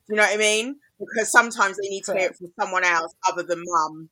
You 0.10 0.18
know 0.18 0.24
what 0.24 0.34
I 0.34 0.38
mean? 0.38 0.76
Because 1.00 1.32
sometimes 1.32 1.78
they 1.78 1.90
need 1.90 2.04
to 2.06 2.14
hear 2.14 2.30
it 2.30 2.36
from 2.36 2.52
someone 2.60 2.84
else 2.84 3.14
other 3.30 3.44
than 3.44 3.64
mum. 3.66 4.10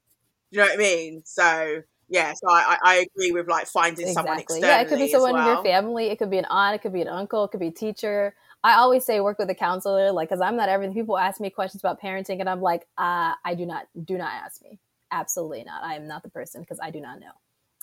You 0.52 0.60
know 0.60 0.66
what 0.66 0.74
I 0.74 0.78
mean? 0.78 1.22
So 1.26 1.82
yeah, 2.12 2.34
so 2.34 2.50
I, 2.50 2.78
I 2.84 2.96
agree 3.16 3.32
with 3.32 3.48
like 3.48 3.68
finding 3.68 4.08
exactly. 4.08 4.14
someone 4.14 4.40
externally. 4.40 4.68
Yeah, 4.68 4.82
it 4.82 4.90
could 4.90 5.00
be 5.00 5.08
someone 5.08 5.34
well. 5.34 5.48
in 5.48 5.56
your 5.56 5.64
family. 5.64 6.08
It 6.08 6.20
could 6.20 6.30
be 6.30 6.40
an 6.40 6.46
aunt. 6.50 6.76
It 6.76 6.82
could 6.82 6.92
be 6.92 7.02
an 7.02 7.08
uncle. 7.08 7.46
It 7.46 7.52
could 7.52 7.62
be 7.62 7.68
a 7.68 7.72
teacher. 7.72 8.36
I 8.64 8.76
always 8.76 9.06
say 9.06 9.20
work 9.22 9.40
with 9.40 9.50
a 9.50 9.56
counselor, 9.56 10.12
like, 10.12 10.30
because 10.30 10.42
I'm 10.42 10.56
not 10.56 10.70
everything. 10.70 10.94
People 10.94 11.18
ask 11.18 11.40
me 11.40 11.50
questions 11.50 11.82
about 11.82 12.02
parenting, 12.02 12.40
and 12.40 12.50
I'm 12.50 12.62
like, 12.62 12.82
uh, 12.98 13.34
I 13.44 13.56
do 13.56 13.66
not, 13.66 13.88
do 14.06 14.18
not 14.18 14.32
ask 14.32 14.62
me. 14.62 14.80
Absolutely 15.12 15.64
not. 15.64 15.84
I 15.84 15.96
am 15.96 16.08
not 16.08 16.24
the 16.24 16.30
person 16.30 16.62
because 16.62 16.80
I 16.82 16.92
do 16.92 17.02
not 17.02 17.20
know. 17.20 17.32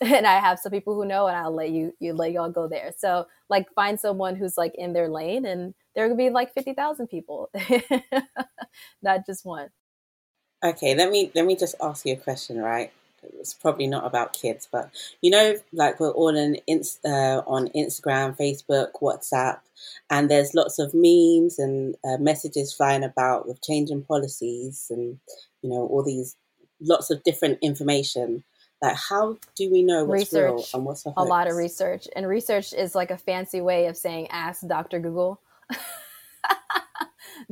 and 0.16 0.26
I 0.26 0.38
have 0.38 0.60
some 0.60 0.70
people 0.70 0.94
who 0.94 1.04
know, 1.04 1.26
and 1.26 1.36
I'll 1.36 1.54
let 1.54 1.70
you, 1.70 1.92
you 1.98 2.12
let 2.12 2.32
y'all 2.32 2.50
go 2.50 2.68
there. 2.68 2.92
So, 2.96 3.26
like, 3.48 3.66
find 3.74 3.98
someone 3.98 4.36
who's 4.36 4.56
like 4.56 4.74
in 4.76 4.92
their 4.92 5.08
lane, 5.08 5.44
and 5.44 5.74
there 5.96 6.08
could 6.08 6.16
be 6.16 6.30
like 6.30 6.54
fifty 6.54 6.74
thousand 6.74 7.08
people, 7.08 7.50
not 9.02 9.26
just 9.26 9.44
one. 9.44 9.70
Okay, 10.64 10.94
let 10.94 11.10
me 11.10 11.32
let 11.34 11.44
me 11.44 11.56
just 11.56 11.74
ask 11.82 12.06
you 12.06 12.12
a 12.14 12.16
question, 12.16 12.58
right? 12.58 12.92
It's 13.22 13.54
probably 13.54 13.86
not 13.86 14.06
about 14.06 14.32
kids, 14.32 14.68
but 14.70 14.90
you 15.20 15.30
know, 15.30 15.56
like 15.72 16.00
we're 16.00 16.10
all 16.10 16.34
in 16.36 16.58
inst- 16.66 17.04
uh, 17.04 17.42
on 17.46 17.68
Instagram, 17.68 18.36
Facebook, 18.36 18.92
WhatsApp, 19.02 19.60
and 20.10 20.30
there's 20.30 20.54
lots 20.54 20.78
of 20.78 20.92
memes 20.94 21.58
and 21.58 21.96
uh, 22.04 22.18
messages 22.18 22.72
flying 22.72 23.04
about 23.04 23.46
with 23.46 23.62
changing 23.62 24.02
policies 24.02 24.86
and 24.90 25.18
you 25.62 25.70
know 25.70 25.86
all 25.86 26.02
these 26.02 26.36
lots 26.80 27.10
of 27.10 27.22
different 27.24 27.58
information. 27.62 28.44
Like, 28.80 28.96
how 28.96 29.38
do 29.56 29.70
we 29.70 29.82
know 29.82 30.04
what's 30.04 30.32
research, 30.32 30.52
real 30.52 30.64
and 30.74 30.84
what's 30.84 31.04
a, 31.04 31.12
a 31.16 31.24
lot 31.24 31.48
of 31.48 31.56
research? 31.56 32.06
And 32.14 32.28
research 32.28 32.72
is 32.72 32.94
like 32.94 33.10
a 33.10 33.18
fancy 33.18 33.60
way 33.60 33.86
of 33.86 33.96
saying 33.96 34.28
ask 34.30 34.66
Dr. 34.66 35.00
Google. 35.00 35.40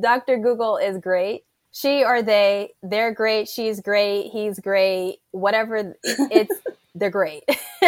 Dr. 0.00 0.38
Google 0.38 0.76
is 0.76 0.98
great 0.98 1.42
she 1.76 2.04
or 2.04 2.22
they, 2.22 2.72
they're 2.82 3.12
great. 3.12 3.50
She's 3.50 3.82
great. 3.82 4.30
He's 4.32 4.58
great. 4.58 5.18
Whatever 5.32 5.94
it's, 6.02 6.54
they're 6.94 7.10
great. 7.10 7.44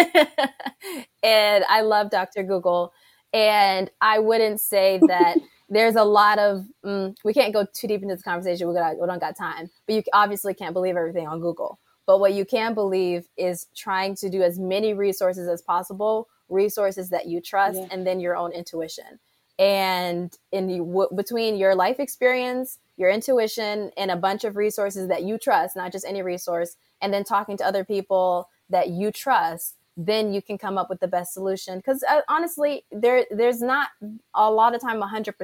and 1.23 1.65
I 1.71 1.81
love 1.81 2.11
Dr. 2.11 2.43
Google. 2.43 2.93
And 3.33 3.91
I 4.03 4.19
wouldn't 4.19 4.61
say 4.61 5.01
that 5.07 5.39
there's 5.71 5.97
a 5.97 6.05
lot 6.05 6.39
of, 6.39 6.67
mm, 6.85 7.17
we 7.25 7.33
can't 7.33 7.55
go 7.55 7.67
too 7.73 7.89
deep 7.89 8.03
into 8.03 8.15
this 8.15 8.23
conversation. 8.23 8.69
We, 8.69 8.75
got, 8.75 8.99
we 9.01 9.07
don't 9.07 9.21
got 9.21 9.39
time. 9.39 9.71
But 9.87 9.95
you 9.95 10.03
obviously 10.13 10.53
can't 10.53 10.75
believe 10.75 10.97
everything 10.97 11.27
on 11.27 11.41
Google. 11.41 11.79
But 12.07 12.21
what 12.21 12.35
you 12.35 12.45
can 12.45 12.75
believe 12.75 13.27
is 13.39 13.69
trying 13.75 14.17
to 14.17 14.29
do 14.29 14.43
as 14.43 14.59
many 14.59 14.93
resources 14.93 15.49
as 15.49 15.63
possible, 15.63 16.29
resources 16.51 17.09
that 17.09 17.27
you 17.27 17.41
trust, 17.41 17.79
yeah. 17.79 17.89
and 17.91 18.07
then 18.07 18.21
your 18.21 18.37
own 18.37 18.53
intuition. 18.53 19.19
And 19.59 20.37
in 20.53 20.67
the, 20.69 20.79
w- 20.79 21.09
between 21.15 21.57
your 21.57 21.75
life 21.75 22.01
experience, 22.01 22.79
your 22.97 23.11
intuition, 23.11 23.91
and 23.97 24.11
a 24.11 24.17
bunch 24.17 24.45
of 24.45 24.57
resources 24.57 25.09
that 25.09 25.25
you 25.25 25.39
trust, 25.39 25.77
not 25.77 25.93
just 25.93 26.07
any 26.07 26.23
resource, 26.23 26.77
and 27.01 27.13
then 27.13 27.25
talking 27.25 27.57
to 27.59 27.65
other 27.65 27.85
people 27.85 28.49
that 28.71 28.89
you 28.91 29.11
trust, 29.11 29.77
then 29.97 30.33
you 30.33 30.41
can 30.41 30.59
come 30.59 30.79
up 30.79 30.89
with 30.89 31.01
the 31.01 31.09
best 31.09 31.35
solution. 31.35 31.79
Because 31.79 32.05
uh, 32.09 32.21
honestly, 32.29 32.85
there 32.93 33.25
there's 33.31 33.61
not 33.61 33.89
a 34.35 34.51
lot 34.51 34.75
of 34.75 34.81
time 34.81 35.01
100%, 35.03 35.35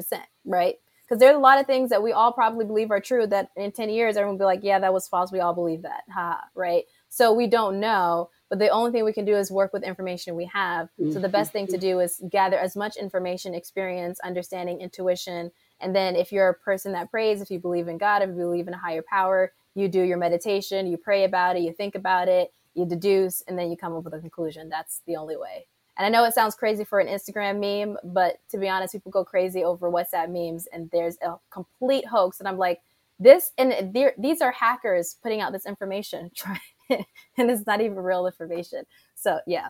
right? 0.44 0.76
Because 1.02 1.18
there's 1.20 1.36
a 1.36 1.40
lot 1.40 1.60
of 1.60 1.66
things 1.66 1.90
that 1.90 2.02
we 2.02 2.12
all 2.12 2.32
probably 2.32 2.64
believe 2.64 2.90
are 2.90 3.00
true 3.00 3.26
that 3.26 3.50
in 3.56 3.72
10 3.72 3.90
years, 3.90 4.16
everyone 4.16 4.38
will 4.38 4.44
be 4.44 4.44
like, 4.46 4.60
yeah, 4.62 4.78
that 4.78 4.92
was 4.92 5.06
false. 5.06 5.30
We 5.30 5.40
all 5.40 5.52
believe 5.54 5.82
that. 5.82 6.04
Ha, 6.12 6.44
right? 6.54 6.84
So 7.10 7.32
we 7.32 7.46
don't 7.46 7.78
know. 7.78 8.30
But 8.50 8.58
the 8.58 8.68
only 8.68 8.92
thing 8.92 9.04
we 9.04 9.12
can 9.12 9.24
do 9.24 9.36
is 9.36 9.50
work 9.50 9.72
with 9.72 9.82
information 9.82 10.36
we 10.36 10.44
have. 10.52 10.88
So 11.12 11.18
the 11.18 11.28
best 11.28 11.52
thing 11.52 11.66
to 11.68 11.78
do 11.78 12.00
is 12.00 12.22
gather 12.30 12.58
as 12.58 12.76
much 12.76 12.96
information, 12.96 13.54
experience, 13.54 14.20
understanding, 14.20 14.80
intuition, 14.80 15.50
and 15.80 15.94
then 15.94 16.16
if 16.16 16.32
you're 16.32 16.48
a 16.48 16.54
person 16.54 16.92
that 16.92 17.10
prays, 17.10 17.40
if 17.40 17.50
you 17.50 17.58
believe 17.58 17.88
in 17.88 17.98
God, 17.98 18.22
if 18.22 18.28
you 18.28 18.36
believe 18.36 18.68
in 18.68 18.74
a 18.74 18.78
higher 18.78 19.02
power, 19.02 19.52
you 19.74 19.88
do 19.88 20.02
your 20.02 20.18
meditation, 20.18 20.86
you 20.86 20.96
pray 20.96 21.24
about 21.24 21.56
it, 21.56 21.62
you 21.62 21.72
think 21.72 21.94
about 21.94 22.28
it, 22.28 22.52
you 22.74 22.86
deduce, 22.86 23.42
and 23.42 23.58
then 23.58 23.70
you 23.70 23.76
come 23.76 23.94
up 23.94 24.04
with 24.04 24.14
a 24.14 24.20
conclusion. 24.20 24.68
That's 24.68 25.02
the 25.06 25.16
only 25.16 25.36
way. 25.36 25.66
And 25.96 26.06
I 26.06 26.08
know 26.08 26.24
it 26.24 26.34
sounds 26.34 26.54
crazy 26.54 26.84
for 26.84 26.98
an 26.98 27.06
Instagram 27.06 27.60
meme, 27.60 27.96
but 28.02 28.38
to 28.50 28.58
be 28.58 28.68
honest, 28.68 28.92
people 28.92 29.12
go 29.12 29.24
crazy 29.24 29.62
over 29.62 29.90
WhatsApp 29.90 30.30
memes, 30.30 30.66
and 30.72 30.90
there's 30.90 31.16
a 31.22 31.36
complete 31.50 32.06
hoax. 32.06 32.40
And 32.40 32.48
I'm 32.48 32.58
like, 32.58 32.80
this, 33.20 33.52
and 33.58 33.96
these 34.18 34.40
are 34.40 34.50
hackers 34.50 35.16
putting 35.22 35.40
out 35.40 35.52
this 35.52 35.66
information, 35.66 36.30
and 36.90 37.50
it's 37.50 37.66
not 37.66 37.80
even 37.80 37.96
real 37.96 38.26
information. 38.26 38.84
So 39.14 39.40
yeah. 39.46 39.68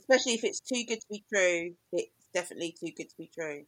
Especially 0.00 0.34
if 0.34 0.44
it's 0.44 0.60
too 0.60 0.84
good 0.86 1.00
to 1.00 1.06
be 1.10 1.24
true, 1.32 1.74
it's 1.92 2.10
definitely 2.32 2.74
too 2.78 2.90
good 2.96 3.10
to 3.10 3.16
be 3.16 3.30
true. 3.32 3.64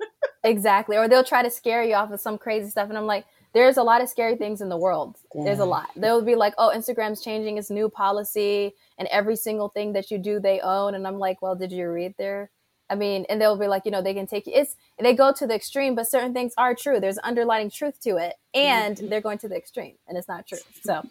exactly. 0.44 0.96
Or 0.96 1.08
they'll 1.08 1.24
try 1.24 1.42
to 1.42 1.50
scare 1.50 1.82
you 1.82 1.94
off 1.94 2.12
of 2.12 2.20
some 2.20 2.38
crazy 2.38 2.70
stuff, 2.70 2.88
and 2.88 2.98
I'm 2.98 3.06
like, 3.06 3.24
there's 3.52 3.76
a 3.76 3.82
lot 3.82 4.00
of 4.00 4.08
scary 4.08 4.36
things 4.36 4.60
in 4.60 4.68
the 4.68 4.76
world. 4.76 5.18
Yeah. 5.34 5.44
There's 5.44 5.58
a 5.58 5.64
lot. 5.64 5.90
They'll 5.96 6.22
be 6.22 6.36
like, 6.36 6.54
oh, 6.56 6.72
Instagram's 6.74 7.22
changing 7.22 7.58
its 7.58 7.70
new 7.70 7.88
policy, 7.88 8.74
and 8.98 9.08
every 9.08 9.36
single 9.36 9.68
thing 9.68 9.92
that 9.92 10.10
you 10.10 10.18
do, 10.18 10.40
they 10.40 10.60
own. 10.60 10.94
And 10.94 11.06
I'm 11.06 11.18
like, 11.18 11.42
well, 11.42 11.54
did 11.54 11.72
you 11.72 11.88
read 11.90 12.14
there? 12.18 12.50
I 12.88 12.94
mean, 12.94 13.24
and 13.28 13.40
they'll 13.40 13.56
be 13.56 13.68
like, 13.68 13.86
you 13.86 13.90
know, 13.90 14.02
they 14.02 14.12
can 14.12 14.26
take 14.26 14.46
it's 14.46 14.76
they 14.98 15.14
go 15.14 15.32
to 15.32 15.46
the 15.46 15.54
extreme, 15.54 15.94
but 15.94 16.08
certain 16.08 16.34
things 16.34 16.52
are 16.58 16.74
true. 16.74 17.00
There's 17.00 17.18
underlying 17.18 17.70
truth 17.70 18.00
to 18.02 18.16
it, 18.16 18.34
and 18.54 18.96
mm-hmm. 18.96 19.08
they're 19.08 19.20
going 19.20 19.38
to 19.38 19.48
the 19.48 19.56
extreme, 19.56 19.94
and 20.06 20.18
it's 20.18 20.28
not 20.28 20.46
true. 20.46 20.58
So 20.82 21.02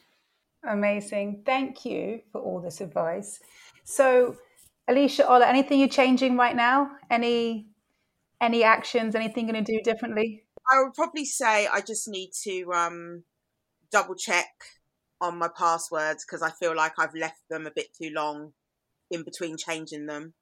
amazing. 0.64 1.44
Thank 1.46 1.86
you 1.86 2.22
for 2.32 2.42
all 2.42 2.62
this 2.62 2.82
advice. 2.82 3.40
So, 3.84 4.38
Alicia, 4.88 5.28
Ola, 5.28 5.48
anything 5.48 5.80
you're 5.80 5.88
changing 5.88 6.38
right 6.38 6.56
now? 6.56 6.92
Any 7.10 7.68
any 8.42 8.64
actions? 8.64 9.16
Anything 9.16 9.46
you're 9.46 9.54
going 9.54 9.66
to 9.66 9.78
do 9.78 9.82
differently? 9.84 10.44
I 10.70 10.84
would 10.84 10.94
probably 10.94 11.26
say 11.26 11.68
I 11.68 11.82
just 11.82 12.08
need 12.08 12.32
to 12.44 12.74
um, 12.74 13.24
double 13.92 14.16
check 14.16 14.50
on 15.20 15.38
my 15.38 15.48
passwords 15.48 16.26
because 16.26 16.42
I 16.42 16.50
feel 16.50 16.76
like 16.76 16.94
I've 16.98 17.14
left 17.14 17.42
them 17.50 17.68
a 17.68 17.72
bit 17.72 17.94
too 17.94 18.10
long 18.14 18.54
in 19.12 19.24
between 19.24 19.58
changing 19.58 20.08
them. 20.08 20.34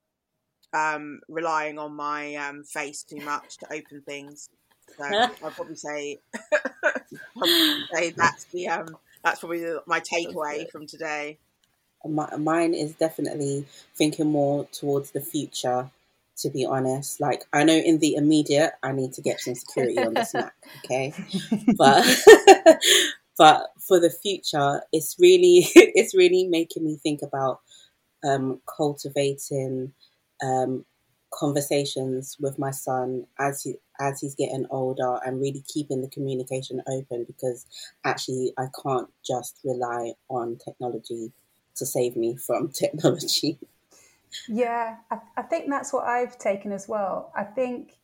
Um, 0.72 1.20
relying 1.28 1.78
on 1.78 1.96
my 1.96 2.36
um, 2.36 2.62
face 2.62 3.02
too 3.02 3.20
much 3.24 3.58
to 3.58 3.66
open 3.72 4.02
things. 4.06 4.48
So 4.96 5.04
I'd 5.04 5.36
probably 5.36 5.74
say, 5.74 6.18
probably 7.36 7.84
say 7.92 8.10
that's 8.10 8.44
the 8.44 8.68
um, 8.68 8.96
that's 9.22 9.40
probably 9.40 9.64
my 9.86 10.00
takeaway 10.00 10.70
from 10.70 10.86
today. 10.86 11.38
My, 12.04 12.34
mine 12.36 12.72
is 12.72 12.94
definitely 12.94 13.66
thinking 13.94 14.30
more 14.30 14.66
towards 14.72 15.10
the 15.10 15.20
future 15.20 15.90
to 16.40 16.50
be 16.50 16.64
honest. 16.64 17.20
Like 17.20 17.44
I 17.52 17.64
know 17.64 17.76
in 17.76 17.98
the 17.98 18.14
immediate 18.14 18.72
I 18.82 18.92
need 18.92 19.12
to 19.14 19.22
get 19.22 19.40
some 19.40 19.54
security 19.54 19.98
on 19.98 20.14
this 20.14 20.34
Mac, 20.34 20.54
okay? 20.84 21.12
But 21.76 22.04
but 23.38 23.70
for 23.78 24.00
the 24.00 24.10
future, 24.10 24.82
it's 24.92 25.16
really 25.18 25.66
it's 25.74 26.14
really 26.14 26.46
making 26.46 26.84
me 26.84 26.96
think 26.96 27.22
about 27.22 27.60
um, 28.24 28.60
cultivating 28.66 29.92
um, 30.42 30.84
conversations 31.32 32.36
with 32.40 32.58
my 32.58 32.70
son 32.70 33.26
as 33.38 33.62
he 33.62 33.76
as 34.00 34.20
he's 34.20 34.34
getting 34.34 34.66
older 34.70 35.18
and 35.24 35.40
really 35.40 35.62
keeping 35.68 36.00
the 36.00 36.08
communication 36.08 36.82
open 36.88 37.24
because 37.24 37.66
actually 38.04 38.52
I 38.58 38.66
can't 38.82 39.08
just 39.24 39.60
rely 39.62 40.14
on 40.28 40.58
technology 40.64 41.32
to 41.76 41.86
save 41.86 42.16
me 42.16 42.36
from 42.36 42.68
technology. 42.72 43.58
Yeah, 44.48 44.96
I, 45.10 45.18
I 45.36 45.42
think 45.42 45.68
that's 45.68 45.92
what 45.92 46.04
I've 46.04 46.38
taken 46.38 46.72
as 46.72 46.88
well. 46.88 47.32
I 47.36 47.44
think 47.44 47.98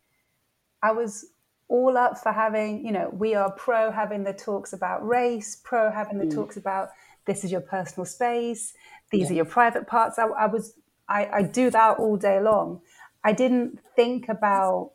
I 0.83 0.93
was 0.93 1.27
all 1.69 1.97
up 1.97 2.19
for 2.19 2.33
having, 2.33 2.85
you 2.85 2.93
know, 2.93 3.11
we 3.13 3.35
are 3.35 3.51
pro 3.51 3.91
having 3.91 4.25
the 4.25 4.33
talks 4.33 4.73
about 4.73 5.07
race, 5.07 5.61
pro 5.65 5.91
having 5.91 6.19
the 6.19 6.27
mm. 6.27 6.35
talks 6.35 6.57
about 6.57 6.91
this 7.27 7.45
is 7.45 7.51
your 7.51 7.61
personal 7.61 8.05
space, 8.05 8.73
these 9.11 9.23
yeah. 9.23 9.31
are 9.31 9.35
your 9.35 9.45
private 9.45 9.87
parts. 9.87 10.19
I, 10.19 10.27
I 10.27 10.47
was, 10.47 10.75
I, 11.09 11.27
I 11.27 11.43
do 11.43 11.71
that 11.71 11.99
all 11.99 12.17
day 12.17 12.41
long. 12.41 12.81
I 13.27 13.33
didn't 13.33 13.81
think 13.97 14.29
about 14.29 14.93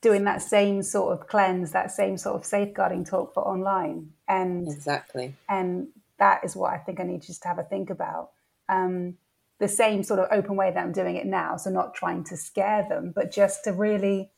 doing 0.00 0.24
that 0.24 0.40
same 0.40 0.82
sort 0.82 1.12
of 1.12 1.26
cleanse, 1.26 1.72
that 1.72 1.90
same 1.90 2.16
sort 2.16 2.36
of 2.36 2.44
safeguarding 2.46 3.04
talk 3.04 3.34
for 3.34 3.46
online. 3.46 4.08
And 4.26 4.66
exactly. 4.66 5.34
And 5.46 5.88
that 6.18 6.42
is 6.42 6.56
what 6.56 6.72
I 6.72 6.78
think 6.78 7.00
I 7.00 7.02
need 7.02 7.20
just 7.20 7.42
to 7.42 7.48
have 7.48 7.58
a 7.58 7.64
think 7.64 7.90
about. 7.90 8.30
Um, 8.70 9.18
the 9.58 9.68
same 9.68 10.02
sort 10.02 10.20
of 10.20 10.28
open 10.30 10.56
way 10.56 10.70
that 10.70 10.82
I'm 10.82 10.92
doing 10.92 11.16
it 11.16 11.26
now. 11.26 11.58
So 11.58 11.68
not 11.68 11.94
trying 11.94 12.24
to 12.24 12.36
scare 12.36 12.86
them, 12.88 13.12
but 13.14 13.30
just 13.30 13.62
to 13.64 13.74
really 13.74 14.30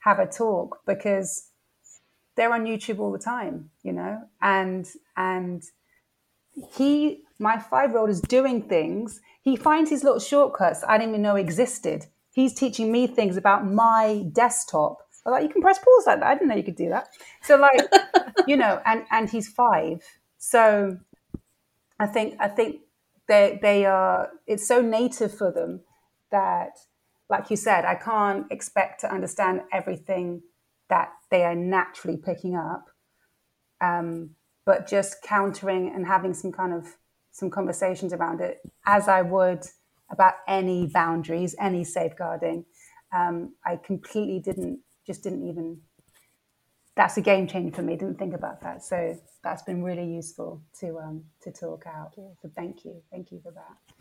have 0.00 0.18
a 0.18 0.26
talk 0.26 0.80
because 0.84 1.48
they're 2.34 2.52
on 2.52 2.66
YouTube 2.66 2.98
all 2.98 3.10
the 3.10 3.18
time, 3.18 3.70
you 3.82 3.92
know, 3.92 4.20
and 4.42 4.86
and 5.16 5.62
he, 6.76 7.22
my 7.38 7.58
five 7.58 7.90
year 7.90 8.00
old, 8.00 8.10
is 8.10 8.20
doing 8.20 8.60
things. 8.60 9.22
He 9.40 9.56
finds 9.56 9.88
his 9.88 10.04
little 10.04 10.20
shortcuts 10.20 10.84
I 10.86 10.98
didn't 10.98 11.14
even 11.14 11.22
know 11.22 11.36
existed. 11.36 12.06
He's 12.34 12.52
teaching 12.52 12.90
me 12.92 13.06
things 13.06 13.36
about 13.36 13.66
my 13.66 14.24
desktop. 14.32 14.98
I 15.24 15.30
like, 15.30 15.42
you 15.44 15.48
can 15.48 15.62
press 15.62 15.78
pause 15.78 16.04
like 16.06 16.20
that. 16.20 16.26
I 16.26 16.34
didn't 16.34 16.48
know 16.48 16.56
you 16.56 16.62
could 16.62 16.76
do 16.76 16.90
that. 16.90 17.08
So 17.42 17.56
like, 17.56 17.80
you 18.46 18.56
know, 18.56 18.80
and 18.84 19.04
and 19.10 19.30
he's 19.30 19.48
five. 19.48 20.02
So 20.36 20.98
I 21.98 22.06
think 22.06 22.36
I 22.40 22.48
think 22.48 22.80
they 23.28 23.58
they 23.62 23.84
are 23.84 24.30
it's 24.46 24.66
so 24.66 24.80
native 24.80 25.36
for 25.36 25.50
them 25.50 25.80
that 26.30 26.78
like 27.28 27.50
you 27.50 27.56
said 27.56 27.84
i 27.84 27.94
can't 27.94 28.46
expect 28.50 29.00
to 29.00 29.12
understand 29.12 29.62
everything 29.72 30.42
that 30.88 31.10
they 31.30 31.44
are 31.44 31.54
naturally 31.54 32.16
picking 32.16 32.54
up 32.54 32.86
um, 33.80 34.30
but 34.64 34.86
just 34.86 35.22
countering 35.22 35.92
and 35.94 36.06
having 36.06 36.32
some 36.32 36.52
kind 36.52 36.72
of 36.72 36.96
some 37.32 37.50
conversations 37.50 38.12
around 38.12 38.40
it 38.40 38.58
as 38.86 39.08
i 39.08 39.22
would 39.22 39.64
about 40.10 40.34
any 40.46 40.86
boundaries 40.86 41.54
any 41.60 41.84
safeguarding 41.84 42.64
um, 43.12 43.54
i 43.64 43.76
completely 43.76 44.40
didn't 44.40 44.78
just 45.06 45.22
didn't 45.22 45.48
even 45.48 45.78
that's 46.96 47.16
a 47.16 47.20
game 47.20 47.46
changer 47.46 47.74
for 47.74 47.82
me. 47.82 47.96
Didn't 47.96 48.18
think 48.18 48.34
about 48.34 48.60
that, 48.62 48.84
so 48.84 49.18
that's 49.42 49.62
been 49.62 49.82
really 49.82 50.06
useful 50.06 50.62
to 50.80 50.98
um, 50.98 51.24
to 51.42 51.50
talk 51.50 51.84
out. 51.86 52.14
So 52.14 52.50
thank 52.54 52.84
you, 52.84 53.02
thank 53.10 53.32
you 53.32 53.40
for 53.42 53.52
that. 53.52 53.94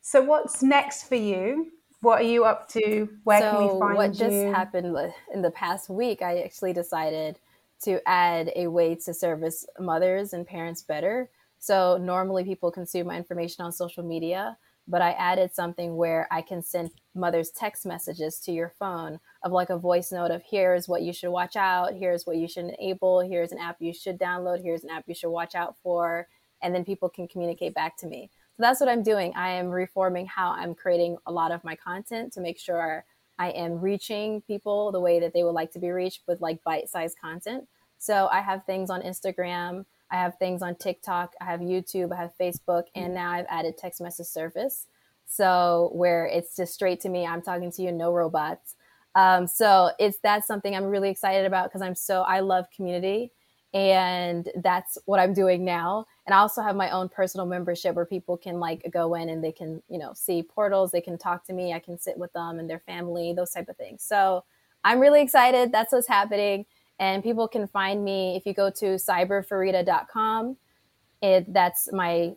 So 0.00 0.20
what's 0.20 0.62
next 0.62 1.04
for 1.04 1.14
you? 1.14 1.70
What 2.00 2.20
are 2.20 2.24
you 2.24 2.44
up 2.44 2.68
to? 2.70 3.08
Where 3.22 3.40
so 3.40 3.50
can 3.50 3.62
we 3.62 3.80
find 3.80 3.96
what 3.96 4.18
you? 4.18 4.24
What 4.24 4.30
just 4.30 4.56
happened 4.56 4.96
in 5.32 5.42
the 5.42 5.52
past 5.52 5.88
week? 5.88 6.22
I 6.22 6.40
actually 6.40 6.72
decided 6.72 7.38
to 7.84 8.00
add 8.08 8.50
a 8.56 8.66
way 8.66 8.96
to 8.96 9.14
service 9.14 9.64
mothers 9.78 10.32
and 10.32 10.46
parents 10.46 10.82
better. 10.82 11.30
So 11.58 11.96
normally 11.98 12.42
people 12.42 12.72
consume 12.72 13.06
my 13.06 13.16
information 13.16 13.64
on 13.64 13.70
social 13.70 14.02
media, 14.02 14.56
but 14.88 15.02
I 15.02 15.12
added 15.12 15.54
something 15.54 15.96
where 15.96 16.26
I 16.30 16.42
can 16.42 16.62
send 16.62 16.90
mothers 17.14 17.50
text 17.50 17.86
messages 17.86 18.38
to 18.40 18.52
your 18.52 18.72
phone 18.78 19.20
of 19.42 19.52
like 19.52 19.70
a 19.70 19.78
voice 19.78 20.12
note 20.12 20.30
of 20.30 20.42
here's 20.48 20.88
what 20.88 21.02
you 21.02 21.12
should 21.12 21.30
watch 21.30 21.56
out, 21.56 21.94
here's 21.94 22.26
what 22.26 22.36
you 22.36 22.48
should 22.48 22.66
enable, 22.66 23.20
here's 23.20 23.52
an 23.52 23.58
app 23.58 23.76
you 23.80 23.92
should 23.92 24.18
download, 24.18 24.62
here's 24.62 24.84
an 24.84 24.90
app 24.90 25.04
you 25.06 25.14
should 25.14 25.30
watch 25.30 25.54
out 25.54 25.76
for, 25.82 26.28
and 26.62 26.74
then 26.74 26.84
people 26.84 27.08
can 27.08 27.28
communicate 27.28 27.74
back 27.74 27.96
to 27.98 28.06
me. 28.06 28.30
So 28.56 28.62
that's 28.62 28.80
what 28.80 28.88
I'm 28.88 29.02
doing. 29.02 29.32
I 29.34 29.50
am 29.50 29.68
reforming 29.68 30.26
how 30.26 30.52
I'm 30.52 30.74
creating 30.74 31.16
a 31.26 31.32
lot 31.32 31.52
of 31.52 31.64
my 31.64 31.74
content 31.74 32.32
to 32.34 32.40
make 32.40 32.58
sure 32.58 33.04
I 33.38 33.50
am 33.50 33.80
reaching 33.80 34.42
people 34.42 34.92
the 34.92 35.00
way 35.00 35.20
that 35.20 35.32
they 35.32 35.42
would 35.42 35.54
like 35.54 35.72
to 35.72 35.78
be 35.78 35.90
reached 35.90 36.22
with 36.26 36.40
like 36.40 36.62
bite-sized 36.64 37.18
content. 37.18 37.66
So 37.98 38.28
I 38.30 38.40
have 38.40 38.64
things 38.64 38.90
on 38.90 39.02
Instagram, 39.02 39.86
I 40.12 40.16
have 40.16 40.38
things 40.38 40.62
on 40.62 40.76
TikTok, 40.76 41.34
I 41.40 41.46
have 41.46 41.60
YouTube, 41.60 42.12
I 42.12 42.16
have 42.16 42.32
Facebook, 42.38 42.84
and 42.94 43.14
now 43.14 43.30
I've 43.30 43.46
added 43.48 43.78
text 43.78 44.00
message 44.00 44.26
service. 44.26 44.86
So 45.26 45.90
where 45.94 46.26
it's 46.26 46.54
just 46.54 46.74
straight 46.74 47.00
to 47.00 47.08
me, 47.08 47.26
I'm 47.26 47.40
talking 47.40 47.72
to 47.72 47.82
you, 47.82 47.90
no 47.90 48.12
robots. 48.12 48.76
Um, 49.14 49.46
so 49.46 49.90
it's 49.98 50.18
that's 50.22 50.46
something 50.46 50.76
I'm 50.76 50.84
really 50.84 51.10
excited 51.10 51.46
about 51.46 51.64
because 51.64 51.82
I'm 51.82 51.94
so 51.94 52.22
I 52.22 52.40
love 52.40 52.66
community, 52.74 53.32
and 53.74 54.48
that's 54.56 54.98
what 55.06 55.18
I'm 55.18 55.32
doing 55.34 55.64
now. 55.64 56.06
And 56.26 56.34
I 56.34 56.38
also 56.38 56.62
have 56.62 56.76
my 56.76 56.90
own 56.90 57.08
personal 57.08 57.46
membership 57.46 57.94
where 57.94 58.04
people 58.04 58.36
can 58.36 58.60
like 58.60 58.86
go 58.92 59.14
in 59.14 59.30
and 59.30 59.42
they 59.42 59.52
can 59.52 59.82
you 59.88 59.98
know 59.98 60.12
see 60.14 60.42
portals, 60.42 60.92
they 60.92 61.00
can 61.00 61.18
talk 61.18 61.44
to 61.46 61.52
me, 61.52 61.72
I 61.72 61.78
can 61.78 61.98
sit 61.98 62.18
with 62.18 62.32
them 62.34 62.58
and 62.58 62.68
their 62.68 62.80
family, 62.80 63.32
those 63.32 63.50
type 63.50 63.68
of 63.68 63.76
things. 63.76 64.02
So 64.02 64.44
I'm 64.84 65.00
really 65.00 65.22
excited. 65.22 65.72
That's 65.72 65.92
what's 65.92 66.08
happening, 66.08 66.66
and 66.98 67.22
people 67.22 67.48
can 67.48 67.66
find 67.66 68.04
me 68.04 68.36
if 68.36 68.44
you 68.46 68.54
go 68.54 68.70
to 68.70 68.96
cyberfarida.com. 68.96 70.56
It, 71.20 71.52
that's 71.52 71.92
my 71.92 72.32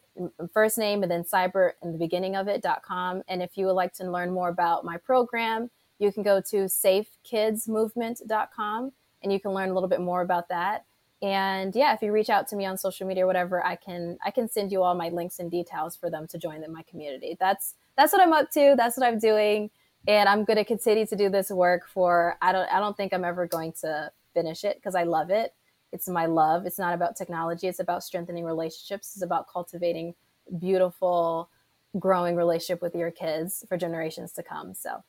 first 0.53 0.77
name 0.77 1.01
and 1.01 1.11
then 1.11 1.23
cyber 1.23 1.71
in 1.81 1.91
the 1.91 1.97
beginning 1.97 2.35
of 2.35 2.47
it.com. 2.47 3.23
And 3.27 3.41
if 3.41 3.57
you 3.57 3.65
would 3.65 3.73
like 3.73 3.93
to 3.93 4.07
learn 4.09 4.31
more 4.31 4.49
about 4.49 4.85
my 4.85 4.97
program, 4.97 5.71
you 5.97 6.11
can 6.11 6.21
go 6.23 6.41
to 6.41 6.65
safekidsmovement.com 6.65 8.91
and 9.23 9.33
you 9.33 9.39
can 9.39 9.51
learn 9.51 9.69
a 9.69 9.73
little 9.73 9.89
bit 9.89 10.01
more 10.01 10.21
about 10.21 10.49
that. 10.49 10.85
And 11.21 11.73
yeah, 11.75 11.93
if 11.93 12.01
you 12.01 12.11
reach 12.11 12.29
out 12.29 12.47
to 12.49 12.55
me 12.55 12.65
on 12.65 12.77
social 12.77 13.07
media 13.07 13.23
or 13.23 13.27
whatever, 13.27 13.65
I 13.65 13.75
can 13.75 14.17
I 14.23 14.31
can 14.31 14.49
send 14.49 14.71
you 14.71 14.83
all 14.83 14.93
my 14.93 15.09
links 15.09 15.39
and 15.39 15.49
details 15.49 15.95
for 15.95 16.09
them 16.09 16.27
to 16.27 16.37
join 16.37 16.63
in 16.63 16.71
my 16.71 16.83
community. 16.83 17.35
That's 17.39 17.73
that's 17.97 18.13
what 18.13 18.21
I'm 18.21 18.33
up 18.33 18.51
to. 18.51 18.75
That's 18.77 18.97
what 18.97 19.07
I'm 19.07 19.17
doing. 19.17 19.71
And 20.07 20.29
I'm 20.29 20.43
going 20.43 20.57
to 20.57 20.65
continue 20.65 21.07
to 21.07 21.15
do 21.15 21.29
this 21.29 21.49
work 21.49 21.87
for 21.87 22.37
I 22.41 22.51
don't 22.51 22.71
I 22.71 22.79
don't 22.79 22.95
think 22.95 23.13
I'm 23.13 23.23
ever 23.23 23.47
going 23.47 23.71
to 23.81 24.11
finish 24.35 24.63
it 24.63 24.75
because 24.75 24.93
I 24.93 25.03
love 25.03 25.31
it. 25.31 25.53
It's 25.91 26.07
my 26.07 26.25
love. 26.25 26.65
It's 26.65 26.77
not 26.77 26.93
about 26.93 27.15
technology. 27.15 27.67
It's 27.67 27.79
about 27.79 28.03
strengthening 28.03 28.43
relationships. 28.43 29.13
It's 29.15 29.23
about 29.23 29.47
cultivating 29.51 30.13
beautiful, 30.59 31.49
growing 31.97 32.35
relationship 32.35 32.81
with 32.81 32.93
your 32.93 33.11
kids 33.11 33.63
for 33.67 33.77
generations 33.77 34.33
to 34.33 34.43
come. 34.43 34.73
So 34.73 35.03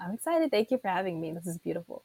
I'm 0.00 0.12
excited. 0.12 0.50
Thank 0.50 0.70
you 0.70 0.78
for 0.78 0.88
having 0.88 1.20
me. 1.20 1.32
This 1.32 1.46
is 1.46 1.58
beautiful. 1.58 2.04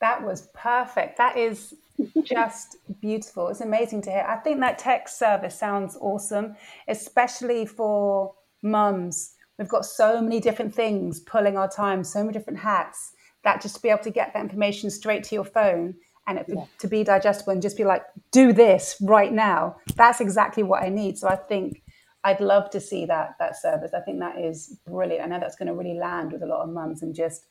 That 0.00 0.24
was 0.24 0.48
perfect. 0.54 1.16
That 1.18 1.36
is 1.38 1.74
just 2.24 2.76
beautiful. 3.00 3.48
It's 3.48 3.60
amazing 3.60 4.02
to 4.02 4.10
hear. 4.10 4.26
I 4.28 4.36
think 4.36 4.58
that 4.60 4.78
text 4.78 5.18
service 5.18 5.56
sounds 5.56 5.96
awesome, 6.00 6.56
especially 6.88 7.64
for 7.64 8.34
mums. 8.62 9.34
We've 9.58 9.68
got 9.68 9.84
so 9.84 10.20
many 10.20 10.40
different 10.40 10.74
things 10.74 11.20
pulling 11.20 11.56
our 11.56 11.70
time, 11.70 12.02
so 12.02 12.20
many 12.20 12.32
different 12.32 12.58
hats 12.58 13.12
that 13.44 13.60
just 13.60 13.76
to 13.76 13.82
be 13.82 13.88
able 13.88 14.02
to 14.04 14.10
get 14.10 14.32
that 14.34 14.40
information 14.40 14.90
straight 14.90 15.24
to 15.24 15.34
your 15.34 15.44
phone 15.44 15.94
and 16.26 16.38
it, 16.38 16.46
yeah. 16.48 16.64
to 16.78 16.86
be 16.86 17.02
digestible 17.02 17.52
and 17.52 17.62
just 17.62 17.76
be 17.76 17.84
like, 17.84 18.02
do 18.30 18.52
this 18.52 18.96
right 19.00 19.32
now. 19.32 19.76
That's 19.96 20.20
exactly 20.20 20.62
what 20.62 20.82
I 20.82 20.88
need. 20.88 21.18
So 21.18 21.28
I 21.28 21.36
think 21.36 21.82
I'd 22.24 22.40
love 22.40 22.70
to 22.70 22.80
see 22.80 23.04
that 23.06 23.34
that 23.40 23.56
service. 23.56 23.92
I 23.94 24.00
think 24.00 24.20
that 24.20 24.38
is 24.38 24.78
brilliant. 24.86 25.24
I 25.24 25.26
know 25.26 25.40
that's 25.40 25.56
going 25.56 25.66
to 25.68 25.74
really 25.74 25.98
land 25.98 26.32
with 26.32 26.42
a 26.42 26.46
lot 26.46 26.62
of 26.62 26.70
mums 26.70 27.02
and 27.02 27.14
just 27.14 27.46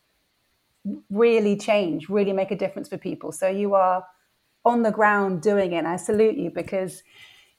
really 1.09 1.57
change, 1.57 2.09
really 2.09 2.33
make 2.33 2.51
a 2.51 2.55
difference 2.55 2.87
for 2.87 2.97
people. 2.97 3.31
So 3.31 3.47
you 3.47 3.75
are 3.75 4.05
on 4.63 4.83
the 4.83 4.91
ground 4.91 5.41
doing 5.41 5.73
it. 5.73 5.77
And 5.77 5.87
I 5.87 5.97
salute 5.97 6.37
you 6.37 6.49
because 6.49 7.03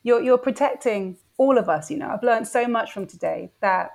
you're 0.03 0.23
you're 0.23 0.39
protecting 0.39 1.19
all 1.37 1.59
of 1.59 1.69
us. 1.69 1.91
You 1.91 1.99
know, 1.99 2.09
I've 2.09 2.23
learned 2.23 2.49
so 2.49 2.67
much 2.67 2.93
from 2.93 3.07
today 3.07 3.53
that 3.61 3.91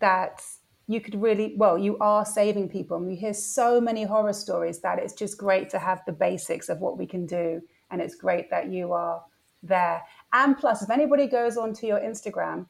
that 0.00 0.42
you 0.88 1.00
could 1.00 1.20
really 1.20 1.54
well 1.56 1.76
you 1.76 1.98
are 1.98 2.24
saving 2.24 2.68
people. 2.68 2.96
And 2.96 3.06
we 3.06 3.16
hear 3.16 3.34
so 3.34 3.80
many 3.80 4.04
horror 4.04 4.32
stories 4.32 4.80
that 4.80 4.98
it's 4.98 5.14
just 5.14 5.36
great 5.36 5.68
to 5.70 5.78
have 5.78 6.02
the 6.06 6.12
basics 6.12 6.68
of 6.68 6.80
what 6.80 6.96
we 6.96 7.06
can 7.06 7.26
do. 7.26 7.60
And 7.90 8.00
it's 8.00 8.14
great 8.14 8.50
that 8.50 8.70
you 8.70 8.92
are 8.92 9.22
there. 9.62 10.02
And 10.32 10.56
plus 10.56 10.82
if 10.82 10.90
anybody 10.90 11.26
goes 11.26 11.56
onto 11.56 11.86
your 11.86 12.00
instagram 12.00 12.66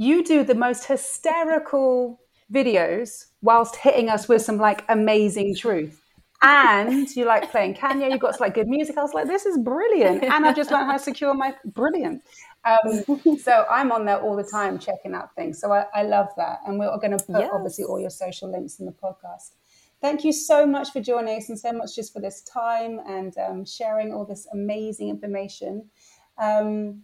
you 0.00 0.24
do 0.24 0.42
the 0.42 0.54
most 0.54 0.86
hysterical 0.86 2.18
videos 2.50 3.26
whilst 3.42 3.76
hitting 3.76 4.08
us 4.08 4.30
with 4.30 4.40
some 4.40 4.56
like 4.56 4.82
amazing 4.88 5.54
truth 5.54 6.00
and 6.42 7.14
you 7.14 7.26
like 7.26 7.50
playing 7.50 7.74
Kanye, 7.74 8.10
you've 8.10 8.20
got 8.20 8.40
like 8.40 8.54
good 8.54 8.68
music. 8.68 8.96
I 8.96 9.02
was 9.02 9.12
like, 9.12 9.26
this 9.26 9.44
is 9.44 9.58
brilliant. 9.58 10.24
And 10.24 10.46
I 10.46 10.52
just 10.52 10.70
learned 10.70 10.86
how 10.86 10.96
to 10.96 10.98
secure 10.98 11.34
my 11.34 11.54
brilliant. 11.64 12.22
Um, 12.64 13.38
so 13.38 13.66
I'm 13.70 13.92
on 13.92 14.06
there 14.06 14.20
all 14.20 14.36
the 14.36 14.48
time 14.50 14.78
checking 14.78 15.14
out 15.14 15.34
things. 15.34 15.60
So 15.60 15.72
I, 15.72 15.84
I 15.94 16.02
love 16.02 16.28
that. 16.36 16.60
And 16.66 16.78
we're 16.78 16.96
going 16.98 17.16
to 17.16 17.24
put 17.24 17.40
yes. 17.40 17.50
obviously 17.52 17.84
all 17.84 18.00
your 18.00 18.10
social 18.10 18.50
links 18.50 18.80
in 18.80 18.86
the 18.86 18.92
podcast. 18.92 19.52
Thank 20.00 20.24
you 20.24 20.32
so 20.32 20.66
much 20.66 20.92
for 20.92 21.00
joining 21.00 21.36
us 21.36 21.50
and 21.50 21.58
so 21.58 21.72
much 21.72 21.94
just 21.94 22.14
for 22.14 22.20
this 22.20 22.40
time 22.42 23.00
and 23.06 23.36
um, 23.36 23.64
sharing 23.66 24.14
all 24.14 24.24
this 24.24 24.46
amazing 24.52 25.10
information. 25.10 25.90
Um, 26.38 27.02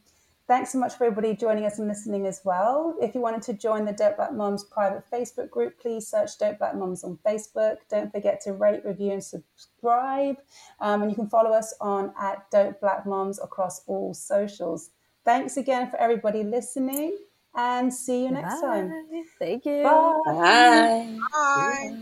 thanks 0.48 0.72
so 0.72 0.78
much 0.78 0.94
for 0.94 1.04
everybody 1.04 1.34
joining 1.34 1.64
us 1.64 1.78
and 1.78 1.88
listening 1.88 2.26
as 2.26 2.40
well. 2.44 2.96
If 3.00 3.14
you 3.14 3.20
wanted 3.20 3.42
to 3.42 3.52
join 3.54 3.84
the 3.84 3.92
Dope 3.92 4.16
Black 4.16 4.32
Moms 4.32 4.64
private 4.64 5.04
Facebook 5.12 5.50
group, 5.50 5.78
please 5.80 6.06
search 6.06 6.38
Dope 6.38 6.58
Black 6.58 6.76
Moms 6.76 7.04
on 7.04 7.18
Facebook. 7.26 7.78
Don't 7.88 8.12
forget 8.12 8.40
to 8.42 8.52
rate, 8.52 8.84
review, 8.84 9.12
and 9.12 9.24
subscribe. 9.24 10.36
Um, 10.80 11.02
and 11.02 11.10
you 11.10 11.16
can 11.16 11.28
follow 11.28 11.50
us 11.50 11.74
on 11.80 12.12
at 12.20 12.50
Dope 12.50 12.80
Black 12.80 13.06
Moms 13.06 13.40
across 13.40 13.82
all 13.86 14.14
socials. 14.14 14.90
Thanks 15.24 15.56
again 15.56 15.90
for 15.90 15.96
everybody 15.96 16.44
listening 16.44 17.16
and 17.56 17.92
see 17.92 18.24
you 18.24 18.30
next 18.30 18.60
Bye. 18.60 18.66
time. 18.66 18.92
Thank 19.38 19.64
you. 19.64 19.82
Bye. 19.82 20.20
Bye. 20.26 21.18
Bye. 21.32 21.96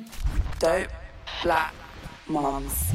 Dope 0.59 0.90
Black 1.42 1.74
Moms. 2.28 2.95